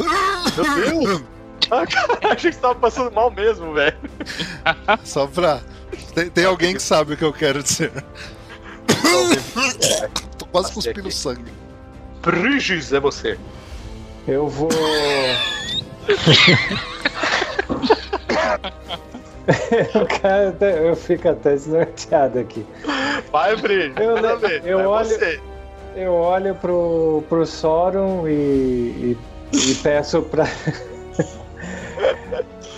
Meu 0.00 1.04
Deus! 1.06 1.22
Ah, 1.70 1.86
cara, 1.88 2.18
achei 2.32 2.50
que 2.50 2.56
você 2.56 2.60
tava 2.62 2.74
passando 2.74 3.10
mal 3.12 3.30
mesmo, 3.30 3.72
velho. 3.72 3.96
Só 5.04 5.26
pra. 5.26 5.60
Tem, 6.14 6.28
tem 6.28 6.44
alguém 6.44 6.74
que 6.74 6.82
sabe 6.82 7.14
o 7.14 7.16
que 7.16 7.24
eu 7.24 7.32
quero 7.32 7.62
dizer. 7.62 7.92
Tô 10.38 10.46
quase 10.46 10.72
cuspindo 10.72 11.10
sangue. 11.10 11.52
Briges 12.22 12.92
é 12.92 13.00
você. 13.00 13.38
Eu 14.26 14.48
vou. 14.48 14.68
eu, 19.94 20.06
cara, 20.20 20.48
até- 20.48 20.88
eu 20.88 20.96
fico 20.96 21.28
até 21.28 21.50
desnorteado 21.52 22.38
aqui. 22.38 22.64
Vai, 23.30 23.56
Briges. 23.56 23.96
Eu 23.96 24.14
le- 24.16 24.36
ver. 24.36 24.62
eu 24.64 24.80
é 24.80 24.86
olho- 24.86 25.04
você. 25.08 25.40
Eu 25.96 26.12
olho 26.12 26.54
pro, 26.56 27.22
pro 27.28 27.46
Sorum 27.46 28.26
e, 28.26 28.30
e, 28.32 29.16
e 29.52 29.74
peço 29.76 30.22
pra. 30.22 30.44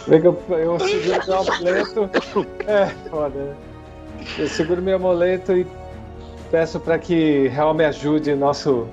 Eu, 0.09 0.39
eu 0.51 0.79
seguro 0.79 1.27
meu 1.27 1.39
amuleto. 1.41 2.11
É, 2.69 2.87
foda. 3.11 3.57
Eu 4.39 4.49
seguro 4.49 4.81
meu 4.81 4.95
amuleto 4.95 5.53
e 5.53 5.67
peço 6.49 6.79
pra 6.79 6.97
que 6.97 7.49
Real 7.49 7.75
me 7.75 7.85
ajude 7.85 8.33
nosso 8.37 8.87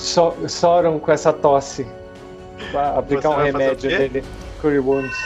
so, 0.00 0.34
Sorum 0.48 0.98
com 0.98 1.12
essa 1.12 1.32
tosse. 1.32 1.86
Pra 2.70 2.98
aplicar 2.98 3.28
Você 3.30 3.34
um 3.34 3.42
remédio. 3.42 4.24
Cure 4.60 4.78
Wounds. 4.78 5.16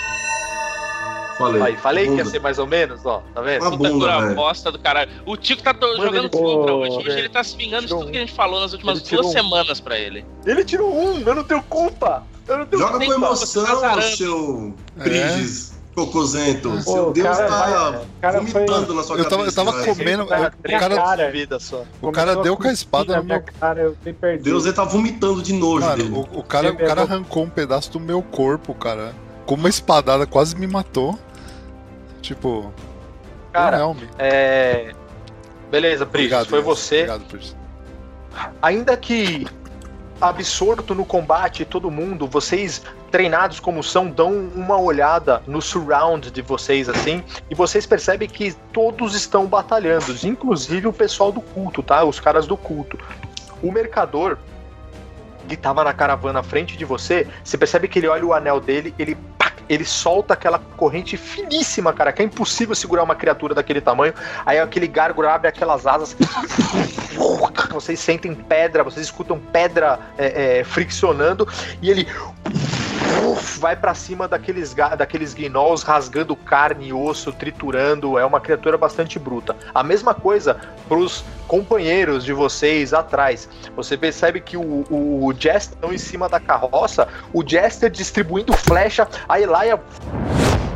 Falei. 1.37 1.63
Aí, 1.63 1.77
falei 1.77 2.05
que 2.05 2.11
ia 2.13 2.17
Bunda. 2.19 2.31
ser 2.31 2.41
mais 2.41 2.59
ou 2.61 2.67
menos, 2.67 3.05
ó. 3.05 3.21
Tá 3.35 3.41
vendo? 3.41 3.63
Uma 3.63 3.77
bunda, 3.77 4.35
bosta 4.35 4.71
do 4.71 4.79
caralho. 4.79 5.11
O 5.27 5.37
Tico 5.37 5.63
tá 5.65 5.73
Mano, 5.73 5.97
jogando 5.97 6.19
ele- 6.19 6.29
contra 6.29 6.75
hoje. 6.75 6.97
Hoje 6.99 7.19
ele 7.19 7.29
tá 7.29 7.43
se 7.43 7.57
vingando 7.57 7.83
de 7.83 7.89
tudo 7.89 8.07
um. 8.07 8.11
que 8.13 8.17
a 8.17 8.21
gente 8.21 8.33
falou 8.33 8.61
nas 8.61 8.73
últimas 8.73 9.03
duas 9.03 9.27
um. 9.27 9.31
semanas 9.33 9.81
pra 9.81 9.99
ele. 9.99 10.25
Ele 10.47 10.65
tirou 10.65 10.95
um, 10.97 11.19
eu 11.21 11.35
não 11.35 11.43
tenho 11.43 11.63
culpa. 11.65 12.23
Eu 12.47 12.59
não 12.59 12.67
tenho 12.67 12.83
Joga 12.83 13.05
com 13.05 13.13
emoção, 13.13 13.81
tá 13.81 14.01
seu 14.03 14.75
É. 15.01 15.74
Pô, 16.83 16.93
Seu 16.93 17.13
Deus 17.13 17.27
cara 17.29 17.49
tá 17.49 17.59
vai- 17.91 18.07
cara 18.21 18.43
foi- 18.43 18.51
vomitando 18.67 18.95
na 18.95 19.03
sua 19.03 19.17
Eu 19.17 19.25
tava, 19.25 19.35
eu 19.43 19.53
cabeça. 19.53 19.65
tava 19.65 19.73
velho. 19.73 19.95
comendo. 19.97 20.27
Cara, 20.27 20.53
eu- 20.65 20.77
o 20.77 20.81
cara, 20.81 20.97
cara. 20.97 21.31
vida 21.31 21.61
só. 21.61 21.85
o 22.03 22.13
cara 22.13 22.37
deu 22.37 22.57
com 22.57 22.67
a 22.69 22.73
espada 22.73 23.13
na 23.13 23.19
no 23.19 23.25
minha 23.25 23.39
meu. 23.39 23.47
cara, 23.61 23.81
eu 23.81 23.97
me 24.05 24.13
perdi. 24.13 24.43
Deus, 24.45 24.65
ele 24.65 24.75
tá 24.75 24.85
vomitando 24.85 25.43
de 25.43 25.53
nojo 25.53 25.87
Mano, 25.87 25.97
dele. 25.97 26.11
o, 26.33 26.39
o 26.41 26.43
cara, 26.43 26.73
o 26.73 26.77
cara 26.77 27.01
eu 27.03 27.05
arrancou 27.07 27.45
um 27.45 27.49
pedaço 27.51 27.91
do 27.93 28.01
meu 28.01 28.21
corpo, 28.23 28.75
cara. 28.75 29.15
Com 29.47 29.55
uma 29.55 29.69
espadada, 29.69 30.27
quase 30.27 30.57
me 30.57 30.67
matou. 30.67 31.19
Tipo, 32.23 32.73
Cara, 33.53 33.87
Wilhelm. 33.87 34.09
é. 34.19 34.93
Beleza, 35.71 36.05
Briges, 36.05 36.33
Obrigado, 36.33 36.47
foi 36.49 36.63
Deus. 36.63 36.79
você. 36.79 36.95
Obrigado, 36.97 37.25
Bridges. 37.29 37.57
Ainda 38.63 38.97
que 38.97 39.47
absorto 40.21 40.95
no 40.95 41.05
combate, 41.05 41.65
todo 41.65 41.91
mundo, 41.91 42.27
vocês 42.27 42.83
treinados 43.15 43.61
como 43.61 43.81
são, 43.81 44.09
dão 44.09 44.33
uma 44.33 44.77
olhada 44.77 45.41
no 45.47 45.63
surround 45.63 46.33
de 46.33 46.43
vocês 46.43 46.89
assim, 46.89 47.23
e 47.49 47.55
vocês 47.55 47.87
percebem 47.87 48.29
que 48.29 48.53
todos 48.73 49.15
estão 49.15 49.47
batalhando, 49.47 50.17
inclusive 50.25 50.89
o 50.89 50.93
pessoal 50.93 51.31
do 51.31 51.41
culto, 51.41 51.81
tá? 51.81 52.03
Os 52.03 52.19
caras 52.19 52.45
do 52.45 52.57
culto. 52.57 52.99
O 53.63 53.71
mercador 53.71 54.37
que 55.49 55.57
tava 55.57 55.85
na 55.85 55.93
caravana 55.93 56.41
à 56.41 56.43
frente 56.43 56.77
de 56.77 56.85
você, 56.85 57.25
você 57.45 57.57
percebe 57.57 57.87
que 57.87 58.01
ele 58.01 58.09
olha 58.09 58.27
o 58.27 58.35
anel 58.35 58.59
dele, 58.59 58.93
ele 58.99 59.17
ele 59.69 59.85
solta 59.85 60.35
aquela 60.35 60.59
corrente 60.59 61.17
finíssima, 61.17 61.93
cara, 61.93 62.13
que 62.13 62.21
é 62.21 62.25
impossível 62.25 62.75
segurar 62.75 63.03
uma 63.03 63.15
criatura 63.15 63.55
daquele 63.55 63.81
tamanho. 63.81 64.13
Aí 64.45 64.59
aquele 64.59 64.87
gárgula 64.87 65.33
abre 65.33 65.49
aquelas 65.49 65.87
asas. 65.87 66.15
Vocês 67.71 67.99
sentem 67.99 68.35
pedra, 68.35 68.85
vocês 68.85 69.07
escutam 69.07 69.39
pedra 69.39 69.99
é, 70.19 70.59
é, 70.59 70.65
friccionando 70.65 71.49
e 71.81 71.91
ele 71.91 72.07
vai 73.59 73.77
pra 73.77 73.95
cima 73.95 74.29
daqueles, 74.29 74.75
daqueles 74.75 75.35
gnolls 75.35 75.83
rasgando 75.83 76.37
carne 76.37 76.89
e 76.89 76.93
osso, 76.93 77.33
triturando. 77.33 78.19
É 78.19 78.25
uma 78.25 78.41
criatura 78.41 78.77
bastante 78.77 79.19
bruta. 79.19 79.57
A 79.75 79.83
mesma 79.83 80.15
coisa 80.15 80.61
pros 80.89 81.25
companheiros 81.49 82.25
de 82.25 82.33
vocês 82.33 82.93
atrás. 82.93 83.49
Você 83.77 83.97
percebe 83.97 84.41
que 84.41 84.57
o, 84.57 84.85
o 84.91 85.33
Jester 85.33 85.75
estão 85.75 85.93
em 85.93 85.99
cima 85.99 86.29
da 86.29 86.41
carroça, 86.41 87.09
o 87.33 87.47
Jester 87.47 87.91
distribuindo 87.91 88.53
flecha, 88.53 89.09
a 89.29 89.41
Elaia 89.41 89.81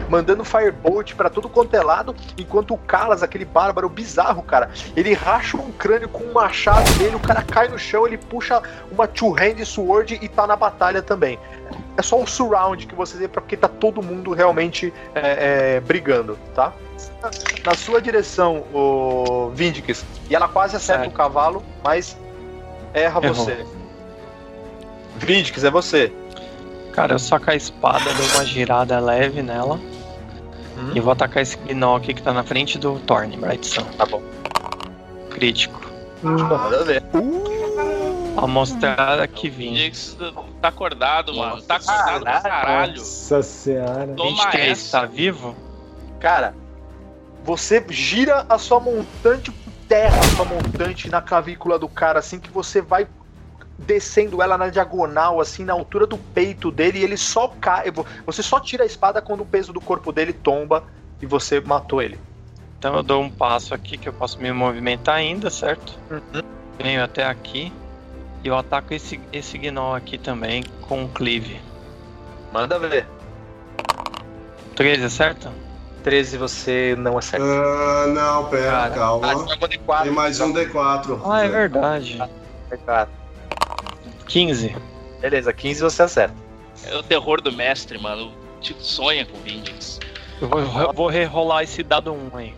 mandando 0.08 0.44
firebolt 0.44 1.14
pra 1.14 1.28
todo 1.28 1.48
quanto 1.48 1.74
é 1.74 1.82
lado, 1.82 2.14
enquanto 2.38 2.72
o 2.72 2.78
Kalas, 2.78 3.22
aquele 3.22 3.44
bárbaro 3.44 3.88
bizarro, 3.88 4.42
cara, 4.42 4.70
ele 4.96 5.12
racha 5.12 5.56
um 5.56 5.70
crânio 5.70 6.08
com 6.08 6.24
um 6.24 6.32
machado 6.32 6.90
dele, 6.94 7.16
o 7.16 7.20
cara 7.20 7.42
cai 7.42 7.68
no 7.68 7.78
chão, 7.78 8.06
ele 8.06 8.16
puxa 8.16 8.62
uma 8.90 9.06
two-hand 9.06 9.62
sword 9.64 10.18
e 10.20 10.28
tá 10.28 10.46
na 10.46 10.56
batalha 10.56 11.02
também. 11.02 11.38
É 11.98 12.02
só 12.02 12.16
um 12.16 12.24
surround 12.24 12.86
que 12.86 12.94
você 12.94 13.18
vê 13.18 13.26
porque 13.26 13.56
tá 13.56 13.66
todo 13.66 14.00
mundo 14.00 14.32
realmente 14.32 14.94
é, 15.16 15.74
é, 15.76 15.80
brigando, 15.80 16.38
tá? 16.54 16.72
Na 17.66 17.74
sua 17.74 18.00
direção, 18.00 18.64
o 18.72 19.50
Vindix, 19.52 20.04
e 20.30 20.34
ela 20.36 20.46
quase 20.46 20.76
acerta 20.76 21.02
Certo. 21.02 21.12
o 21.12 21.16
cavalo, 21.16 21.60
mas 21.82 22.16
erra 22.94 23.20
Errou. 23.20 23.34
você. 23.34 23.66
Vindix, 25.16 25.64
é 25.64 25.70
você. 25.72 26.12
Cara, 26.92 27.14
eu 27.14 27.18
saco 27.18 27.50
a 27.50 27.56
espada, 27.56 28.14
dou 28.14 28.26
uma 28.36 28.44
girada 28.44 29.00
leve 29.00 29.42
nela. 29.42 29.74
Hum. 30.78 30.92
E 30.94 31.00
vou 31.00 31.12
atacar 31.12 31.42
esse 31.42 31.56
Gnoll 31.56 31.96
aqui 31.96 32.14
que 32.14 32.22
tá 32.22 32.32
na 32.32 32.44
frente 32.44 32.78
do 32.78 33.00
Thorn, 33.00 33.36
Bright 33.36 33.66
Sun. 33.66 33.82
Tá 33.96 34.06
bom. 34.06 34.22
Crítico. 35.30 35.80
Manda 36.22 36.84
ver. 36.84 37.02
A 37.12 37.57
mostrar 38.46 39.26
que 39.28 39.48
vim. 39.48 39.74
Dix 39.74 40.16
tá 40.60 40.68
acordado, 40.68 41.34
mano. 41.34 41.60
Tá 41.62 41.76
acordado 41.76 42.22
pra 42.22 42.40
caralho. 42.40 42.96
Nossa 42.98 43.42
senhora. 43.42 44.14
Toma 44.14 44.44
23, 44.44 44.70
essa. 44.70 45.00
tá 45.00 45.06
vivo? 45.06 45.56
Cara, 46.20 46.54
você 47.44 47.84
gira 47.90 48.46
a 48.48 48.58
sua 48.58 48.80
montante 48.80 49.52
terra 49.88 50.20
a 50.20 50.36
sua 50.36 50.44
montante 50.44 51.08
na 51.08 51.22
clavícula 51.22 51.78
do 51.78 51.88
cara, 51.88 52.18
assim 52.18 52.38
que 52.38 52.50
você 52.50 52.82
vai 52.82 53.08
descendo 53.78 54.42
ela 54.42 54.58
na 54.58 54.68
diagonal, 54.68 55.40
assim, 55.40 55.64
na 55.64 55.72
altura 55.72 56.06
do 56.06 56.18
peito 56.18 56.70
dele, 56.70 56.98
e 56.98 57.04
ele 57.04 57.16
só 57.16 57.48
cai. 57.60 57.86
Você 58.26 58.42
só 58.42 58.60
tira 58.60 58.82
a 58.82 58.86
espada 58.86 59.22
quando 59.22 59.42
o 59.42 59.46
peso 59.46 59.72
do 59.72 59.80
corpo 59.80 60.12
dele 60.12 60.32
tomba 60.32 60.84
e 61.22 61.26
você 61.26 61.60
matou 61.60 62.02
ele. 62.02 62.18
Então 62.78 62.94
eu 62.94 63.02
dou 63.02 63.22
um 63.22 63.30
passo 63.30 63.74
aqui 63.74 63.96
que 63.96 64.08
eu 64.08 64.12
posso 64.12 64.38
me 64.40 64.52
movimentar 64.52 65.16
ainda, 65.16 65.48
certo? 65.48 65.98
Uhum. 66.10 66.42
Venho 66.78 67.02
até 67.02 67.24
aqui. 67.24 67.72
E 68.44 68.48
eu 68.48 68.56
ataco 68.56 68.94
esse, 68.94 69.20
esse 69.32 69.58
Gnoll 69.58 69.94
aqui 69.94 70.16
também 70.16 70.62
com 70.82 71.04
o 71.04 71.08
Cleave. 71.08 71.60
Manda 72.52 72.78
ver. 72.78 73.06
13, 74.76 75.10
certo? 75.10 75.50
13 76.04 76.36
você 76.38 76.94
não 76.96 77.18
acerta. 77.18 77.44
Ah, 77.44 78.06
não, 78.06 78.48
pera, 78.48 78.70
Cara, 78.70 78.90
calma. 78.94 79.28
joga 79.32 79.68
D4. 79.68 80.02
Tem 80.04 80.12
mais 80.12 80.40
um 80.40 80.52
D4. 80.52 81.20
Ah, 81.24 81.44
é 81.44 81.48
verdade. 81.48 82.22
D4. 82.70 83.08
15. 84.26 84.76
Beleza, 85.20 85.52
15 85.52 85.80
você 85.80 86.02
acerta. 86.02 86.34
É 86.84 86.96
o 86.96 87.02
terror 87.02 87.40
do 87.40 87.50
mestre, 87.52 87.98
mano. 87.98 88.32
Tipo, 88.60 88.80
sonha 88.82 89.26
com 89.26 89.36
o 89.36 89.40
Vindix. 89.40 89.98
Eu 90.40 90.48
vou, 90.48 90.60
eu 90.60 90.92
vou 90.92 91.08
rerolar 91.08 91.64
esse 91.64 91.82
dado 91.82 92.12
1 92.12 92.36
aí. 92.36 92.54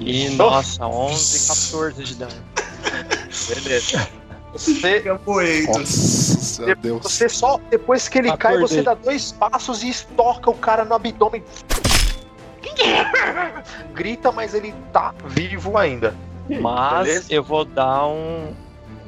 E 0.00 0.30
nossa, 0.30 0.86
11, 0.86 1.46
14 1.48 2.02
de 2.04 2.14
dano. 2.14 2.32
Beleza. 3.48 4.08
Você. 4.52 5.04
Nossa, 5.68 6.74
Deus. 6.76 7.02
você 7.02 7.28
só, 7.28 7.60
depois 7.70 8.08
que 8.08 8.18
ele 8.18 8.36
cai, 8.36 8.56
Acordei. 8.56 8.78
você 8.78 8.82
dá 8.82 8.94
dois 8.94 9.32
passos 9.32 9.82
e 9.82 9.88
estoca 9.90 10.50
o 10.50 10.54
cara 10.54 10.84
no 10.84 10.94
abdômen. 10.94 11.42
Grita, 13.94 14.32
mas 14.32 14.54
ele 14.54 14.74
tá 14.92 15.14
vivo 15.26 15.76
ainda. 15.78 16.14
Mas 16.60 17.06
Beleza. 17.06 17.26
eu 17.30 17.42
vou 17.42 17.64
dar 17.64 18.06
um, 18.06 18.52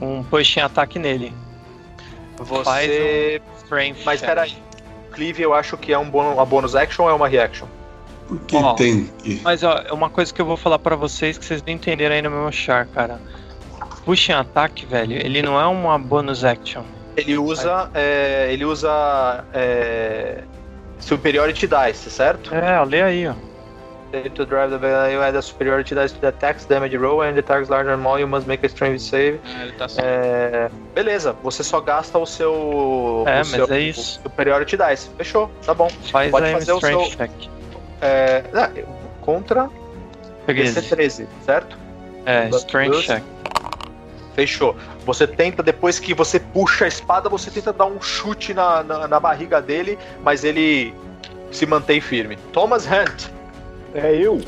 um 0.01 0.23
push 0.23 0.57
em 0.57 0.61
ataque 0.61 0.99
nele. 0.99 1.33
Você. 2.39 2.65
Faz 2.65 2.91
um 2.91 3.65
strength. 3.65 4.05
Mas 4.05 4.21
peraí. 4.21 4.57
Cleave 5.13 5.43
eu 5.43 5.53
acho 5.53 5.77
que 5.77 5.93
é 5.93 5.99
um 5.99 6.09
bônus, 6.09 6.35
uma 6.35 6.47
bonus 6.47 6.75
action 6.75 7.05
ou 7.05 7.11
é 7.11 7.13
uma 7.13 7.29
reaction? 7.29 7.67
Por 8.27 8.39
que 8.41 8.57
Ó. 8.57 8.75
tem. 8.75 9.11
Mas 9.43 9.63
ó, 9.63 9.83
é 9.87 9.93
uma 9.93 10.09
coisa 10.09 10.33
que 10.33 10.41
eu 10.41 10.47
vou 10.47 10.57
falar 10.57 10.79
pra 10.79 10.97
vocês 10.97 11.37
que 11.37 11.45
vocês 11.45 11.63
não 11.63 11.73
entenderam 11.73 12.15
aí 12.15 12.23
no 12.23 12.31
meu 12.31 12.51
char, 12.51 12.87
cara. 12.87 13.21
Push 14.05 14.31
em 14.31 14.33
ataque, 14.33 14.85
velho, 14.87 15.15
ele 15.15 15.43
não 15.43 15.61
é 15.61 15.67
uma 15.67 15.99
bonus 15.99 16.45
action. 16.45 16.83
Ele 17.17 17.37
usa. 17.39 17.91
é, 17.95 18.49
ele 18.51 18.65
usa. 18.65 19.45
É, 19.53 20.43
superiority 20.99 21.67
dice, 21.69 22.11
certo? 22.11 22.55
É, 22.55 22.83
lê 22.85 23.03
aí, 23.03 23.29
ó. 23.29 23.35
To 24.35 24.45
drive 24.45 24.71
the 24.71 24.77
value 24.77 25.23
add 25.23 25.39
a 25.39 25.41
superiority 25.41 25.95
dice 25.95 26.13
to 26.15 26.21
the 26.21 26.29
attack's 26.29 26.67
damage 26.67 26.95
roll 26.99 27.23
and 27.23 27.33
the 27.33 27.41
target's 27.41 27.71
larger 27.71 27.93
and 27.95 27.99
small, 28.01 28.19
you 28.21 28.27
must 28.29 28.47
make 28.47 28.63
a 28.63 28.69
strength 28.69 29.01
save. 29.01 29.41
Ah, 29.43 29.63
ele 29.63 29.73
tá 29.73 29.89
certo. 29.89 30.07
É, 30.07 30.71
beleza, 30.95 31.35
você 31.43 31.63
só 31.65 31.81
gasta 31.81 32.19
o 32.19 32.27
seu. 32.27 33.25
É, 33.27 33.37
o 33.37 33.39
mas 33.39 33.49
seu 33.49 33.73
é 33.73 33.81
isso. 33.81 34.21
Superiority 34.23 34.77
dice. 34.77 35.09
Fechou, 35.17 35.51
tá 35.65 35.73
bom. 35.73 35.89
Faz 36.11 36.31
Pode 36.31 36.45
aí 36.47 36.53
fazer 36.53 36.73
o 36.73 36.81
seu- 36.81 37.09
check. 37.11 37.31
É, 38.03 38.43
ah, 38.53 38.71
contra 39.23 39.71
Peguei. 40.45 40.65
DC13, 40.65 41.27
certo? 41.47 41.79
É, 42.27 42.49
strength 42.51 43.01
check. 43.01 43.23
Fechou. 44.35 44.75
Você 45.05 45.27
tenta, 45.27 45.63
depois 45.63 45.99
que 45.99 46.15
você 46.15 46.41
puxa 46.41 46.85
a 46.85 46.89
espada, 46.89 47.29
você 47.29 47.51
tenta 47.51 47.73
dar 47.73 47.87
um 47.87 48.01
chute 48.01 48.55
na, 48.55 48.83
na, 48.83 49.09
na 49.09 49.21
barriga 49.21 49.61
dele, 49.61 49.99
mas 50.23 50.45
ele 50.45 50.95
se 51.51 51.67
mantém 51.67 52.01
firme. 52.01 52.37
Thomas 52.53 52.87
Hunt. 52.87 53.29
É 53.95 54.15
eu. 54.15 54.41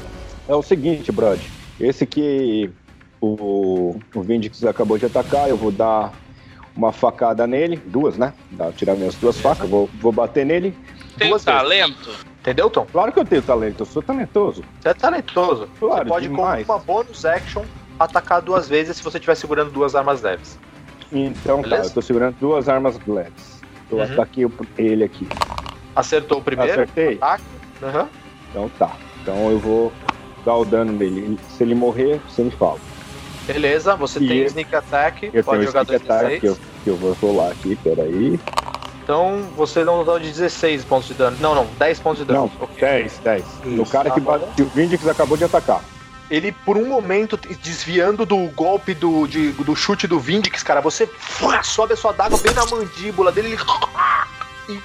É 0.49 0.55
o 0.55 0.62
seguinte, 0.62 1.12
Brad. 1.12 1.41
Esse 1.78 2.07
que 2.07 2.70
o, 3.20 3.97
o 4.14 4.22
Vindix 4.22 4.64
acabou 4.64 4.99
de 4.99 5.07
atacar, 5.07 5.49
eu 5.49 5.57
vou 5.57 5.70
dar 5.70 6.12
uma 6.76 6.93
facada 6.93 7.47
nele, 7.47 7.76
duas, 7.76 8.16
né? 8.16 8.32
Dá, 8.51 8.72
tirar 8.72 8.95
minhas 8.95 9.14
duas 9.14 9.39
facas, 9.39 9.68
vou, 9.68 9.89
vou 10.01 10.12
bater 10.12 10.45
nele. 10.45 10.76
Tem 11.16 11.28
duas 11.28 11.45
vezes. 11.45 11.61
talento? 11.61 12.11
Entendeu, 12.41 12.68
Tom? 12.68 12.87
Claro 12.91 13.12
que 13.12 13.18
eu 13.18 13.24
tenho 13.24 13.43
talento, 13.43 13.82
eu 13.82 13.87
sou 13.87 14.03
talentoso. 14.03 14.62
Você 14.80 14.89
é 14.89 14.95
talentoso. 14.95 15.68
Claro, 15.78 16.05
você 16.05 16.09
pode, 16.09 16.28
demais. 16.28 16.66
com 16.66 16.72
uma 16.72 16.78
bonus 16.78 17.24
action, 17.24 17.64
atacar 17.99 18.40
duas 18.42 18.68
vezes 18.68 18.97
se 18.97 19.03
você 19.03 19.18
estiver 19.18 19.34
segurando 19.34 19.70
duas 19.70 19.95
armas 19.95 20.22
leves. 20.22 20.59
Então 21.12 21.62
tá, 21.62 21.68
Beleza? 21.68 21.88
eu 21.90 21.95
tô 21.95 22.03
segurando 22.03 22.36
duas 22.40 22.68
armas 22.68 22.99
leves. 23.07 23.61
Eu 23.90 23.99
Uhum. 23.99 24.05
ataquei 24.05 24.45
o- 24.45 24.53
ele 24.76 25.05
aqui. 25.05 25.28
Acertou 25.95 26.38
o 26.38 26.42
primeiro 26.42 26.72
Acertei? 26.72 27.14
ataque. 27.20 27.45
Aham. 27.82 28.09
Então 28.51 28.70
tá. 28.78 28.97
Então 29.22 29.51
eu 29.51 29.59
vou 29.59 29.92
dar 30.45 30.57
o 30.57 30.64
dano 30.64 30.92
nele. 30.92 31.38
Se 31.51 31.62
ele 31.62 31.74
morrer, 31.74 32.20
você 32.28 32.42
me 32.42 32.51
fala. 32.51 32.78
Beleza, 33.47 33.95
você 33.95 34.18
E 34.18 34.26
tem 34.28 34.38
eu- 34.38 34.47
sneak 34.47 34.74
attack, 34.74 35.30
Eu 35.32 35.45
pode 35.45 35.64
jogar 35.64 35.82
esse 35.82 35.95
attack 35.97 36.07
2d6. 36.07 36.40
que 36.40 36.47
eu, 36.49 36.57
que 36.84 36.90
eu 36.90 36.97
vou 36.97 37.12
rolar 37.20 37.51
aqui, 37.53 37.76
peraí. 37.76 38.40
Então 39.03 39.42
você 39.55 39.84
dá 39.84 39.92
um 39.92 39.99
total 39.99 40.18
de 40.18 40.28
16 40.30 40.82
pontos 40.82 41.09
de 41.09 41.14
dano. 41.14 41.36
Não, 41.38 41.55
não, 41.55 41.66
10 41.78 42.01
pontos 42.01 42.20
de 42.20 42.24
dano. 42.24 42.40
Não, 42.40 42.64
Ok. 42.64 42.80
10, 42.80 43.18
10. 43.22 43.45
No 43.64 43.82
Isso, 43.82 43.92
cara 43.92 44.09
tá 44.09 44.14
que, 44.14 44.20
bom. 44.20 44.32
bate, 44.32 44.47
que 44.57 44.62
o 44.62 44.66
Vindix 44.66 45.07
acabou 45.07 45.36
de 45.36 45.45
atacar. 45.45 45.82
Ele, 46.31 46.53
por 46.53 46.77
um 46.77 46.87
momento, 46.89 47.37
desviando 47.62 48.25
do 48.25 48.37
golpe 48.49 48.95
do, 48.95 49.27
de- 49.27 49.53
do 49.53 49.77
chute 49.77 50.07
do 50.07 50.18
Vindix, 50.18 50.62
cara, 50.62 50.81
você 50.81 51.09
sobe 51.62 51.93
a 51.93 51.97
sua 51.97 52.12
daga 52.12 52.37
bem 52.39 52.53
na 52.55 52.64
mandíbula 52.66 53.31
dele 53.31 53.49
ele, 53.53 53.59
e 54.68 54.81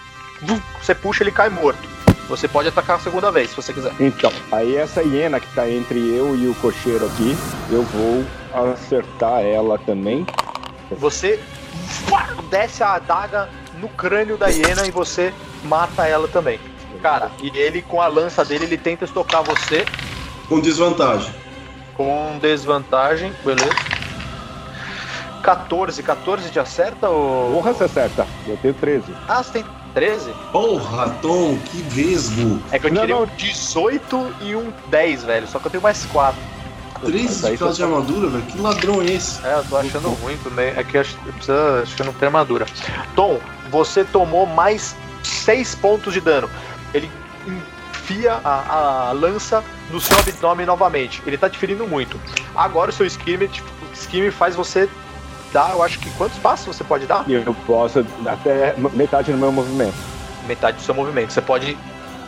você 0.82 0.94
puxa 0.94 1.24
ele 1.24 1.32
cai 1.32 1.50
morto. 1.50 1.80
Você 2.28 2.48
pode 2.48 2.68
atacar 2.68 2.98
a 2.98 3.00
segunda 3.00 3.32
vez, 3.32 3.50
se 3.50 3.56
você 3.56 3.74
quiser. 3.74 3.92
Então, 4.00 4.32
aí 4.52 4.76
essa 4.76 5.02
hiena 5.02 5.40
que 5.40 5.48
tá 5.56 5.68
entre 5.68 5.98
eu 6.16 6.36
e 6.36 6.48
o 6.48 6.54
cocheiro 6.56 7.06
aqui, 7.08 7.36
eu 7.72 7.82
vou 7.84 8.24
acertar 8.72 9.42
ela 9.42 9.80
também. 9.80 10.28
Você 10.92 11.40
desce 12.52 12.84
a 12.84 12.94
adaga 12.96 13.50
no 13.80 13.88
crânio 13.90 14.38
da 14.38 14.48
hiena 14.50 14.86
e 14.86 14.92
você 14.92 15.34
mata 15.64 16.06
ela 16.06 16.28
também. 16.28 16.60
Cara, 17.02 17.32
e 17.42 17.50
ele 17.58 17.82
com 17.82 18.02
a 18.02 18.08
lança 18.08 18.44
dele, 18.46 18.66
ele 18.66 18.78
tenta 18.78 19.06
estocar 19.06 19.42
você 19.42 19.86
Com 20.50 20.60
desvantagem. 20.60 21.34
com 21.95 22.38
desvantagem, 22.41 23.32
beleza? 23.45 23.70
14, 25.43 26.04
14 26.04 26.50
te 26.50 26.60
acerta 26.60 27.08
ou. 27.10 27.54
Porra, 27.54 27.74
você 27.74 27.84
acerta. 27.86 28.28
Eu 28.47 28.58
tenho 28.58 28.74
13. 28.74 29.04
Ah, 29.28 29.41
você 29.41 29.52
tem 29.54 29.66
13? 29.93 30.32
Porra, 30.52 31.10
Tom, 31.22 31.58
que 31.66 31.78
vesgo. 31.84 32.60
É 32.72 32.78
que 32.80 32.88
eu 32.88 32.93
Não, 32.93 33.02
tirei 33.02 33.16
não. 33.16 33.24
um 33.24 33.28
18 33.38 34.36
e 34.41 34.56
um 34.56 34.72
10, 34.88 35.24
velho. 35.24 35.47
Só 35.47 35.60
que 35.60 35.68
eu 35.68 35.72
tenho 35.72 35.84
mais 35.84 36.06
4. 36.06 36.39
13 37.06 37.24
Mas 37.24 37.45
aí 37.45 37.58
de 37.58 37.76
de 37.78 37.84
armadura, 37.84 38.28
velho. 38.28 38.43
Que 38.43 38.58
ladrão 38.60 39.02
é 39.02 39.06
esse? 39.06 39.45
É, 39.47 39.54
eu 39.54 39.64
tô 39.64 39.78
achando 39.78 40.10
ruim 40.10 40.38
também. 40.43 40.74
É 40.76 40.84
que 40.84 40.97
eu 40.97 41.02
acho, 41.02 41.18
eu 41.26 41.32
precisa, 41.34 41.82
acho 41.84 41.95
que 41.95 42.02
eu 42.02 42.06
não 42.06 42.14
tenho 42.14 42.28
armadura. 42.28 42.66
Tom, 43.16 43.39
você 43.72 44.04
tomou 44.04 44.45
mais 44.45 44.93
6 45.24 45.76
pontos 45.76 46.14
de 46.14 46.20
dano. 46.20 46.50
Ele 46.93 47.10
enfia 48.10 48.34
a, 48.43 49.10
a 49.10 49.12
lança 49.12 49.64
no 49.91 49.99
seu 50.01 50.18
abdômen 50.18 50.66
novamente. 50.66 51.22
Ele 51.26 51.38
tá 51.38 51.49
te 51.49 51.57
ferindo 51.57 51.88
muito. 51.88 52.20
Agora 52.55 52.89
o 52.89 52.93
seu 52.93 53.05
esquime, 53.05 53.49
esquime 53.93 54.32
faz 54.32 54.55
você 54.55 54.89
dar, 55.53 55.72
eu 55.72 55.84
acho 55.84 55.99
que 55.99 56.10
quantos 56.12 56.38
passos 56.39 56.76
você 56.76 56.84
pode 56.84 57.05
dar? 57.05 57.30
Eu 57.30 57.53
posso 57.66 58.03
dar 58.24 58.34
até 58.34 58.76
metade 58.93 59.32
do 59.32 59.38
meu 59.38 59.51
movimento. 59.51 59.95
Metade 60.47 60.78
do 60.78 60.84
seu 60.84 60.95
movimento. 60.95 61.32
Você 61.32 61.41
pode 61.41 61.78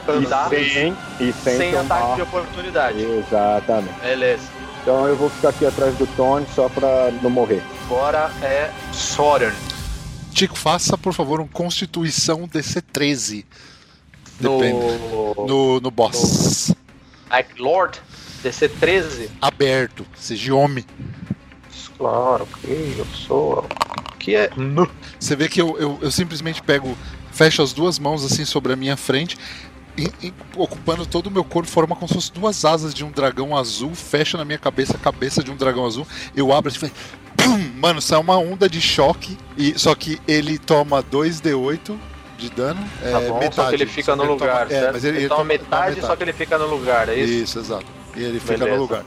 andar 0.08 0.52
e 0.54 0.70
sem, 0.70 0.98
e 1.20 1.34
sem, 1.34 1.58
sem 1.58 1.72
tomar- 1.72 1.96
ataque 1.98 2.16
de 2.16 2.22
oportunidade. 2.22 3.02
Exatamente. 3.04 4.00
Beleza. 4.02 4.44
Então 4.82 5.08
eu 5.08 5.16
vou 5.16 5.30
ficar 5.30 5.50
aqui 5.50 5.66
atrás 5.66 5.96
do 5.96 6.08
Tony 6.16 6.46
só 6.56 6.68
pra 6.70 7.12
não 7.22 7.30
morrer. 7.30 7.62
Agora 7.86 8.32
é 8.42 8.72
Soren. 8.92 9.52
Tico, 10.34 10.58
faça, 10.58 10.98
por 10.98 11.14
favor, 11.14 11.40
um 11.40 11.48
Constituição 11.48 12.48
DC13. 12.48 13.46
Depende. 14.42 14.74
No, 15.10 15.46
No, 15.48 15.80
no 15.80 15.92
boss. 15.92 16.74
Ike 17.32 17.62
Lord, 17.62 18.00
DC 18.44 18.68
13. 18.70 19.30
Aberto. 19.42 20.06
Seja 20.16 20.54
homem. 20.54 20.86
Claro 21.98 22.48
que 22.62 22.96
eu 22.98 23.06
sou. 23.06 23.66
Que 24.20 24.36
é. 24.36 24.50
Você 25.20 25.36
vê 25.36 25.48
que 25.48 25.62
eu, 25.62 25.78
eu, 25.80 26.00
eu 26.02 26.12
simplesmente 26.12 26.62
pego, 26.62 26.98
fecho 27.32 27.62
as 27.62 27.74
duas 27.74 27.98
mãos 28.00 28.24
assim 28.26 28.46
sobre 28.46 28.74
a 28.74 28.76
minha 28.76 28.98
frente, 28.98 29.38
e- 29.98 30.12
e 30.22 30.34
ocupando 30.56 31.06
todo 31.06 31.28
o 31.28 31.32
meu 31.32 31.44
corpo, 31.44 31.68
forma 31.70 31.96
como 31.96 32.08
se 32.08 32.14
fossem 32.16 32.34
duas 32.34 32.64
asas 32.66 32.94
de 32.94 33.04
um 33.04 33.12
dragão 33.12 33.56
azul, 33.58 33.94
fecho 33.96 34.38
na 34.38 34.46
minha 34.46 34.60
cabeça 34.60 34.96
a 34.96 35.00
cabeça 35.00 35.44
de 35.44 35.50
um 35.52 35.56
dragão 35.56 35.86
azul, 35.86 36.06
eu 36.36 36.52
abro 36.54 36.72
assim, 36.72 36.92
pum, 37.36 37.58
mano, 37.80 38.02
sai 38.02 38.20
uma 38.20 38.38
onda 38.38 38.70
de 38.70 38.80
choque, 38.82 39.38
e 39.58 39.78
só 39.78 39.94
que 39.96 40.20
ele 40.28 40.58
toma 40.60 41.02
2d8 41.04 41.98
de 42.42 42.50
dano, 42.50 42.84
é, 43.04 43.12
Tá 43.12 43.20
bom, 43.22 43.34
metade. 43.40 43.56
só 43.56 43.70
que 43.70 43.76
ele 43.76 43.86
fica 43.86 44.16
no 44.16 44.24
Ele 44.24 44.32
lugar, 44.32 44.68
toma- 44.68 44.80
é, 44.80 44.92
mas 44.92 45.04
ele, 45.04 45.18
ele, 45.18 45.18
ele 45.26 45.28
toma 45.30 45.38
toma- 45.42 45.48
metade, 45.48 45.96
toma 45.96 46.08
só 46.08 46.16
que 46.16 46.24
ele 46.24 46.34
fica 46.34 46.58
no 46.58 46.66
lugar, 46.68 47.08
é 47.10 47.16
isso? 47.16 47.34
Isso, 47.34 47.60
exato. 47.60 47.86
E 48.16 48.24
ele 48.24 48.40
fica 48.40 48.58
Beleza. 48.58 48.76
no 48.76 48.82
lugar. 48.82 49.04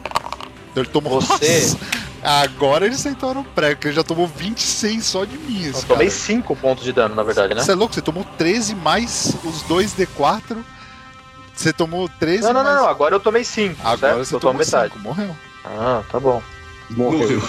Então 0.70 0.82
ele 0.82 0.90
tomou. 0.90 1.20
Você- 1.20 1.76
agora 2.22 2.86
ele 2.86 2.96
sentou 2.96 3.34
no 3.34 3.44
prego, 3.44 3.74
porque 3.76 3.88
ele 3.88 3.96
já 3.96 4.02
tomou 4.04 4.26
26 4.26 5.04
só 5.04 5.24
de 5.24 5.36
mim. 5.36 5.66
Eu 5.66 5.72
tomei 5.82 6.06
cara. 6.08 6.10
5 6.18 6.56
pontos 6.56 6.84
de 6.84 6.92
dano, 6.92 7.14
na 7.14 7.22
verdade, 7.22 7.54
né? 7.54 7.62
Você 7.62 7.72
é 7.72 7.74
louco? 7.74 7.94
Você 7.94 8.00
tomou 8.02 8.24
13 8.38 8.74
mais 8.74 9.34
os 9.44 9.62
2D4. 9.64 10.56
Você 11.54 11.72
tomou 11.72 12.08
13 12.18 12.42
Não, 12.42 12.52
não, 12.52 12.62
não, 12.64 12.70
mais... 12.70 12.82
não, 12.82 12.88
agora 12.88 13.14
eu 13.14 13.20
tomei 13.20 13.44
5. 13.44 13.76
Agora 13.80 13.98
certo? 13.98 14.18
você 14.24 14.34
eu 14.34 14.40
tomo 14.40 14.52
tomou 14.54 14.64
metade. 14.66 14.92
5, 14.94 14.98
morreu. 15.04 15.36
Ah, 15.64 16.02
tá 16.10 16.18
bom. 16.18 16.42
Morreu. 16.90 17.20
Morreu. 17.20 17.42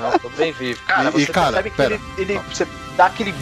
Não, 0.00 0.18
tô 0.18 0.28
bem 0.30 0.52
vivo. 0.52 0.80
Cara, 0.86 1.08
E- 1.08 1.12
você 1.12 1.22
e, 1.22 1.26
cara, 1.26 1.46
percebe 1.62 1.70
que 1.70 1.76
pera. 1.76 1.94
ele, 1.94 2.32
ele- 2.32 2.40
Você 2.52 2.66
dá 2.98 3.06
aquele. 3.06 3.34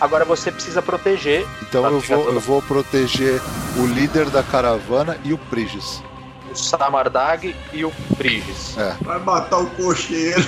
Agora 0.00 0.24
você 0.24 0.50
precisa 0.52 0.80
proteger 0.80 1.46
Então 1.62 1.84
eu 1.86 2.00
vou, 2.00 2.32
eu 2.32 2.40
vou 2.40 2.62
proteger 2.62 3.40
o 3.76 3.84
líder 3.86 4.30
da 4.30 4.42
caravana 4.42 5.18
e 5.24 5.32
o 5.32 5.38
Prigis. 5.38 6.02
o 6.50 6.54
Samardag 6.56 7.54
e 7.72 7.84
o 7.84 7.92
Briges. 8.16 8.76
Vai 9.02 9.18
matar 9.18 9.58
o 9.58 9.66
cocheiro. 9.70 10.46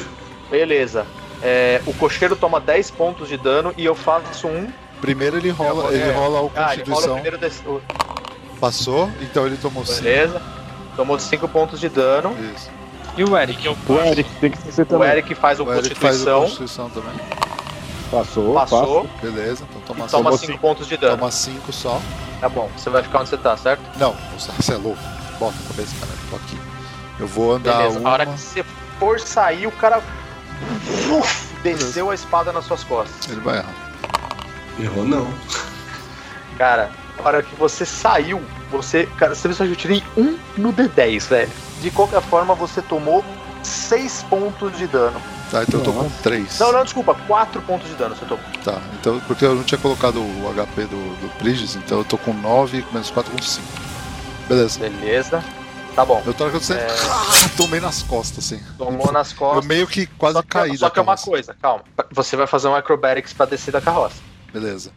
Beleza. 0.51 1.05
É, 1.43 1.83
o 1.85 1.93
cocheiro 1.93 2.37
toma 2.37 2.61
10 2.61 2.91
pontos 2.93 3.29
de 3.29 3.37
dano 3.37 3.75
e 3.77 3.85
eu 3.85 3.95
faço 3.95 4.47
um. 4.47 4.69
Primeiro 5.01 5.37
ele 5.37 5.51
rola, 5.51 5.83
vou- 5.83 5.93
ele 5.93 6.09
é. 6.09 6.13
rola 6.13 6.41
o 6.43 6.53
Ah, 6.55 6.73
ele 6.75 6.83
rola 6.85 7.07
o 7.07 7.09
Constituição. 7.09 7.13
primeiro 7.15 7.39
desse. 7.39 7.67
o- 7.67 7.83
Passou, 8.61 9.11
então 9.21 9.47
ele 9.47 9.57
tomou 9.59 9.85
5. 9.85 10.01
Beleza. 10.03 10.41
Tomou 10.97 11.19
5 11.19 11.47
pontos 11.49 11.79
de 11.81 11.89
dano. 11.91 12.35
Isso. 12.57 12.71
E 13.19 13.25
o 13.25 13.37
Eric? 13.37 13.69
O 13.69 13.77
Eric 14.01 14.31
tem 14.41 14.51
que 14.51 14.73
ser 14.73 14.83
O 14.83 14.87
também. 14.87 15.09
Eric 15.11 15.35
faz 15.35 15.59
o 15.61 15.65
O 15.65 15.73
Eric 15.75 15.95
faz 15.95 16.27
a 16.27 16.31
Constituição. 16.31 16.41
Constituição 16.43 16.91
também. 16.91 17.13
Passou, 18.11 18.55
Passou. 18.55 19.11
Beleza, 19.21 19.65
então 19.69 19.81
toma 19.83 20.07
E 20.07 20.09
toma 20.09 20.31
5 20.33 20.47
5 20.47 20.59
pontos 20.59 20.87
de 20.87 20.97
dano. 20.97 21.17
toma 21.19 21.31
só. 21.31 22.01
Tá 22.41 22.49
bom. 22.49 22.71
Você 22.77 22.91
vai 22.91 23.03
ficar 23.03 23.21
onde 23.21 23.31
você 23.31 23.37
tá, 23.37 23.57
certo? 23.57 23.83
Não, 23.99 24.15
você 24.37 24.73
é 24.73 24.77
louco. 24.77 24.99
Bota 25.39 25.55
a 25.65 25.69
cabeça, 25.69 25.95
cara. 25.99 26.13
Tô 26.31 26.37
aqui. 26.37 26.59
Eu 27.19 27.27
vou 27.27 27.55
andar 27.55 27.79
Beleza. 27.79 27.99
uma. 27.99 28.11
A 28.11 28.13
hora 28.13 28.27
que 28.27 28.39
você 28.39 28.65
for 28.99 29.19
sair, 29.21 29.67
o 29.67 29.73
cara 29.73 30.03
uf, 31.19 31.47
desceu 31.63 32.11
a 32.11 32.15
espada 32.15 32.53
nas 32.53 32.65
suas 32.65 32.85
costas. 32.85 33.31
Ele 33.31 33.41
vai 33.41 33.59
errar. 33.59 33.75
Errou 34.79 35.05
não. 35.05 35.27
Cara, 36.59 36.91
a 37.19 37.27
hora 37.27 37.43
que 37.43 37.55
você 37.57 37.85
saiu, 37.85 38.43
você. 38.71 39.07
Cara, 39.19 39.35
você 39.35 39.49
viu 39.49 39.57
que 39.57 39.73
eu 39.73 39.77
tirei 39.77 40.05
um 40.17 40.39
no 40.57 40.73
D10, 40.73 41.29
velho. 41.29 41.51
De 41.81 41.91
qualquer 41.91 42.23
forma, 42.23 42.55
você 42.55 42.81
tomou 42.83 43.25
6 43.63 44.25
pontos 44.31 44.77
de 44.77 44.87
dano. 44.87 45.21
Tá, 45.51 45.63
então 45.63 45.79
eu 45.81 45.85
tô 45.85 45.93
com 45.93 46.11
3. 46.23 46.59
Não, 46.59 46.73
não, 46.73 46.83
desculpa, 46.83 47.15
4 47.15 47.63
pontos 47.63 47.89
de 47.89 47.95
dano 47.95 48.17
você 48.17 48.25
tomou. 48.25 48.45
Tá, 48.65 48.81
então, 48.99 49.21
porque 49.29 49.45
eu 49.45 49.55
não 49.55 49.63
tinha 49.63 49.79
colocado 49.79 50.17
o 50.21 50.53
HP 50.55 50.83
do, 50.87 51.21
do 51.21 51.29
Prigis, 51.39 51.77
então 51.77 51.99
eu 51.99 52.05
tô 52.05 52.19
com 52.19 52.33
9, 52.33 52.85
menos 52.93 53.11
4 53.11 53.31
com 53.31 53.41
5. 53.41 53.65
Beleza. 54.49 54.81
Beleza. 54.81 55.45
Tá 55.95 56.05
bom. 56.05 56.23
Eu 56.27 56.35
tô 56.35 56.51
que 56.51 56.57
eu 56.57 56.61
sei. 56.61 56.77
É. 56.77 56.87
Tomei 57.57 57.81
nas 57.81 58.03
costas, 58.03 58.45
assim. 58.45 58.63
Tomou 58.77 59.11
nas 59.13 59.31
Eu 59.31 59.37
costas. 59.39 59.67
meio 59.67 59.87
que 59.87 60.07
quase 60.07 60.35
Só 60.35 60.43
que, 60.43 60.49
caí 60.49 60.77
só 60.77 60.91
que 60.91 60.99
é 60.99 61.03
uma 61.03 61.17
coisa, 61.17 61.57
calma. 61.63 61.85
Você 62.11 62.37
vai 62.37 62.47
fazer 62.47 62.69
um 62.69 62.75
acrobatics 62.75 63.33
pra 63.33 63.47
descer 63.47 63.71
da 63.73 63.81
carroça, 63.81 64.17
Beleza, 64.53 64.91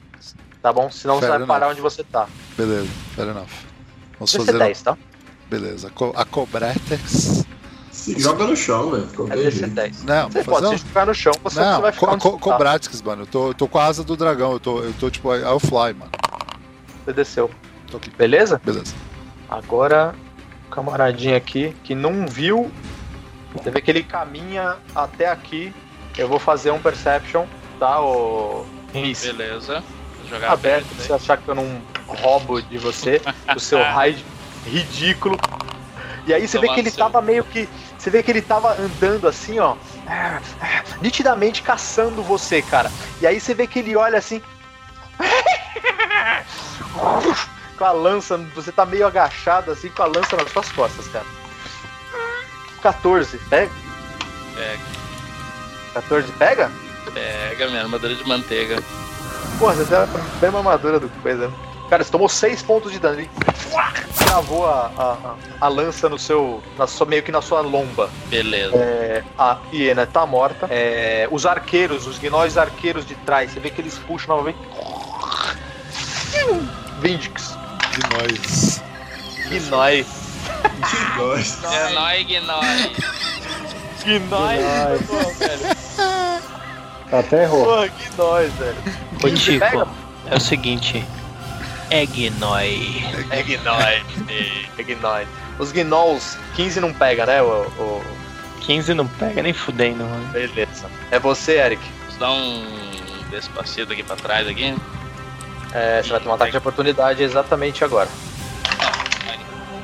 tá 0.62 0.74
bom? 0.74 0.90
Senão 0.92 1.16
você 1.16 1.28
Fair 1.28 1.38
vai 1.40 1.48
parar 1.48 1.66
enough. 1.68 1.72
onde 1.74 1.82
você 1.82 2.04
tá. 2.04 2.28
beleza, 2.58 2.88
fair 3.16 3.28
enough. 3.30 3.48
Vamos 4.20 4.34
Vai 4.34 4.46
fazer. 4.46 4.52
ser 4.52 4.58
10, 4.58 4.82
tá? 4.82 4.98
Beleza, 5.50 5.90
Co- 5.92 6.14
a 6.16 6.26
Cobratex. 6.26 7.46
Se 8.00 8.20
joga 8.20 8.48
no 8.48 8.56
chão, 8.56 8.92
velho. 8.92 9.08
É 9.12 9.16
Qualquer 9.16 9.36
descer 9.38 9.52
jeito. 9.52 9.74
10. 9.74 10.04
Não, 10.04 10.30
Você 10.30 10.44
pode 10.44 10.80
se 10.80 10.88
jogar 10.88 11.06
no 11.06 11.14
chão, 11.14 11.34
você, 11.44 11.56
você 11.56 11.60
Não, 11.60 11.82
vai 11.82 11.92
ficar 11.92 12.08
co 12.08 12.14
onde 12.14 12.22
co 12.22 12.30
você 12.58 12.98
tá. 12.98 13.06
Mano. 13.06 13.22
Eu 13.24 13.28
tô, 13.28 13.54
tô 13.54 13.68
com 13.68 13.78
a 13.78 13.86
asa 13.86 14.04
do 14.04 14.16
dragão. 14.16 14.54
Eu 14.54 14.60
tô, 14.60 14.80
eu 14.80 14.94
tô 15.00 15.10
tipo, 15.10 15.36
I'll 15.36 15.60
fly, 15.60 15.94
mano. 15.94 16.12
Você 17.04 17.14
desceu. 17.14 17.52
Tô 17.92 17.98
aqui. 17.98 18.10
Beleza? 18.12 18.62
Beleza. 18.64 18.94
Agora, 19.50 20.16
o 20.68 20.72
camaradinho 20.72 21.36
aqui, 21.36 21.76
que 21.84 21.94
não 21.94 22.26
viu, 22.26 22.72
você 23.54 23.70
vê 23.70 23.82
que 23.82 23.92
ele 23.92 24.04
caminha 24.04 24.78
até 24.96 25.30
aqui. 25.30 25.74
Eu 26.18 26.28
vou 26.28 26.40
fazer 26.40 26.72
um 26.72 26.80
perception, 26.80 27.46
tá? 27.80 28.02
O... 28.02 28.66
Isso. 28.94 29.26
Beleza. 29.26 29.84
Vou 30.20 30.30
jogar 30.30 30.52
Aberto, 30.52 30.86
pra 30.88 31.06
você 31.06 31.14
achar 31.14 31.38
que 31.38 31.48
eu 31.48 31.56
não 31.56 31.82
roubo 32.08 32.62
de 32.62 32.78
você, 32.78 33.22
o 33.56 33.60
seu 33.60 33.82
raid 33.84 34.24
ridículo. 34.66 35.38
E 36.28 36.34
aí 36.34 36.48
você 36.48 36.60
vê 36.60 36.68
Tomar 36.68 36.76
que 36.76 36.82
ele 36.82 36.92
seu. 36.92 37.00
tava 37.00 37.22
meio 37.22 37.44
que. 37.44 37.68
Você 38.00 38.10
vê 38.10 38.24
que 38.24 38.32
ele 38.32 38.42
tava 38.42 38.82
andando 38.82 39.28
assim, 39.28 39.60
ó. 39.60 39.76
Nitidamente 41.02 41.62
caçando 41.62 42.24
você, 42.24 42.62
cara. 42.62 42.90
E 43.22 43.28
aí 43.28 43.42
você 43.42 43.54
vê 43.54 43.68
que 43.68 43.80
ele 43.80 43.98
olha 43.98 44.18
assim. 44.18 44.42
Com 47.78 47.84
a 47.84 47.92
lança, 47.92 48.38
você 48.56 48.72
tá 48.72 48.86
meio 48.86 49.06
agachado 49.06 49.72
assim, 49.72 49.90
com 49.90 50.04
a 50.04 50.06
lança 50.06 50.36
nas 50.36 50.52
suas 50.52 50.70
costas, 50.72 51.08
cara. 51.08 51.26
14, 52.82 53.38
pega? 53.50 53.72
Pega. 54.56 54.80
14, 55.94 56.32
pega? 56.34 56.70
Pega 57.14 57.68
minha 57.68 57.84
armadura 57.84 58.16
de 58.16 58.28
manteiga. 58.28 58.82
Porra, 59.58 59.76
você 59.76 59.86
tem 59.86 59.98
a 59.98 60.08
mesma 60.42 60.60
armadura 60.60 61.00
do 61.00 61.08
que 61.08 61.20
coisa. 61.20 61.50
Cara, 61.90 62.04
você 62.04 62.12
tomou 62.12 62.30
6 62.30 62.62
pontos 62.64 62.92
de 62.92 63.00
dano. 63.00 63.20
Ele 63.20 63.30
cravou 64.18 64.68
a, 64.68 64.92
a, 64.98 65.66
a- 65.66 65.68
lança 65.68 66.08
no 66.08 66.20
seu. 66.20 66.62
Na 66.78 66.86
sua, 66.86 67.08
meio 67.08 67.24
que 67.24 67.32
na 67.32 67.42
sua 67.42 67.62
lomba. 67.62 68.10
Beleza. 68.28 68.76
É, 68.76 69.24
a 69.38 69.58
hiena 69.74 70.06
tá 70.06 70.26
morta. 70.26 70.68
É, 70.70 71.28
os 71.32 71.46
arqueiros, 71.48 72.06
os 72.06 72.20
gnóis 72.20 72.58
arqueiros 72.58 73.06
de 73.06 73.16
trás, 73.16 73.52
você 73.52 73.60
vê 73.60 73.70
que 73.72 73.82
eles 73.82 73.98
puxam 73.98 74.36
novamente. 74.36 74.60
Vindix. 77.00 77.58
De 77.92 78.02
nós. 78.18 78.82
Gnói. 79.50 80.06
Gosto. 81.18 81.66
É 81.66 81.90
nóis, 81.94 82.26
Gnói. 82.28 82.96
Gnói. 84.06 84.58
Gnói. 84.58 85.00
Pô, 85.08 85.30
velho. 85.40 85.78
Até 87.12 87.44
errou. 87.44 87.66
Porra, 87.66 87.90
gnóis, 88.16 88.54
velho. 88.54 88.76
Ô 89.16 89.20
pega? 89.22 89.36
Tico, 89.36 89.88
é 90.30 90.36
o 90.36 90.40
seguinte. 90.40 91.06
É 91.90 92.06
Gnoi. 92.06 93.04
É 93.32 93.42
gnói. 93.44 94.04
É 94.78 94.84
gnói. 94.84 95.28
Os 95.58 95.72
gnolls, 95.72 96.38
15 96.56 96.80
não 96.80 96.94
pega, 96.94 97.26
né? 97.26 97.42
O, 97.42 97.46
o- 97.80 98.04
15 98.62 98.94
não 98.94 99.08
pega 99.08 99.42
nem 99.42 99.54
fudendo, 99.54 100.04
mano. 100.04 100.26
Beleza. 100.32 100.86
É 101.12 101.18
você, 101.18 101.58
Eric. 101.58 101.82
Vamos 102.08 102.18
dar 102.20 102.32
um 102.32 103.30
despacito 103.32 103.92
aqui 103.94 104.04
pra 104.04 104.16
trás 104.16 104.48
aqui. 104.48 104.76
É, 105.74 106.02
você 106.04 106.10
vai 106.12 106.20
ter 106.20 106.30
um 106.30 106.34
ataque 106.34 106.52
de 106.52 106.58
oportunidade 106.58 107.24
exatamente 107.24 107.84
agora. 107.84 108.08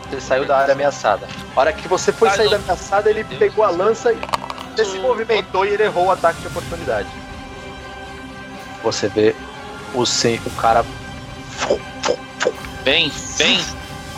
Você 0.10 0.22
saiu 0.22 0.46
da 0.46 0.58
área 0.60 0.74
ameaçada. 0.74 1.28
A 1.56 1.60
hora 1.60 1.74
que 1.74 1.88
você 1.88 2.12
foi 2.12 2.30
sair 2.30 2.50
da 2.50 2.58
ameaçada, 2.58 3.10
ele 3.10 3.24
pegou 3.24 3.64
a 3.66 3.70
lança 3.72 4.14
e 4.14 4.18
você 4.76 4.86
se 4.86 5.00
movimentou 5.00 5.66
e 5.66 5.70
ele 5.70 5.84
errou 5.84 6.06
o 6.08 6.12
ataque 6.12 6.40
de 6.42 6.48
oportunidade. 6.48 7.10
Você 8.84 9.08
vê 9.08 9.36
o, 9.94 10.06
se- 10.06 10.40
o 10.46 10.50
cara. 10.52 10.86
Vem, 12.84 13.12
vem. 13.38 13.60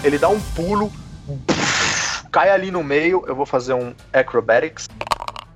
Ele 0.04 0.18
dá 0.18 0.30
um 0.30 0.40
pulo, 0.40 0.92
cai 2.32 2.50
ali 2.50 2.72
no 2.72 2.84
meio. 2.84 3.24
Eu 3.28 3.36
vou 3.36 3.46
fazer 3.46 3.74
um 3.74 3.94
acrobatics. 4.14 4.88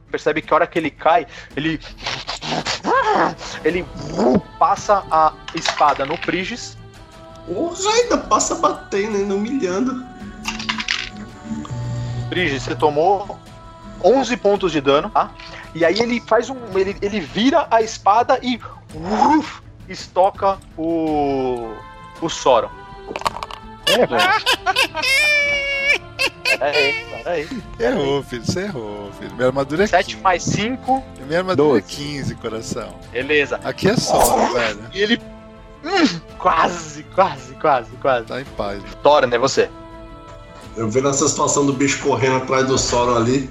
Percebe 0.10 0.42
que 0.42 0.54
a 0.54 0.56
hora 0.56 0.68
que 0.68 0.80
ele 0.80 0.92
cai, 0.92 1.28
ele. 1.56 1.80
Ele 3.64 3.86
passa 4.58 5.04
a 5.12 5.34
espada 5.56 6.06
no 6.06 6.18
Prigis. 6.18 6.78
Porra, 7.46 7.94
ainda 7.94 8.18
passa 8.18 8.56
batendo, 8.56 9.18
ainda 9.18 9.36
humilhando. 9.36 10.06
Brigis, 12.30 12.64
você 12.64 12.76
tomou 12.76 13.38
11 14.04 14.38
pontos 14.38 14.72
de 14.72 14.82
dano, 14.82 15.10
tá? 15.10 15.32
E 15.76 15.86
aí 15.86 16.00
ele 16.00 16.22
faz 16.22 16.50
um. 16.50 16.58
Ele, 16.76 16.96
ele 17.02 17.20
vira 17.20 17.68
a 17.70 17.82
espada 17.82 18.40
e. 18.42 18.60
uf, 18.94 19.62
estoca 19.88 20.58
o. 20.78 21.74
O 22.22 22.30
Soron. 22.30 22.70
É, 23.88 24.06
velho. 24.06 24.22
Pera 26.44 26.66
aí, 26.78 27.06
pera 27.10 27.32
aí. 27.32 27.48
Errou, 27.80 28.24
filho. 28.24 28.46
Você 28.46 28.62
errou, 28.62 29.12
filho. 29.20 29.34
Minha 29.36 29.48
armadura 29.48 29.84
é 29.84 29.88
7 29.88 30.06
15. 30.16 30.22
mais 30.24 30.44
5, 30.44 31.04
Minha 31.26 31.40
armadura 31.40 31.80
é 31.80 31.82
Doze. 31.82 31.96
15, 31.96 32.36
coração. 32.36 33.00
beleza. 33.12 33.60
Aqui 33.64 33.90
é 33.90 33.96
só, 33.98 34.54
velho. 34.54 34.80
E 34.94 35.02
ele. 35.02 35.22
hum, 35.84 36.20
quase, 36.38 37.04
quase, 37.16 37.54
quase, 37.56 37.92
quase. 38.02 38.26
Tá 38.28 38.42
em 38.42 38.46
paz. 38.46 38.84
Thorin, 39.02 39.34
é 39.34 39.38
você. 39.40 39.70
Eu 40.78 40.90
vendo 40.90 41.10
essa 41.10 41.28
situação 41.28 41.66
do 41.66 41.74
bicho 41.74 42.02
correndo 42.04 42.38
atrás 42.38 42.66
do 42.68 42.78
Sauron 42.78 43.16
ali. 43.18 43.50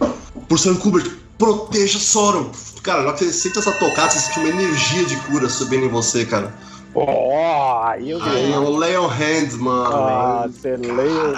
Por 0.48 0.58
Sam 0.58 0.76
Kubert, 0.76 1.10
proteja 1.38 1.98
Sauron. 1.98 2.50
Cara, 2.82 3.02
na 3.02 3.08
hora 3.08 3.16
que 3.18 3.24
você 3.24 3.32
sente 3.32 3.58
essa 3.58 3.72
tocada, 3.72 4.10
você 4.10 4.20
sente 4.20 4.38
uma 4.40 4.48
energia 4.48 5.04
de 5.04 5.16
cura 5.16 5.48
subindo 5.48 5.84
em 5.84 5.88
você, 5.88 6.24
cara. 6.24 6.54
Ó, 6.94 7.82
aí 7.84 8.10
eu 8.10 8.18
Aí 8.22 8.24
ganhei. 8.30 8.54
eu 8.54 8.70
lay 8.70 8.96
on 8.96 9.06
hands, 9.06 9.56
mano. 9.56 9.94
Ah, 9.96 10.46
você 10.50 10.76
leio. 10.76 11.34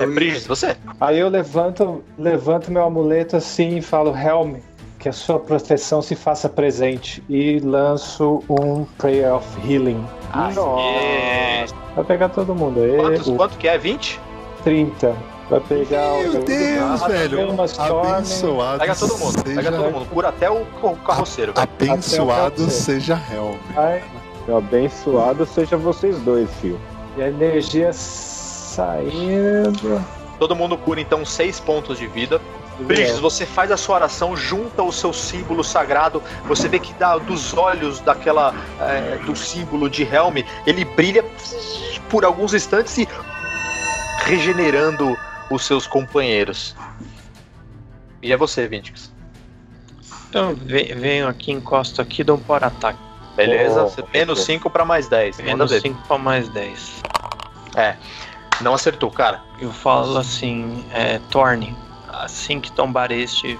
É 0.00 0.04
eu- 0.04 0.14
Brigis, 0.14 0.46
você? 0.46 0.76
Aí 1.00 1.18
eu 1.18 1.28
levanto, 1.28 2.02
levanto 2.18 2.70
meu 2.70 2.84
amuleto 2.84 3.36
assim 3.36 3.78
e 3.78 3.82
falo, 3.82 4.14
Helm, 4.14 4.56
que 4.98 5.08
a 5.08 5.12
sua 5.12 5.38
proteção 5.40 6.02
se 6.02 6.14
faça 6.14 6.48
presente. 6.50 7.22
E 7.30 7.58
lanço 7.60 8.44
um 8.48 8.84
Prayer 8.98 9.34
of 9.34 9.46
Healing. 9.66 10.04
Aê. 10.34 11.64
Vai 11.94 12.04
pegar 12.04 12.28
todo 12.28 12.54
mundo 12.54 12.80
aí. 12.82 12.96
Quantos, 12.98 13.26
o 13.28 13.34
quanto 13.36 13.56
que 13.58 13.66
é? 13.68 13.78
20? 13.78 14.20
30. 14.62 15.16
Vai 15.48 15.60
pegar 15.60 16.12
o. 16.12 16.22
Meu 16.32 16.44
Deus, 16.44 17.02
Ah, 17.02 17.08
velho. 17.08 17.40
Abençoado 17.50 18.78
Pega 18.78 18.94
todo 18.94 19.18
mundo, 19.18 19.42
pega 19.42 19.62
seja... 19.62 19.72
todo 19.72 19.92
mundo. 19.92 20.06
Cura 20.10 20.28
até 20.28 20.48
o, 20.50 20.64
carroceiro. 21.04 21.52
Abençoado 21.56 21.60
Até 21.60 22.22
o 22.22 22.26
carroceiro. 22.28 22.70
seja 22.70 23.20
Helm. 23.32 23.56
Vai. 23.74 24.02
Abençoado 24.56 25.46
seja 25.46 25.76
vocês 25.76 26.18
dois, 26.20 26.48
filho. 26.60 26.80
E 27.16 27.22
a 27.22 27.28
energia 27.28 27.92
saindo. 27.92 30.02
Todo 30.38 30.56
mundo 30.56 30.76
cura 30.78 31.00
então 31.00 31.24
6 31.24 31.60
pontos 31.60 31.98
de 31.98 32.06
vida. 32.06 32.40
Briggs, 32.80 33.20
você 33.20 33.44
faz 33.44 33.70
a 33.70 33.76
sua 33.76 33.96
oração, 33.96 34.34
junta 34.34 34.82
o 34.82 34.90
seu 34.90 35.12
símbolo 35.12 35.62
sagrado. 35.62 36.22
Você 36.46 36.66
vê 36.66 36.78
que 36.78 36.94
dá, 36.94 37.18
dos 37.18 37.52
olhos 37.54 38.00
daquela 38.00 38.54
é, 38.80 39.18
do 39.26 39.36
símbolo 39.36 39.90
de 39.90 40.02
Helm, 40.02 40.38
ele 40.66 40.86
brilha 40.86 41.22
por 42.08 42.24
alguns 42.24 42.54
instantes 42.54 42.96
e 42.96 43.06
regenerando 44.24 45.14
os 45.50 45.66
seus 45.66 45.86
companheiros. 45.86 46.74
E 48.22 48.32
é 48.32 48.36
você, 48.36 48.66
Vintix. 48.66 49.12
Então 50.30 50.54
ve- 50.54 50.94
venho 50.94 51.28
aqui, 51.28 51.52
encosto 51.52 52.00
aqui, 52.00 52.24
dou 52.24 52.36
um 52.36 52.40
por 52.40 52.64
ataque. 52.64 52.98
Beleza? 53.46 53.84
Oh, 53.98 54.06
menos 54.12 54.40
5 54.44 54.70
para 54.70 54.84
mais 54.84 55.08
10. 55.08 55.38
Manda 55.38 55.50
Menos 55.50 55.70
ver. 55.70 55.80
5 55.80 56.02
pra 56.06 56.18
mais 56.18 56.48
10. 56.48 57.02
Não 58.60 58.74
acertou, 58.74 59.10
cara. 59.10 59.42
Eu 59.58 59.72
falo 59.72 60.18
assim, 60.18 60.84
é, 60.92 61.18
Torne, 61.30 61.76
assim 62.08 62.60
que 62.60 62.70
tombar 62.70 63.10
este, 63.12 63.58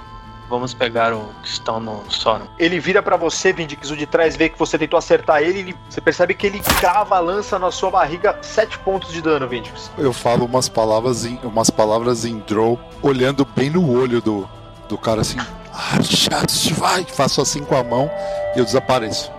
Vamos 0.49 0.75
pegar 0.75 1.15
o 1.15 1.31
que 1.45 1.49
estão 1.49 1.79
no 1.79 2.03
Sorum. 2.11 2.45
Ele 2.59 2.81
vira 2.81 3.01
pra 3.01 3.17
você, 3.17 3.53
Vindix, 3.53 3.89
o 3.93 3.97
de 3.97 4.05
trás 4.05 4.35
vê 4.37 4.49
que 4.49 4.59
você 4.59 4.77
tentou 4.77 4.99
acertar 4.99 5.41
ele, 5.43 5.61
ele- 5.61 5.77
você 5.89 6.01
percebe 6.01 6.35
que 6.35 6.45
ele 6.45 6.59
crava 6.81 7.15
a 7.15 7.21
lança 7.21 7.57
na 7.57 7.71
sua 7.71 7.89
barriga, 7.89 8.37
7 8.43 8.77
pontos 8.81 9.13
de 9.13 9.23
dano, 9.23 9.47
Vindix. 9.47 9.93
Eu 9.97 10.13
falo 10.13 10.45
umas 10.45 10.69
palavras 10.69 11.25
em, 11.25 11.39
umas 11.45 11.71
palavras 11.71 12.25
em 12.25 12.41
Drow, 12.41 12.81
olhando 13.01 13.45
bem 13.45 13.71
no 13.71 13.97
olho 13.97 14.21
do, 14.21 14.49
do 14.89 14.99
cara 14.99 15.21
assim. 15.21 15.39
"Ah, 15.73 16.03
chato, 16.03 16.51
vai! 16.75 17.05
Faço 17.05 17.41
assim 17.41 17.63
com 17.63 17.77
a 17.77 17.85
mão 17.85 18.11
e 18.57 18.59
eu 18.59 18.65
desapareço. 18.65 19.31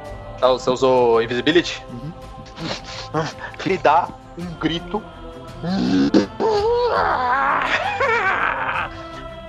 Tá, 0.41 0.47
você 0.47 0.71
usou 0.71 1.21
Invisibility? 1.21 1.85
Ele 3.63 3.77
dá 3.77 4.09
um 4.35 4.45
grito. 4.55 5.03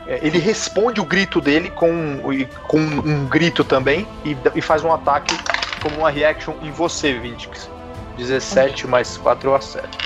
É, 0.07 0.21
Ele 0.21 0.39
responde 0.39 1.01
o 1.01 1.05
grito 1.05 1.41
dele 1.41 1.71
com, 1.71 2.21
com 2.69 2.79
um 2.79 3.25
grito 3.25 3.65
também 3.65 4.07
e, 4.23 4.37
e 4.55 4.61
faz 4.61 4.85
um 4.85 4.93
ataque 4.93 5.35
como 5.81 5.97
uma 5.97 6.11
reaction 6.11 6.53
em 6.61 6.71
você, 6.71 7.15
Vindix. 7.15 7.71
17 8.19 8.87
mais 8.87 9.17
4 9.17 9.49
eu 9.49 9.55
acerto. 9.55 9.97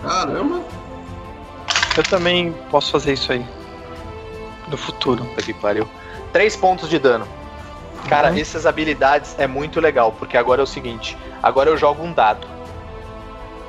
Caramba. 0.00 0.62
Eu 1.94 2.02
também 2.04 2.52
posso 2.70 2.90
fazer 2.90 3.12
isso 3.12 3.32
aí. 3.32 3.44
No 4.68 4.78
futuro. 4.78 5.22
Puta 5.26 5.42
que 5.42 5.52
pariu. 5.52 5.86
3 6.32 6.56
pontos 6.56 6.88
de 6.88 6.98
dano. 6.98 7.28
Cara, 8.08 8.38
essas 8.38 8.66
habilidades 8.66 9.34
é 9.38 9.46
muito 9.46 9.80
legal, 9.80 10.12
porque 10.12 10.36
agora 10.36 10.60
é 10.60 10.64
o 10.64 10.66
seguinte: 10.66 11.16
agora 11.42 11.70
eu 11.70 11.76
jogo 11.76 12.02
um 12.02 12.12
dado. 12.12 12.46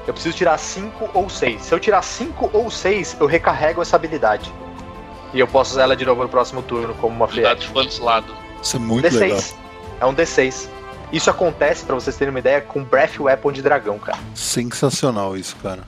Eu 0.07 0.13
preciso 0.13 0.35
tirar 0.37 0.57
5 0.57 1.09
ou 1.13 1.29
6. 1.29 1.61
Se 1.63 1.73
eu 1.73 1.79
tirar 1.79 2.01
5 2.03 2.51
ou 2.53 2.69
6, 2.69 3.17
eu 3.19 3.25
recarrego 3.25 3.81
essa 3.81 3.95
habilidade. 3.95 4.51
E 5.33 5.39
eu 5.39 5.47
posso 5.47 5.71
usar 5.71 5.83
ela 5.83 5.95
de 5.95 6.05
novo 6.05 6.21
no 6.21 6.29
próximo 6.29 6.61
turno 6.61 6.93
como 6.95 7.15
uma 7.15 7.27
free 7.27 7.45
action. 7.45 7.67
de 7.67 7.73
quantos 7.73 7.99
lados? 7.99 8.35
Isso 8.61 8.75
é 8.75 8.79
muito 8.79 9.07
D6. 9.07 9.19
legal. 9.19 9.39
É 10.01 10.05
um 10.05 10.13
D6. 10.13 10.67
Isso 11.11 11.29
acontece, 11.29 11.85
pra 11.85 11.95
vocês 11.95 12.15
terem 12.15 12.29
uma 12.31 12.39
ideia, 12.39 12.61
com 12.61 12.83
Breath 12.83 13.19
Weapon 13.19 13.51
de 13.51 13.61
dragão, 13.61 13.97
cara. 13.97 14.17
Sensacional 14.35 15.35
isso, 15.35 15.55
cara. 15.57 15.83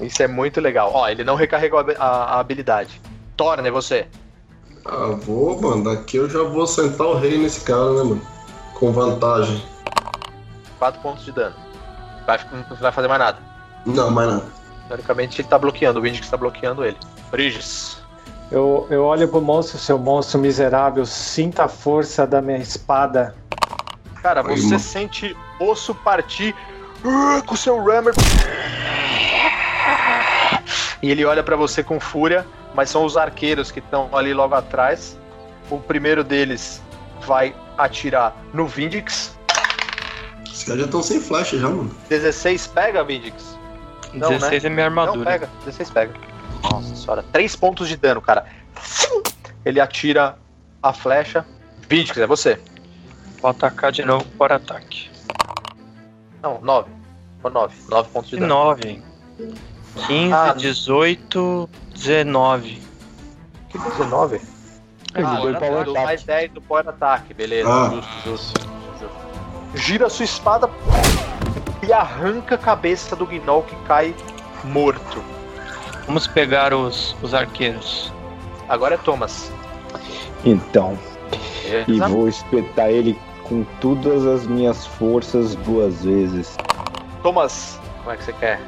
Isso 0.00 0.22
é 0.22 0.26
muito 0.26 0.60
legal. 0.60 0.90
Ó, 0.94 1.06
ele 1.08 1.22
não 1.24 1.34
recarregou 1.34 1.78
a, 1.80 1.84
a- 1.98 2.24
a 2.36 2.40
habilidade. 2.40 3.00
Torna, 3.36 3.68
é 3.68 3.70
você. 3.70 4.06
Ah, 4.84 5.16
vou, 5.24 5.60
mano. 5.60 5.84
Daqui 5.84 6.16
eu 6.16 6.28
já 6.28 6.42
vou 6.42 6.66
sentar 6.66 7.06
o 7.06 7.18
rei 7.18 7.38
nesse 7.38 7.60
cara, 7.60 7.92
né, 7.92 8.02
mano? 8.02 8.22
Com 8.74 8.92
vantagem. 8.92 9.62
4 10.78 11.00
pontos 11.00 11.24
de 11.24 11.32
dano. 11.32 11.54
Vai, 12.26 12.38
não 12.52 12.76
vai 12.76 12.92
fazer 12.92 13.08
mais 13.08 13.20
nada. 13.20 13.38
Não, 13.86 14.10
mais 14.10 14.28
nada. 14.28 14.44
Teoricamente 14.88 15.40
ele 15.40 15.48
tá 15.48 15.58
bloqueando, 15.58 16.00
o 16.00 16.02
Windic 16.02 16.28
tá 16.28 16.36
bloqueando 16.36 16.84
ele. 16.84 16.96
Bridges. 17.30 17.98
Eu, 18.50 18.86
eu 18.90 19.04
olho 19.04 19.28
pro 19.28 19.40
monstro, 19.40 19.78
seu 19.78 19.96
monstro 19.98 20.40
miserável, 20.40 21.06
sinta 21.06 21.64
a 21.64 21.68
força 21.68 22.26
da 22.26 22.42
minha 22.42 22.58
espada. 22.58 23.34
Cara, 24.20 24.42
você 24.42 24.64
mano. 24.64 24.80
sente 24.80 25.36
osso 25.60 25.94
partir 25.94 26.54
uh, 27.04 27.44
com 27.46 27.54
o 27.54 27.56
seu 27.56 27.82
Rammer. 27.82 28.12
E 31.02 31.10
ele 31.10 31.24
olha 31.24 31.42
pra 31.42 31.56
você 31.56 31.82
com 31.82 32.00
fúria, 32.00 32.44
mas 32.74 32.90
são 32.90 33.04
os 33.04 33.16
arqueiros 33.16 33.70
que 33.70 33.78
estão 33.80 34.08
ali 34.16 34.32
logo 34.34 34.54
atrás. 34.54 35.16
O 35.70 35.78
primeiro 35.78 36.22
deles 36.24 36.82
vai 37.26 37.54
atirar 37.78 38.34
no 38.52 38.66
Vindix. 38.66 39.36
Os 40.46 40.64
caras 40.64 40.80
já 40.80 40.86
estão 40.86 41.02
sem 41.02 41.20
flecha 41.20 41.58
já, 41.58 41.68
mano. 41.68 41.94
16 42.08 42.66
pega, 42.68 43.02
Vindix? 43.04 43.56
Não, 44.12 44.28
16 44.30 44.64
é 44.64 44.68
minha 44.68 44.90
Não, 44.90 45.02
armadura. 45.02 45.30
pega. 45.30 45.48
16 45.64 45.90
pega. 45.90 46.14
Nossa 46.70 46.94
senhora. 46.96 47.24
3 47.32 47.56
pontos 47.56 47.88
de 47.88 47.96
dano, 47.96 48.20
cara. 48.20 48.44
Ele 49.64 49.80
atira 49.80 50.36
a 50.82 50.92
flecha. 50.92 51.44
Vindix, 51.88 52.18
é 52.18 52.26
você. 52.26 52.60
Vou 53.40 53.50
atacar 53.50 53.92
de 53.92 54.04
novo 54.04 54.24
por 54.36 54.52
ataque. 54.52 55.10
Não, 56.42 56.60
9. 56.60 56.90
9. 57.42 57.74
9 57.88 58.08
pontos 58.10 58.30
de 58.30 58.36
dano. 58.36 58.48
9. 58.54 59.02
15, 60.06 60.32
Ah. 60.32 60.52
18, 60.56 61.68
19. 62.00 62.80
Que 63.68 63.78
19? 63.78 64.40
Ele 65.14 65.24
Ah, 65.26 65.40
deu 65.40 65.54
power 65.58 65.84
do 65.84 65.90
attack. 65.90 66.06
mais 66.06 66.22
10 66.24 66.52
do 66.52 66.60
power 66.62 66.88
ataque, 66.88 67.34
beleza. 67.34 67.68
Ah. 67.68 67.90
Justo, 67.90 68.10
justo, 68.24 68.60
justo. 68.98 69.20
Gira 69.74 70.08
sua 70.08 70.24
espada 70.24 70.70
e 71.86 71.92
arranca 71.92 72.54
a 72.54 72.58
cabeça 72.58 73.14
do 73.14 73.26
Gnoll 73.26 73.62
que 73.64 73.76
cai 73.86 74.14
morto. 74.64 75.22
Vamos 76.06 76.26
pegar 76.26 76.72
os, 76.72 77.14
os 77.22 77.34
arqueiros. 77.34 78.12
Agora 78.68 78.94
é 78.94 78.98
Thomas. 78.98 79.52
Então, 80.44 80.98
e 81.86 82.00
vou 82.00 82.28
espetar 82.28 82.88
ele 82.88 83.18
com 83.44 83.62
todas 83.80 84.24
as 84.26 84.46
minhas 84.46 84.86
forças 84.86 85.54
duas 85.56 86.02
vezes. 86.04 86.56
Thomas, 87.22 87.78
como 87.98 88.12
é 88.12 88.16
que 88.16 88.24
você 88.24 88.32
quer? 88.32 88.60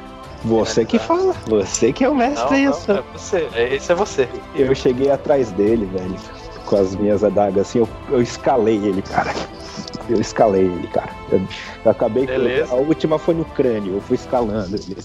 Você 0.43 0.83
que 0.85 0.99
fala, 0.99 1.33
você 1.47 1.93
que 1.93 2.03
é 2.03 2.09
o 2.09 2.11
Não, 2.13 2.17
mestre 2.19 2.63
não, 2.65 2.71
isso. 2.71 2.91
é 2.91 3.01
você. 3.13 3.49
É- 3.53 3.75
Esse 3.75 3.91
é 3.91 3.95
você. 3.95 4.27
Eu 4.55 4.75
cheguei 4.75 5.09
atrás 5.09 5.51
dele, 5.51 5.85
velho, 5.85 6.15
com 6.65 6.75
as 6.75 6.95
minhas 6.95 7.23
adagas 7.23 7.67
assim, 7.67 7.79
eu, 7.79 7.89
eu 8.09 8.21
escalei 8.21 8.75
ele, 8.77 9.01
cara. 9.01 9.33
Eu 10.09 10.19
escalei 10.19 10.63
ele, 10.65 10.87
cara. 10.87 11.09
Eu, 11.31 11.41
eu 11.85 11.91
acabei 11.91 12.25
Beleza. 12.25 12.67
com. 12.67 12.75
A 12.75 12.79
última 12.79 13.17
foi 13.17 13.33
no 13.33 13.45
crânio, 13.45 13.95
eu 13.95 14.01
fui 14.01 14.15
escalando 14.15 14.75
ele. 14.75 14.97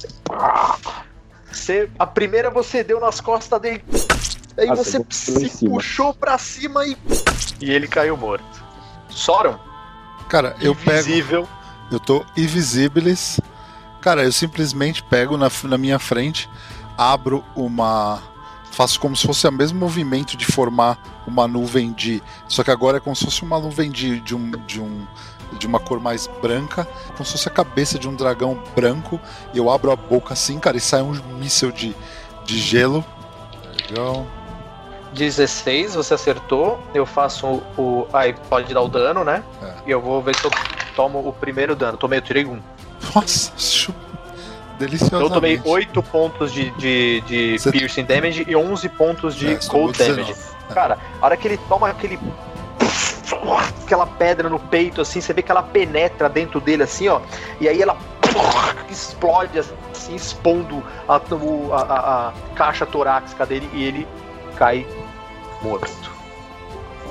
Você, 1.50 1.88
a 1.98 2.06
primeira 2.06 2.50
você 2.50 2.82
deu 2.84 3.00
nas 3.00 3.20
costas 3.20 3.60
dele. 3.60 3.82
Aí 4.56 4.68
Ah, 4.68 4.74
você 4.74 5.00
se 5.10 5.66
puxou 5.68 6.12
pra 6.12 6.36
cima 6.36 6.84
e. 6.84 6.96
E 7.60 7.70
ele 7.70 7.86
caiu 7.86 8.16
morto. 8.16 8.44
Soron, 9.08 9.56
Cara, 10.28 10.56
eu 10.60 10.74
pego. 10.74 10.90
invisível. 10.90 11.48
Eu 11.90 11.98
tô 12.00 12.24
invisibles. 12.36 13.40
Cara, 14.08 14.24
eu 14.24 14.32
simplesmente 14.32 15.02
pego 15.02 15.36
na, 15.36 15.50
na 15.64 15.76
minha 15.76 15.98
frente, 15.98 16.48
abro 16.96 17.44
uma. 17.54 18.22
Faço 18.72 18.98
como 18.98 19.14
se 19.14 19.26
fosse 19.26 19.46
o 19.46 19.52
mesmo 19.52 19.78
movimento 19.78 20.34
de 20.34 20.46
formar 20.46 20.98
uma 21.26 21.46
nuvem 21.46 21.92
de. 21.92 22.22
Só 22.48 22.64
que 22.64 22.70
agora 22.70 22.96
é 22.96 23.00
como 23.00 23.14
se 23.14 23.22
fosse 23.26 23.42
uma 23.42 23.58
nuvem 23.60 23.90
de, 23.90 24.18
de 24.20 24.34
um. 24.34 24.50
De 24.66 24.80
um 24.80 25.06
de 25.58 25.66
uma 25.66 25.78
cor 25.78 26.00
mais 26.00 26.26
branca, 26.40 26.88
como 27.12 27.24
se 27.26 27.32
fosse 27.32 27.48
a 27.48 27.52
cabeça 27.52 27.98
de 27.98 28.08
um 28.08 28.14
dragão 28.14 28.62
branco, 28.74 29.20
e 29.52 29.58
eu 29.58 29.70
abro 29.70 29.90
a 29.90 29.96
boca 29.96 30.32
assim, 30.32 30.58
cara, 30.58 30.76
e 30.78 30.80
sai 30.80 31.02
um 31.02 31.12
míssel 31.38 31.70
de, 31.70 31.94
de 32.46 32.58
gelo. 32.58 33.04
Legal. 33.90 34.26
16, 35.12 35.96
você 35.96 36.14
acertou. 36.14 36.80
Eu 36.94 37.04
faço 37.04 37.46
o. 37.46 37.62
o- 37.76 38.08
aí 38.14 38.34
pode 38.48 38.72
dar 38.72 38.80
o 38.80 38.88
dano, 38.88 39.22
né? 39.22 39.42
É. 39.62 39.74
E 39.86 39.90
eu 39.90 40.00
vou 40.00 40.22
ver 40.22 40.34
se 40.34 40.46
eu 40.46 40.50
tomo 40.96 41.28
o 41.28 41.30
primeiro 41.30 41.76
dano. 41.76 41.98
Tomei, 41.98 42.18
eu 42.20 42.22
tirei 42.22 42.46
um. 42.46 42.58
Nossa, 43.14 43.52
chu- 43.56 43.94
Então 44.76 44.78
deliciosamente. 44.86 45.24
eu 45.24 45.34
tomei 45.34 45.60
8 45.64 46.02
pontos 46.04 46.52
de, 46.52 46.70
de, 46.72 47.20
de 47.22 47.58
Você- 47.58 47.72
piercing 47.72 48.04
damage 48.04 48.44
e 48.46 48.54
11 48.54 48.88
pontos 48.90 49.34
de 49.34 49.52
É, 49.52 49.56
tomou 49.56 49.86
cold 49.86 49.98
damage. 49.98 50.32
19. 50.32 50.48
Cara, 50.74 50.98
a 51.20 51.26
hora 51.26 51.36
que 51.36 51.48
ele 51.48 51.58
toma 51.68 51.88
aquele. 51.88 52.18
Aquela 53.84 54.06
pedra 54.06 54.48
no 54.50 54.58
peito, 54.58 55.00
assim, 55.00 55.20
você 55.20 55.32
vê 55.32 55.42
que 55.42 55.50
ela 55.50 55.62
penetra 55.62 56.28
dentro 56.28 56.60
dele, 56.60 56.82
assim, 56.82 57.08
ó. 57.08 57.20
E 57.60 57.68
aí 57.68 57.80
ela 57.80 57.96
explode, 58.90 59.58
assim, 59.58 60.14
expondo 60.14 60.82
a, 61.08 61.16
a- 61.16 61.82
a- 61.82 62.28
a 62.28 62.32
caixa 62.54 62.84
torácica 62.86 63.46
dele 63.46 63.68
e 63.72 63.82
ele 63.84 64.08
cai 64.56 64.86
morto. 65.62 66.10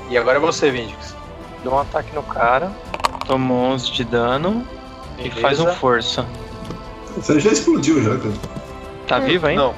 E 0.08 0.16
agora 0.16 0.36
é 0.38 0.40
você, 0.40 0.70
Vindix. 0.70 1.14
Dou 1.64 1.74
um 1.74 1.78
ataque 1.80 2.14
no 2.14 2.22
cara. 2.22 2.70
Toma 3.26 3.52
11 3.54 3.92
de 3.92 4.04
dano. 4.04 4.66
E 5.18 5.22
Beleza. 5.22 5.40
faz 5.40 5.60
um 5.60 5.66
força. 5.74 6.26
Você 7.16 7.40
já 7.40 7.50
explodiu 7.52 8.02
já, 8.02 8.16
cara. 8.18 8.32
Tá 9.06 9.18
vivo 9.18 9.46
ainda? 9.46 9.62
Não, 9.62 9.74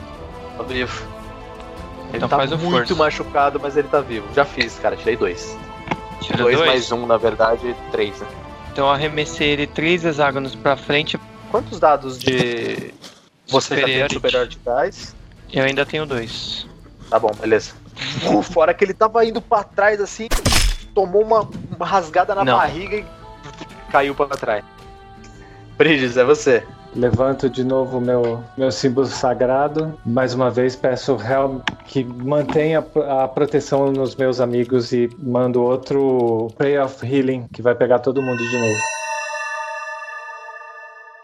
tá 0.59 0.63
vivo. 0.65 1.03
Ele 2.09 2.17
Então 2.19 2.29
tá 2.29 2.37
faz 2.37 2.53
um 2.53 2.59
muito 2.59 2.89
força. 2.89 2.95
machucado, 2.95 3.61
mas 3.61 3.77
ele 3.77 3.89
tá 3.89 4.01
vivo. 4.01 4.27
Já 4.35 4.45
fiz, 4.45 4.79
cara, 4.79 4.97
tirei 4.97 5.17
dois. 5.17 5.57
Tira 6.21 6.39
dois, 6.39 6.57
dois. 6.57 6.69
mais 6.69 6.93
um, 6.93 7.07
na 7.07 7.17
verdade, 7.17 7.75
três, 7.91 8.19
né? 8.19 8.27
Então 8.73 8.87
eu 8.87 8.93
arremessei 8.93 9.49
ele 9.51 9.67
três 9.67 10.05
hexágonos 10.05 10.55
pra 10.55 10.77
frente. 10.77 11.19
Quantos 11.51 11.81
dados 11.81 12.19
de. 12.19 12.93
Você 13.49 13.75
já 13.77 13.85
tem 13.87 14.09
Superiority. 14.09 14.15
superiority 14.15 14.59
dice? 14.91 15.15
Eu 15.53 15.65
ainda 15.65 15.85
tenho 15.85 16.07
dois. 16.07 16.67
Tá 17.09 17.19
bom, 17.19 17.31
beleza. 17.41 17.73
Fora 18.53 18.73
que 18.73 18.85
ele 18.85 18.95
tava 18.95 19.25
indo 19.25 19.41
pra 19.41 19.65
trás 19.65 20.01
assim, 20.01 20.29
tomou 20.95 21.23
uma, 21.25 21.49
uma 21.77 21.85
rasgada 21.87 22.33
na 22.35 22.45
Não. 22.45 22.57
barriga 22.57 22.97
e 22.97 23.05
caiu 23.91 24.15
pra 24.15 24.27
trás. 24.29 24.63
Bridges, 25.81 26.19
é 26.19 26.25
você. 26.25 26.63
Levanto 26.95 27.49
de 27.49 27.65
novo 27.65 28.03
meu, 28.03 28.45
meu 28.55 28.71
símbolo 28.71 29.07
sagrado. 29.07 29.99
Mais 30.05 30.35
uma 30.35 30.51
vez 30.51 30.77
peço 30.77 31.17
real 31.17 31.63
que 31.87 32.05
mantenha 32.05 32.85
a 33.09 33.27
proteção 33.27 33.91
nos 33.91 34.15
meus 34.15 34.43
amigos 34.43 34.93
e 34.93 35.09
mando 35.19 35.63
outro 35.63 36.49
Prayer 36.59 36.85
of 36.85 37.03
Healing 37.03 37.49
que 37.51 37.63
vai 37.63 37.75
pegar 37.75 38.01
todo 38.01 38.21
mundo 38.21 38.47
de 38.47 38.59
novo. 38.59 38.79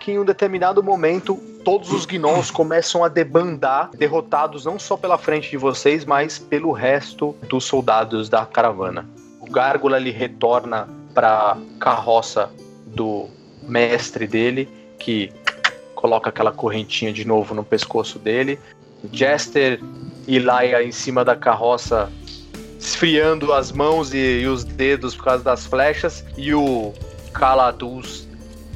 Que 0.01 0.13
em 0.13 0.19
um 0.21 0.25
determinado 0.25 0.83
momento 0.83 1.37
todos 1.63 1.93
os 1.93 2.07
gnolls 2.07 2.51
começam 2.51 3.05
a 3.05 3.09
debandar, 3.09 3.91
derrotados 3.91 4.65
não 4.65 4.79
só 4.79 4.97
pela 4.97 5.19
frente 5.19 5.51
de 5.51 5.59
vocês, 5.59 6.07
mas 6.07 6.39
pelo 6.39 6.73
resto 6.73 7.37
dos 7.47 7.67
soldados 7.67 8.31
da 8.31 8.47
caravana. 8.47 9.05
O 9.39 9.51
Gárgula 9.51 9.99
ele 9.99 10.13
retorna 10.13 10.89
para 11.13 11.59
carroça 11.79 12.49
do 12.87 13.29
mestre 13.67 14.27
dele, 14.27 14.69
que 14.99 15.33
coloca 15.95 16.31
aquela 16.31 16.53
correntinha 16.53 17.13
de 17.13 17.25
novo 17.25 17.55
no 17.55 17.65
pescoço 17.65 18.19
dele. 18.19 18.59
Jester 19.13 19.81
e 20.27 20.39
Laia 20.39 20.83
em 20.83 20.93
cima 20.93 21.25
da 21.25 21.37
carroça, 21.37 22.11
esfriando 22.79 23.53
as 23.53 23.73
mãos 23.73 24.13
e, 24.13 24.41
e 24.43 24.47
os 24.47 24.65
dedos 24.65 25.15
por 25.15 25.25
causa 25.25 25.45
das 25.45 25.67
flechas, 25.67 26.25
e 26.37 26.55
o 26.55 26.93
Caladus 27.33 28.27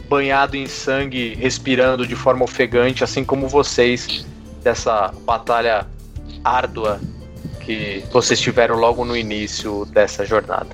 banhado 0.09 0.57
em 0.57 0.67
sangue, 0.67 1.35
respirando 1.37 2.07
de 2.07 2.17
forma 2.17 2.45
ofegante, 2.45 3.05
assim 3.05 3.25
como 3.25 3.47
vocês 3.47 4.27
dessa 4.63 5.15
batalha 5.25 5.87
árdua 6.43 7.01
que 7.61 8.03
vocês 8.11 8.41
tiveram 8.41 8.77
logo 8.77 9.05
no 9.05 9.17
início 9.17 9.85
dessa 9.87 10.27
jornada. 10.27 10.69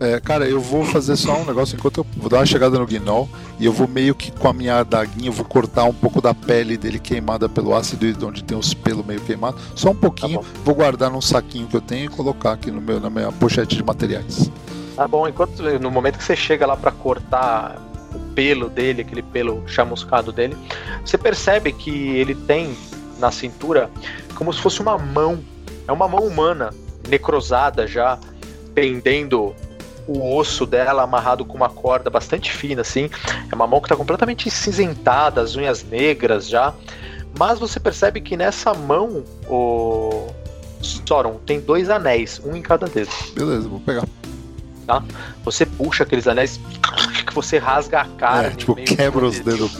É, 0.00 0.20
cara, 0.20 0.48
eu 0.48 0.60
vou 0.60 0.84
fazer 0.84 1.16
só 1.16 1.36
um 1.38 1.44
negócio 1.44 1.76
enquanto 1.76 1.98
eu 1.98 2.06
vou 2.16 2.30
dar 2.30 2.38
uma 2.38 2.46
chegada 2.46 2.78
no 2.78 2.86
Gnol 2.86 3.28
e 3.58 3.66
eu 3.66 3.72
vou 3.72 3.88
meio 3.88 4.14
que 4.14 4.30
com 4.30 4.46
a 4.46 4.52
minha 4.52 4.78
adaguinha, 4.78 5.28
eu 5.28 5.32
vou 5.32 5.44
cortar 5.44 5.84
um 5.84 5.92
pouco 5.92 6.20
da 6.20 6.32
pele 6.32 6.76
dele 6.76 7.00
queimada 7.00 7.48
pelo 7.48 7.74
ácido 7.74 8.06
e 8.06 8.24
onde 8.24 8.44
tem 8.44 8.56
os 8.56 8.72
pelos 8.72 9.04
meio 9.04 9.20
queimados, 9.20 9.60
só 9.74 9.90
um 9.90 9.96
pouquinho, 9.96 10.40
vou 10.64 10.74
guardar 10.76 11.10
num 11.10 11.20
saquinho 11.20 11.66
que 11.66 11.76
eu 11.76 11.80
tenho 11.80 12.04
e 12.04 12.08
colocar 12.08 12.52
aqui 12.52 12.70
no 12.70 12.80
meu, 12.80 13.00
na 13.00 13.10
minha 13.10 13.32
pochete 13.32 13.74
de 13.74 13.82
materiais. 13.82 14.48
Tá 14.94 15.08
bom, 15.08 15.26
enquanto 15.26 15.62
no 15.80 15.90
momento 15.90 16.18
que 16.18 16.24
você 16.24 16.36
chega 16.36 16.64
lá 16.64 16.76
pra 16.76 16.92
cortar 16.92 17.76
o 18.14 18.20
pelo 18.34 18.68
dele, 18.68 19.02
aquele 19.02 19.22
pelo 19.22 19.66
chamuscado 19.66 20.30
dele, 20.30 20.56
você 21.04 21.18
percebe 21.18 21.72
que 21.72 21.90
ele 21.90 22.36
tem 22.36 22.76
na 23.18 23.32
cintura 23.32 23.90
como 24.36 24.52
se 24.52 24.60
fosse 24.60 24.80
uma 24.80 24.96
mão, 24.96 25.42
é 25.88 25.92
uma 25.92 26.06
mão 26.06 26.20
humana, 26.20 26.70
necrosada 27.08 27.84
já, 27.84 28.16
pendendo 28.72 29.56
o 30.08 30.34
osso 30.34 30.64
dela 30.64 31.02
amarrado 31.02 31.44
com 31.44 31.56
uma 31.56 31.68
corda 31.68 32.08
bastante 32.08 32.50
fina, 32.50 32.80
assim. 32.80 33.10
É 33.50 33.54
uma 33.54 33.66
mão 33.66 33.80
que 33.80 33.86
está 33.86 33.94
completamente 33.94 34.50
cinzentada, 34.50 35.42
as 35.42 35.54
unhas 35.54 35.84
negras 35.84 36.48
já. 36.48 36.72
Mas 37.38 37.58
você 37.58 37.78
percebe 37.78 38.20
que 38.20 38.36
nessa 38.36 38.72
mão, 38.74 39.22
o 39.48 40.26
Soron 40.80 41.34
tem 41.44 41.60
dois 41.60 41.90
anéis, 41.90 42.40
um 42.44 42.56
em 42.56 42.62
cada 42.62 42.86
dedo. 42.86 43.10
Beleza, 43.34 43.68
vou 43.68 43.80
pegar. 43.80 44.04
Tá? 44.88 45.02
Você 45.44 45.66
puxa 45.66 46.02
aqueles 46.04 46.26
anéis 46.26 46.58
que 47.26 47.32
você 47.34 47.58
rasga 47.58 48.00
a 48.00 48.04
cara. 48.06 48.46
É, 48.46 48.50
tipo, 48.52 48.74
quebra 48.74 49.26
os 49.26 49.38
dedos. 49.38 49.72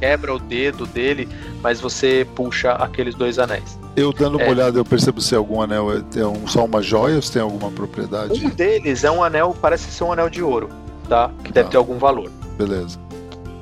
Quebra 0.00 0.34
o 0.34 0.40
dedo 0.40 0.86
dele, 0.88 1.28
mas 1.62 1.80
você 1.80 2.26
puxa 2.34 2.72
aqueles 2.72 3.14
dois 3.14 3.38
anéis. 3.38 3.78
Eu 3.94 4.12
dando 4.12 4.38
uma 4.38 4.44
É. 4.46 4.50
olhada, 4.50 4.76
eu 4.76 4.84
percebo 4.84 5.20
se 5.20 5.36
algum 5.36 5.62
anel 5.62 5.92
é, 5.92 6.02
é 6.18 6.26
um, 6.26 6.48
só 6.48 6.64
uma 6.64 6.82
joia 6.82 7.14
ou 7.14 7.22
se 7.22 7.30
tem 7.30 7.40
alguma 7.40 7.70
propriedade. 7.70 8.44
Um 8.44 8.48
deles 8.50 9.04
é 9.04 9.10
um 9.10 9.22
anel, 9.22 9.56
parece 9.62 9.88
ser 9.92 10.02
um 10.02 10.12
anel 10.12 10.28
de 10.28 10.42
ouro, 10.42 10.68
tá? 11.08 11.30
Que 11.44 11.52
deve 11.52 11.66
Tá. 11.66 11.70
ter 11.70 11.76
algum 11.76 11.96
valor. 11.96 12.28
Beleza. 12.58 12.98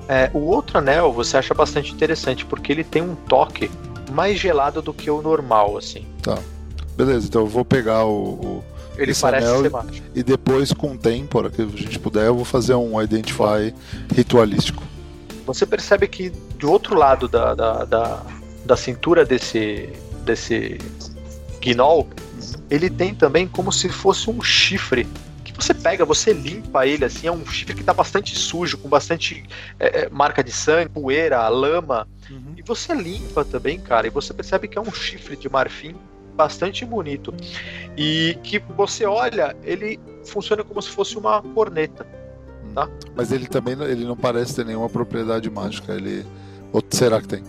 É, 0.08 0.30
o 0.32 0.38
outro 0.38 0.78
anel 0.78 1.12
você 1.12 1.36
acha 1.36 1.52
bastante 1.52 1.92
interessante, 1.92 2.46
porque 2.46 2.72
ele 2.72 2.82
tem 2.82 3.02
um 3.02 3.14
toque 3.14 3.70
mais 4.10 4.38
gelado 4.40 4.80
do 4.80 4.94
que 4.94 5.10
o 5.10 5.20
normal, 5.20 5.76
assim. 5.76 6.06
Tá. 6.22 6.38
Beleza, 6.96 7.26
então 7.26 7.42
eu 7.42 7.46
vou 7.46 7.62
pegar 7.62 8.06
o. 8.06 8.14
o- 8.40 8.64
Ele 8.98 9.12
esse 9.12 9.20
parece 9.20 9.46
anel 9.46 9.84
e 10.14 10.22
depois, 10.22 10.72
com 10.72 10.92
o 10.92 10.98
tempo, 10.98 11.38
hora 11.38 11.50
que 11.50 11.62
a 11.62 11.66
gente 11.66 11.98
puder, 11.98 12.26
eu 12.26 12.34
vou 12.34 12.44
fazer 12.44 12.74
um 12.74 13.00
Identify 13.00 13.72
ritualístico. 14.12 14.82
Você 15.46 15.64
percebe 15.64 16.08
que 16.08 16.30
do 16.58 16.70
outro 16.70 16.96
lado 16.96 17.28
da, 17.28 17.54
da, 17.54 17.84
da, 17.84 18.22
da 18.66 18.76
cintura 18.76 19.24
desse, 19.24 19.88
desse 20.24 20.78
Gnoll, 21.62 22.08
ele 22.68 22.90
tem 22.90 23.14
também 23.14 23.46
como 23.46 23.72
se 23.72 23.88
fosse 23.88 24.28
um 24.28 24.42
chifre. 24.42 25.06
Que 25.44 25.52
você 25.52 25.72
pega, 25.72 26.04
você 26.04 26.32
limpa 26.32 26.86
ele 26.86 27.04
assim, 27.04 27.28
é 27.28 27.32
um 27.32 27.46
chifre 27.46 27.74
que 27.74 27.84
tá 27.84 27.94
bastante 27.94 28.36
sujo, 28.36 28.78
com 28.78 28.88
bastante 28.88 29.44
é, 29.78 30.02
é, 30.02 30.08
marca 30.10 30.42
de 30.42 30.52
sangue, 30.52 30.90
poeira, 30.90 31.48
lama. 31.48 32.06
E 32.56 32.62
você 32.62 32.92
limpa 32.92 33.44
também, 33.44 33.80
cara, 33.80 34.06
e 34.06 34.10
você 34.10 34.34
percebe 34.34 34.68
que 34.68 34.76
é 34.76 34.80
um 34.80 34.92
chifre 34.92 35.36
de 35.36 35.48
marfim 35.48 35.94
bastante 36.38 36.84
bonito. 36.86 37.34
E 37.96 38.38
que 38.44 38.60
você 38.76 39.04
olha, 39.04 39.56
ele 39.64 39.98
funciona 40.24 40.62
como 40.62 40.80
se 40.80 40.88
fosse 40.88 41.18
uma 41.18 41.42
corneta. 41.42 42.06
Tá? 42.74 42.88
Mas 43.16 43.32
ele 43.32 43.46
também 43.48 43.74
não- 43.74 43.86
ele 43.86 44.04
não 44.04 44.16
parece 44.16 44.54
ter 44.54 44.64
nenhuma 44.64 44.88
propriedade 44.88 45.50
mágica. 45.50 45.92
Ele. 45.94 46.24
Ou 46.72 46.80
será 46.90 47.20
que 47.20 47.26
tem? 47.26 47.42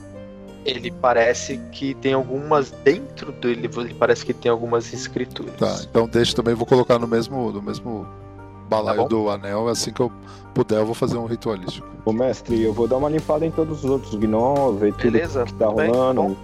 Ele 0.66 0.92
parece 0.92 1.58
que 1.72 1.94
tem 1.94 2.14
algumas 2.14 2.72
dentro 2.84 3.32
dele, 3.32 3.70
ele 3.78 3.94
parece 3.94 4.26
que 4.26 4.34
tem 4.34 4.52
algumas 4.52 4.92
escrituras. 4.94 5.54
Tá, 5.56 5.80
então 5.90 6.08
deixa 6.08 6.36
também, 6.36 6.54
vou 6.54 6.66
colocar 6.66 7.00
no 7.00 7.08
mesmo, 7.08 7.52
no 7.52 7.62
mesmo 7.62 8.06
balaio 8.70 9.04
Tá 9.04 9.08
do 9.08 9.30
anel. 9.30 9.68
Assim 9.70 9.92
que 9.94 10.02
eu 10.02 10.12
puder, 10.54 10.80
eu 10.80 10.86
vou 10.86 10.94
fazer 10.96 11.18
um 11.18 11.26
ritualístico. 11.26 11.88
Ô 12.06 12.12
mestre, 12.12 12.62
eu 12.62 12.74
vou 12.74 12.88
dar 12.88 12.98
uma 12.98 13.10
limpada 13.10 13.46
em 13.46 13.52
todos 13.52 13.84
os 13.84 13.90
outros 13.90 14.16
gnolls, 14.16 14.80
ver 14.80 14.94
tudo 14.94 15.12
Beleza? 15.12 15.44
que 15.46 15.54
tá 15.54 15.68
Tudo 15.68 15.78
bem? 15.78 15.90
rolando. 15.92 16.22
Bom, 16.24 16.36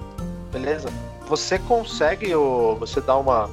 beleza. 0.52 0.90
Você 1.28 1.58
consegue, 1.60 2.34
ô, 2.36 2.76
você 2.76 3.02
dá 3.02 3.18
uma, 3.18 3.50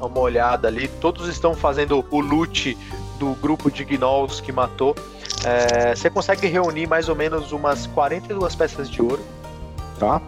uma 0.00 0.18
olhada 0.20 0.68
ali, 0.68 0.88
todos 1.00 1.28
estão 1.28 1.54
fazendo 1.54 2.04
o 2.10 2.20
loot 2.20 2.76
do 3.18 3.34
grupo 3.34 3.70
de 3.70 3.84
gnolls 3.84 4.40
que 4.40 4.52
matou. 4.52 4.94
É, 5.44 5.94
você 5.94 6.08
consegue 6.10 6.46
reunir 6.46 6.86
mais 6.86 7.08
ou 7.08 7.16
menos 7.16 7.52
umas 7.52 7.86
42 7.88 8.54
peças 8.54 8.90
de 8.90 9.00
ouro 9.02 9.22
Tá? 9.98 10.20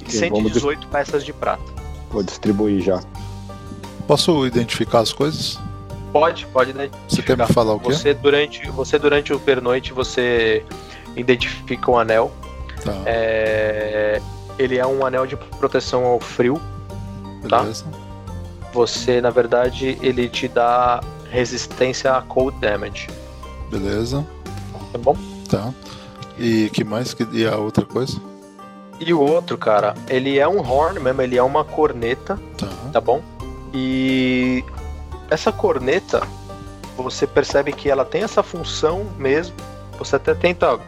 e 0.00 0.04
Ok, 0.04 0.28
vamos 0.28 0.52
118 0.52 0.88
peças 0.88 1.24
de 1.24 1.32
prata. 1.32 1.62
Vou 2.10 2.22
distribuir 2.22 2.82
já. 2.82 3.00
Posso 4.06 4.46
identificar 4.46 5.00
as 5.00 5.12
coisas? 5.12 5.58
Pode, 6.12 6.46
pode 6.46 6.72
né? 6.74 6.90
Você 7.08 7.22
quer 7.22 7.36
me 7.36 7.46
falar 7.46 7.74
o 7.74 7.80
quê? 7.80 7.92
Você 7.92 8.14
durante, 8.14 8.70
você 8.70 8.98
durante 8.98 9.32
o 9.32 9.40
pernoite 9.40 9.92
você 9.92 10.64
identifica 11.16 11.90
um 11.90 11.98
anel. 11.98 12.30
Tá, 12.84 12.92
É, 13.06 14.20
ele 14.58 14.78
é 14.78 14.86
um 14.86 15.04
anel 15.04 15.26
de 15.26 15.36
proteção 15.36 16.04
ao 16.04 16.20
frio. 16.20 16.60
tá. 17.48 17.60
beleza. 17.60 17.84
Você, 18.72 19.20
na 19.20 19.30
verdade, 19.30 19.96
ele 20.02 20.28
te 20.28 20.48
dá 20.48 21.00
resistência 21.30 22.12
a 22.12 22.22
cold 22.22 22.58
damage. 22.58 23.08
Beleza. 23.70 24.26
Tá 24.92 24.98
bom? 24.98 25.16
Tá. 25.48 25.72
E 26.36 26.68
que 26.70 26.82
mais? 26.82 27.14
E 27.32 27.46
a 27.46 27.56
outra 27.56 27.84
coisa? 27.84 28.20
E 28.98 29.14
o 29.14 29.20
outro, 29.20 29.56
cara, 29.56 29.94
ele 30.08 30.38
é 30.40 30.48
um 30.48 30.58
horn 30.58 30.98
mesmo, 30.98 31.22
ele 31.22 31.36
é 31.36 31.42
uma 31.42 31.64
corneta, 31.64 32.36
Tá. 32.58 32.68
tá 32.92 33.00
bom? 33.00 33.22
E 33.72 34.64
essa 35.30 35.52
corneta, 35.52 36.26
você 36.96 37.26
percebe 37.28 37.72
que 37.72 37.88
ela 37.88 38.04
tem 38.04 38.22
essa 38.24 38.42
função 38.42 39.06
mesmo. 39.18 39.54
Você 39.98 40.16
até 40.16 40.34
tenta 40.34 40.78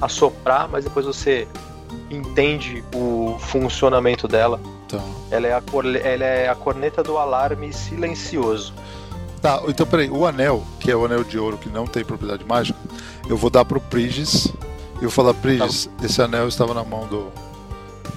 assoprar, 0.00 0.68
mas 0.68 0.84
depois 0.84 1.06
você 1.06 1.46
entende 2.10 2.82
o 2.94 3.36
funcionamento 3.38 4.26
dela. 4.28 4.60
Tá. 4.88 5.00
Ela 5.30 5.46
é 5.48 5.52
a, 5.54 5.60
corle- 5.60 6.00
ela 6.00 6.24
é 6.24 6.48
a 6.48 6.54
corneta 6.54 7.02
do 7.02 7.18
alarme 7.18 7.72
silencioso. 7.72 8.72
Tá, 9.42 9.62
então 9.68 9.86
peraí, 9.86 10.10
o 10.10 10.26
anel, 10.26 10.64
que 10.80 10.90
é 10.90 10.96
o 10.96 11.04
anel 11.04 11.22
de 11.22 11.38
ouro 11.38 11.56
que 11.58 11.68
não 11.68 11.86
tem 11.86 12.04
propriedade 12.04 12.44
mágica, 12.44 12.78
eu 13.28 13.36
vou 13.36 13.50
dar 13.50 13.64
pro 13.64 13.80
Prigis. 13.80 14.46
E 14.46 14.50
eu 14.96 15.02
vou 15.02 15.10
falar, 15.10 15.34
Prigis, 15.34 15.88
esse 16.02 16.20
anel 16.20 16.48
estava 16.48 16.74
na 16.74 16.82
mão 16.82 17.06
do. 17.06 17.28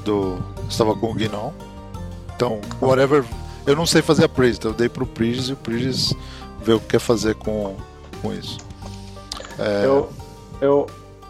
do. 0.04 0.40
estava 0.68 0.96
com 0.96 1.12
o 1.12 1.14
Guinon. 1.14 1.52
Então, 2.36 2.60
whatever. 2.82 3.24
Eu 3.68 3.76
não 3.76 3.86
sei 3.86 4.02
fazer 4.02 4.26
a 4.26 4.30
praise, 4.30 4.58
então 4.58 4.72
eu 4.72 4.76
dei 4.76 4.90
pro 4.90 5.06
Prigis 5.06 5.50
e 5.50 5.54
o 5.54 5.56
Prigis 5.56 6.12
vê 6.64 6.74
o 6.74 6.80
que 6.80 6.88
quer 6.88 7.00
fazer 7.00 7.36
com, 7.36 7.76
com 8.20 8.34
isso. 8.34 8.58
É, 9.60 9.86
Eu, 9.86 10.10
eu, 10.60 10.88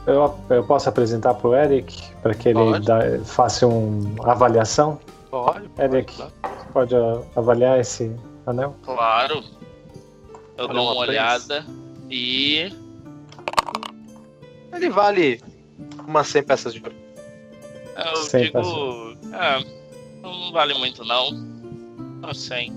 eu, 0.08 0.38
eu 0.50 0.64
posso 0.64 0.90
apresentar 0.90 1.34
pro 1.36 1.54
Eric 1.56 2.02
para 2.22 2.34
que 2.34 2.50
ele 2.50 2.80
dá- 2.80 3.02
faça 3.26 3.68
uma 3.68 4.32
avaliação? 4.32 5.00
Pode, 5.30 5.70
Eric, 5.80 6.14
pode, 6.18 6.32
pode 6.74 6.96
avaliar 7.36 7.80
esse 7.80 8.12
anel? 8.46 8.76
Claro. 8.84 9.44
Eu 10.58 10.66
Olha 10.66 10.74
dou 10.74 10.84
uma 10.92 10.96
olhada 11.02 11.66
e. 12.10 12.72
Ele 14.74 14.90
vale 14.90 15.42
umas 16.08 16.28
100 16.28 16.44
peças 16.44 16.74
de 16.74 16.82
ouro. 16.82 16.96
Eu 17.98 18.16
Cem 18.18 18.44
digo. 18.46 18.60
Ah, 19.34 19.62
não 20.22 20.52
vale 20.52 20.74
muito 20.76 21.04
não. 21.04 21.32
Não 22.22 22.34
sei. 22.34 22.72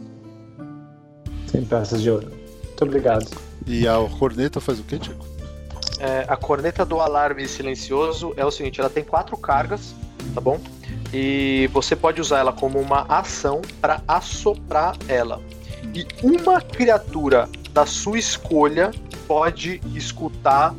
100 1.49 1.65
peças 1.67 2.03
de 2.03 2.11
ouro. 2.11 2.29
Muito 2.65 2.85
obrigado. 2.85 3.27
e 3.67 3.87
a 3.87 3.95
corneta 4.19 4.61
faz 4.61 4.79
o 4.81 4.83
quê, 4.85 4.99
Tico? 4.99 5.25
É, 5.99 6.25
a 6.29 6.37
corneta 6.37 6.85
do 6.85 7.01
alarme 7.01 7.47
silencioso 7.47 8.33
é 8.37 8.45
o 8.45 8.51
seguinte: 8.51 8.81
ela 8.81 8.91
tem 8.91 9.05
quatro 9.05 9.37
cargas, 9.37 9.95
tá 10.35 10.41
bom? 10.41 10.61
E 11.13 11.69
você 11.73 11.95
pode 11.95 12.21
usar 12.21 12.39
ela 12.41 12.53
como 12.53 12.79
uma 12.81 13.03
ação 13.09 13.63
para 13.81 14.03
assoprar 14.09 14.97
ela. 15.07 15.41
E 15.95 16.07
uma 16.23 16.61
criatura 16.61 17.49
da 17.73 17.87
sua 17.87 18.19
escolha 18.19 18.91
pode 19.29 19.81
escutar 19.95 20.75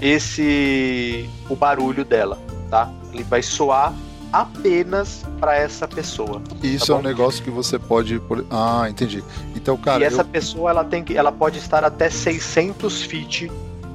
esse 0.00 1.28
o 1.48 1.56
barulho 1.56 2.04
dela. 2.04 2.38
tá? 2.70 2.90
Ele 3.12 3.22
vai 3.24 3.42
soar 3.42 3.92
apenas 4.32 5.24
para 5.40 5.56
essa 5.56 5.88
pessoa. 5.88 6.42
Isso 6.62 6.86
tá 6.86 6.92
é 6.92 6.96
um 6.96 7.02
negócio 7.02 7.42
que 7.42 7.50
você 7.50 7.78
pode. 7.78 8.20
Ah, 8.50 8.86
entendi. 8.88 9.24
Então, 9.56 9.76
cara. 9.76 10.02
e 10.02 10.06
essa 10.06 10.20
eu- 10.20 10.26
pessoa 10.26 10.70
ela 10.70 10.84
tem 10.84 11.02
que, 11.02 11.16
ela 11.16 11.32
pode 11.32 11.58
estar 11.58 11.82
até 11.84 12.10
600 12.10 13.02
feet 13.02 13.50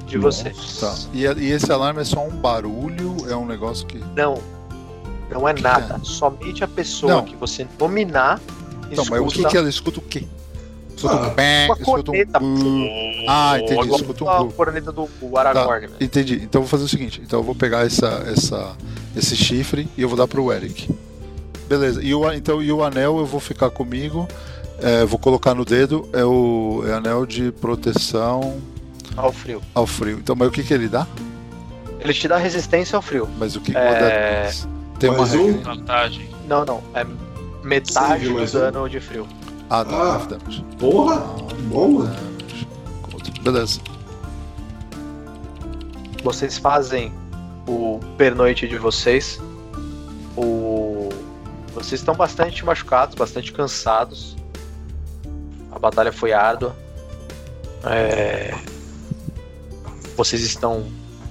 de 0.06 0.18
você. 0.18 0.50
Tá. 0.80 0.94
E, 1.12 1.22
e 1.24 1.50
esse 1.50 1.70
alarme 1.72 2.00
é 2.00 2.04
só 2.04 2.24
um 2.24 2.30
barulho? 2.30 3.16
É 3.28 3.34
um 3.36 3.46
negócio 3.46 3.86
que. 3.86 3.98
Não, 4.14 4.40
não 5.30 5.48
é 5.48 5.54
que 5.54 5.62
nada. 5.62 5.98
Somente 6.02 6.62
a 6.62 6.68
pessoa 6.68 7.14
Não. 7.16 7.24
que 7.24 7.34
você 7.36 7.66
nominar 7.78 8.40
Então, 8.90 9.04
mas 9.10 9.20
o 9.20 9.24
que, 9.24 9.30
escuta 9.32 9.48
que 9.48 9.56
ela 9.56 9.68
escuta 9.68 9.98
o 9.98 10.02
quê? 10.02 10.24
Escuta 10.96 11.16
um 11.16 11.30
pé, 11.34 11.66
uma 11.66 11.74
escuta 11.74 12.00
um. 12.00 12.04
corneta. 12.04 12.38
bu. 12.40 12.86
Ah, 13.28 13.58
entendi. 13.60 13.88
Escuta 13.94 14.24
um. 14.24 14.28
a 14.28 14.44
bu. 14.44 14.52
corneta 14.52 14.92
do 14.92 15.08
do 15.20 15.30
Tá, 15.30 15.40
Aragorn. 15.40 15.86
né? 15.88 15.96
entendi. 16.00 16.34
Então 16.36 16.60
eu 16.60 16.66
vou 16.66 16.68
fazer 16.68 16.84
o 16.84 16.88
seguinte: 16.88 17.20
então 17.24 17.40
eu 17.40 17.44
vou 17.44 17.54
pegar 17.54 17.84
essa, 17.84 18.22
essa, 18.26 18.76
esse 19.16 19.36
chifre 19.36 19.88
e 19.96 20.02
eu 20.02 20.08
vou 20.08 20.16
dar 20.16 20.28
pro 20.28 20.52
Eric. 20.52 20.88
Beleza. 21.68 22.02
E 22.02 22.14
o, 22.14 22.30
então, 22.32 22.62
e 22.62 22.70
o 22.70 22.84
anel 22.84 23.18
eu 23.18 23.26
vou 23.26 23.40
ficar 23.40 23.70
comigo. 23.70 24.28
é, 24.80 25.04
vou 25.04 25.18
colocar 25.18 25.54
no 25.54 25.64
dedo. 25.64 26.08
É 26.12 26.24
o 26.24 26.84
é 26.86 26.92
anel 26.92 27.26
de 27.26 27.50
proteção 27.52 28.60
Ao 29.16 29.32
frio. 29.32 29.62
ao 29.74 29.86
frio. 29.86 30.18
Então, 30.18 30.34
mas 30.36 30.48
o 30.48 30.50
que, 30.50 30.62
que 30.62 30.74
ele 30.74 30.88
dá? 30.88 31.06
Ele 32.00 32.12
te 32.12 32.26
dá 32.28 32.36
resistência 32.36 32.96
ao 32.96 33.02
frio. 33.02 33.28
Mas 33.38 33.56
o 33.56 33.60
que 33.60 33.76
É, 33.76 34.50
Tem 34.98 35.08
uma 35.10 35.18
Mais 35.18 35.34
um? 35.34 35.46
regra. 35.46 35.74
Vantagem. 35.74 36.28
Não, 36.48 36.64
não. 36.64 36.82
É 36.94 37.04
metade 37.62 38.24
Sim, 38.26 38.32
do 38.32 38.34
mais 38.38 38.54
um. 38.54 38.58
dano 38.58 38.88
de 38.88 39.00
frio. 39.00 39.26
Ah, 39.70 39.82
dá. 39.84 39.96
Ah. 39.96 40.14
half 40.14 40.26
damage. 40.26 40.64
Porra! 40.78 41.16
Bom, 41.70 41.88
mano. 41.92 42.16
Beleza. 43.42 43.80
Vocês 46.22 46.58
fazem 46.58 47.12
o 47.66 48.00
pernoite 48.18 48.66
de 48.68 48.76
vocês. 48.78 49.40
O... 50.36 51.08
Vocês 51.74 52.00
estão 52.00 52.14
bastante 52.14 52.64
machucados, 52.64 53.14
bastante 53.14 53.52
cansados. 53.52 54.36
A 55.72 55.78
batalha 55.78 56.12
foi 56.12 56.32
árdua. 56.32 56.74
É, 57.84 58.54
Vocês 60.16 60.42
estão 60.42 60.86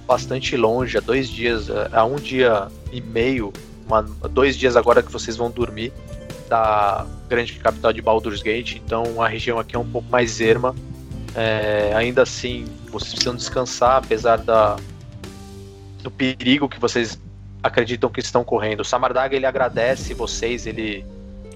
bastante 0.05 0.57
longe, 0.57 0.97
há 0.97 1.01
dois 1.01 1.29
dias, 1.29 1.67
há 1.91 2.03
um 2.05 2.15
dia 2.15 2.67
e 2.91 3.01
meio, 3.01 3.53
uma- 3.85 4.01
dois 4.01 4.57
dias 4.57 4.75
agora 4.75 5.01
que 5.01 5.11
vocês 5.11 5.37
vão 5.37 5.49
dormir 5.49 5.91
da 6.49 7.05
grande 7.29 7.53
capital 7.53 7.93
de 7.93 8.01
Baldur's 8.01 8.41
Gate, 8.41 8.75
então 8.75 9.21
a 9.21 9.27
região 9.27 9.57
aqui 9.59 9.75
é 9.75 9.79
um 9.79 9.89
pouco 9.89 10.09
mais 10.09 10.39
erma. 10.41 10.75
É, 11.35 11.93
ainda 11.95 12.21
assim, 12.21 12.65
vocês 12.91 13.11
precisam 13.11 13.35
descansar, 13.35 13.97
apesar 13.97 14.37
da, 14.37 14.77
do 16.03 16.11
perigo 16.11 16.69
que 16.69 16.79
vocês 16.79 17.19
acreditam 17.63 18.09
que 18.09 18.19
estão 18.19 18.43
correndo. 18.43 18.81
O 18.81 18.85
Samardaga 18.85 19.35
ele 19.35 19.45
agradece 19.45 20.13
vocês, 20.13 20.67
ele 20.67 21.03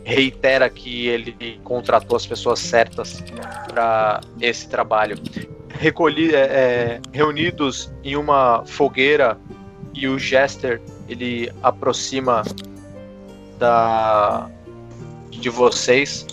reitera 0.03 0.69
que 0.69 1.07
ele 1.07 1.59
contratou 1.63 2.15
as 2.15 2.25
pessoas 2.25 2.59
certas 2.59 3.21
para 3.67 4.21
esse 4.39 4.67
trabalho. 4.67 5.17
Recolhi, 5.79 6.33
é, 6.33 6.39
é, 6.39 7.01
reunidos 7.13 7.91
em 8.03 8.15
uma 8.15 8.65
fogueira 8.65 9.37
e 9.93 10.07
o 10.07 10.17
Jester 10.17 10.81
ele 11.07 11.51
aproxima 11.61 12.43
da 13.59 14.49
de 15.29 15.49
vocês, 15.49 16.25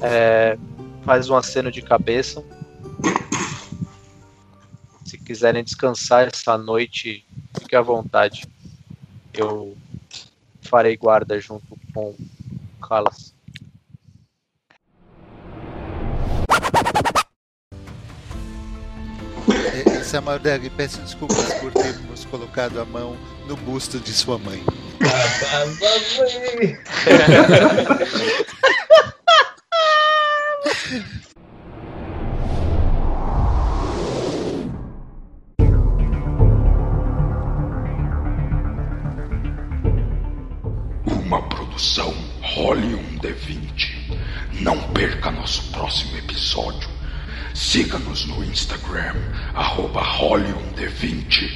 é, 0.00 0.56
faz 1.04 1.28
um 1.28 1.36
aceno 1.36 1.70
de 1.70 1.82
cabeça. 1.82 2.42
Se 5.04 5.18
quiserem 5.18 5.62
descansar 5.62 6.28
essa 6.28 6.56
noite, 6.56 7.24
fique 7.58 7.76
à 7.76 7.82
vontade. 7.82 8.46
Eu 9.34 9.76
farei 10.62 10.96
guarda 10.96 11.38
junto 11.38 11.78
com 11.92 12.14
Calas. 12.80 13.34
É, 20.10 20.14
Samardeg, 20.14 20.68
peço 20.70 21.00
desculpas 21.02 21.54
por 21.60 21.72
termos 21.72 22.24
colocado 22.24 22.80
a 22.80 22.84
mão 22.84 23.16
no 23.46 23.56
busto 23.56 24.00
de 24.00 24.12
sua 24.12 24.38
mãe. 24.38 24.60
Uma 41.06 41.40
produção 41.48 42.12
Role 42.42 42.96
um 42.96 43.18
D20. 43.20 44.18
Não 44.60 44.76
perca 44.92 45.30
nosso 45.30 45.70
próximo 45.70 46.18
episódio. 46.18 46.89
Siga-nos 47.54 48.26
no 48.26 48.44
Instagram, 48.44 49.16
arroba 49.54 50.02
Role 50.02 50.52
um 50.52 50.72
D20. 50.74 51.50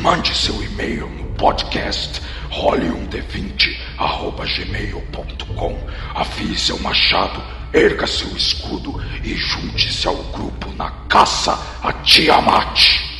Mande 0.00 0.34
seu 0.34 0.62
e-mail 0.62 1.08
no 1.08 1.24
podcast 1.34 2.20
role1d20 2.50 3.76
arroba 3.98 4.44
gmail.com. 4.46 5.78
Afie 6.14 6.56
seu 6.56 6.78
machado, 6.80 7.42
erga 7.72 8.06
seu 8.06 8.28
escudo 8.36 9.00
e 9.22 9.34
junte-se 9.34 10.06
ao 10.06 10.16
grupo 10.32 10.72
na 10.74 10.90
caça 11.08 11.58
a 11.82 11.92
Tiamat. 11.92 13.13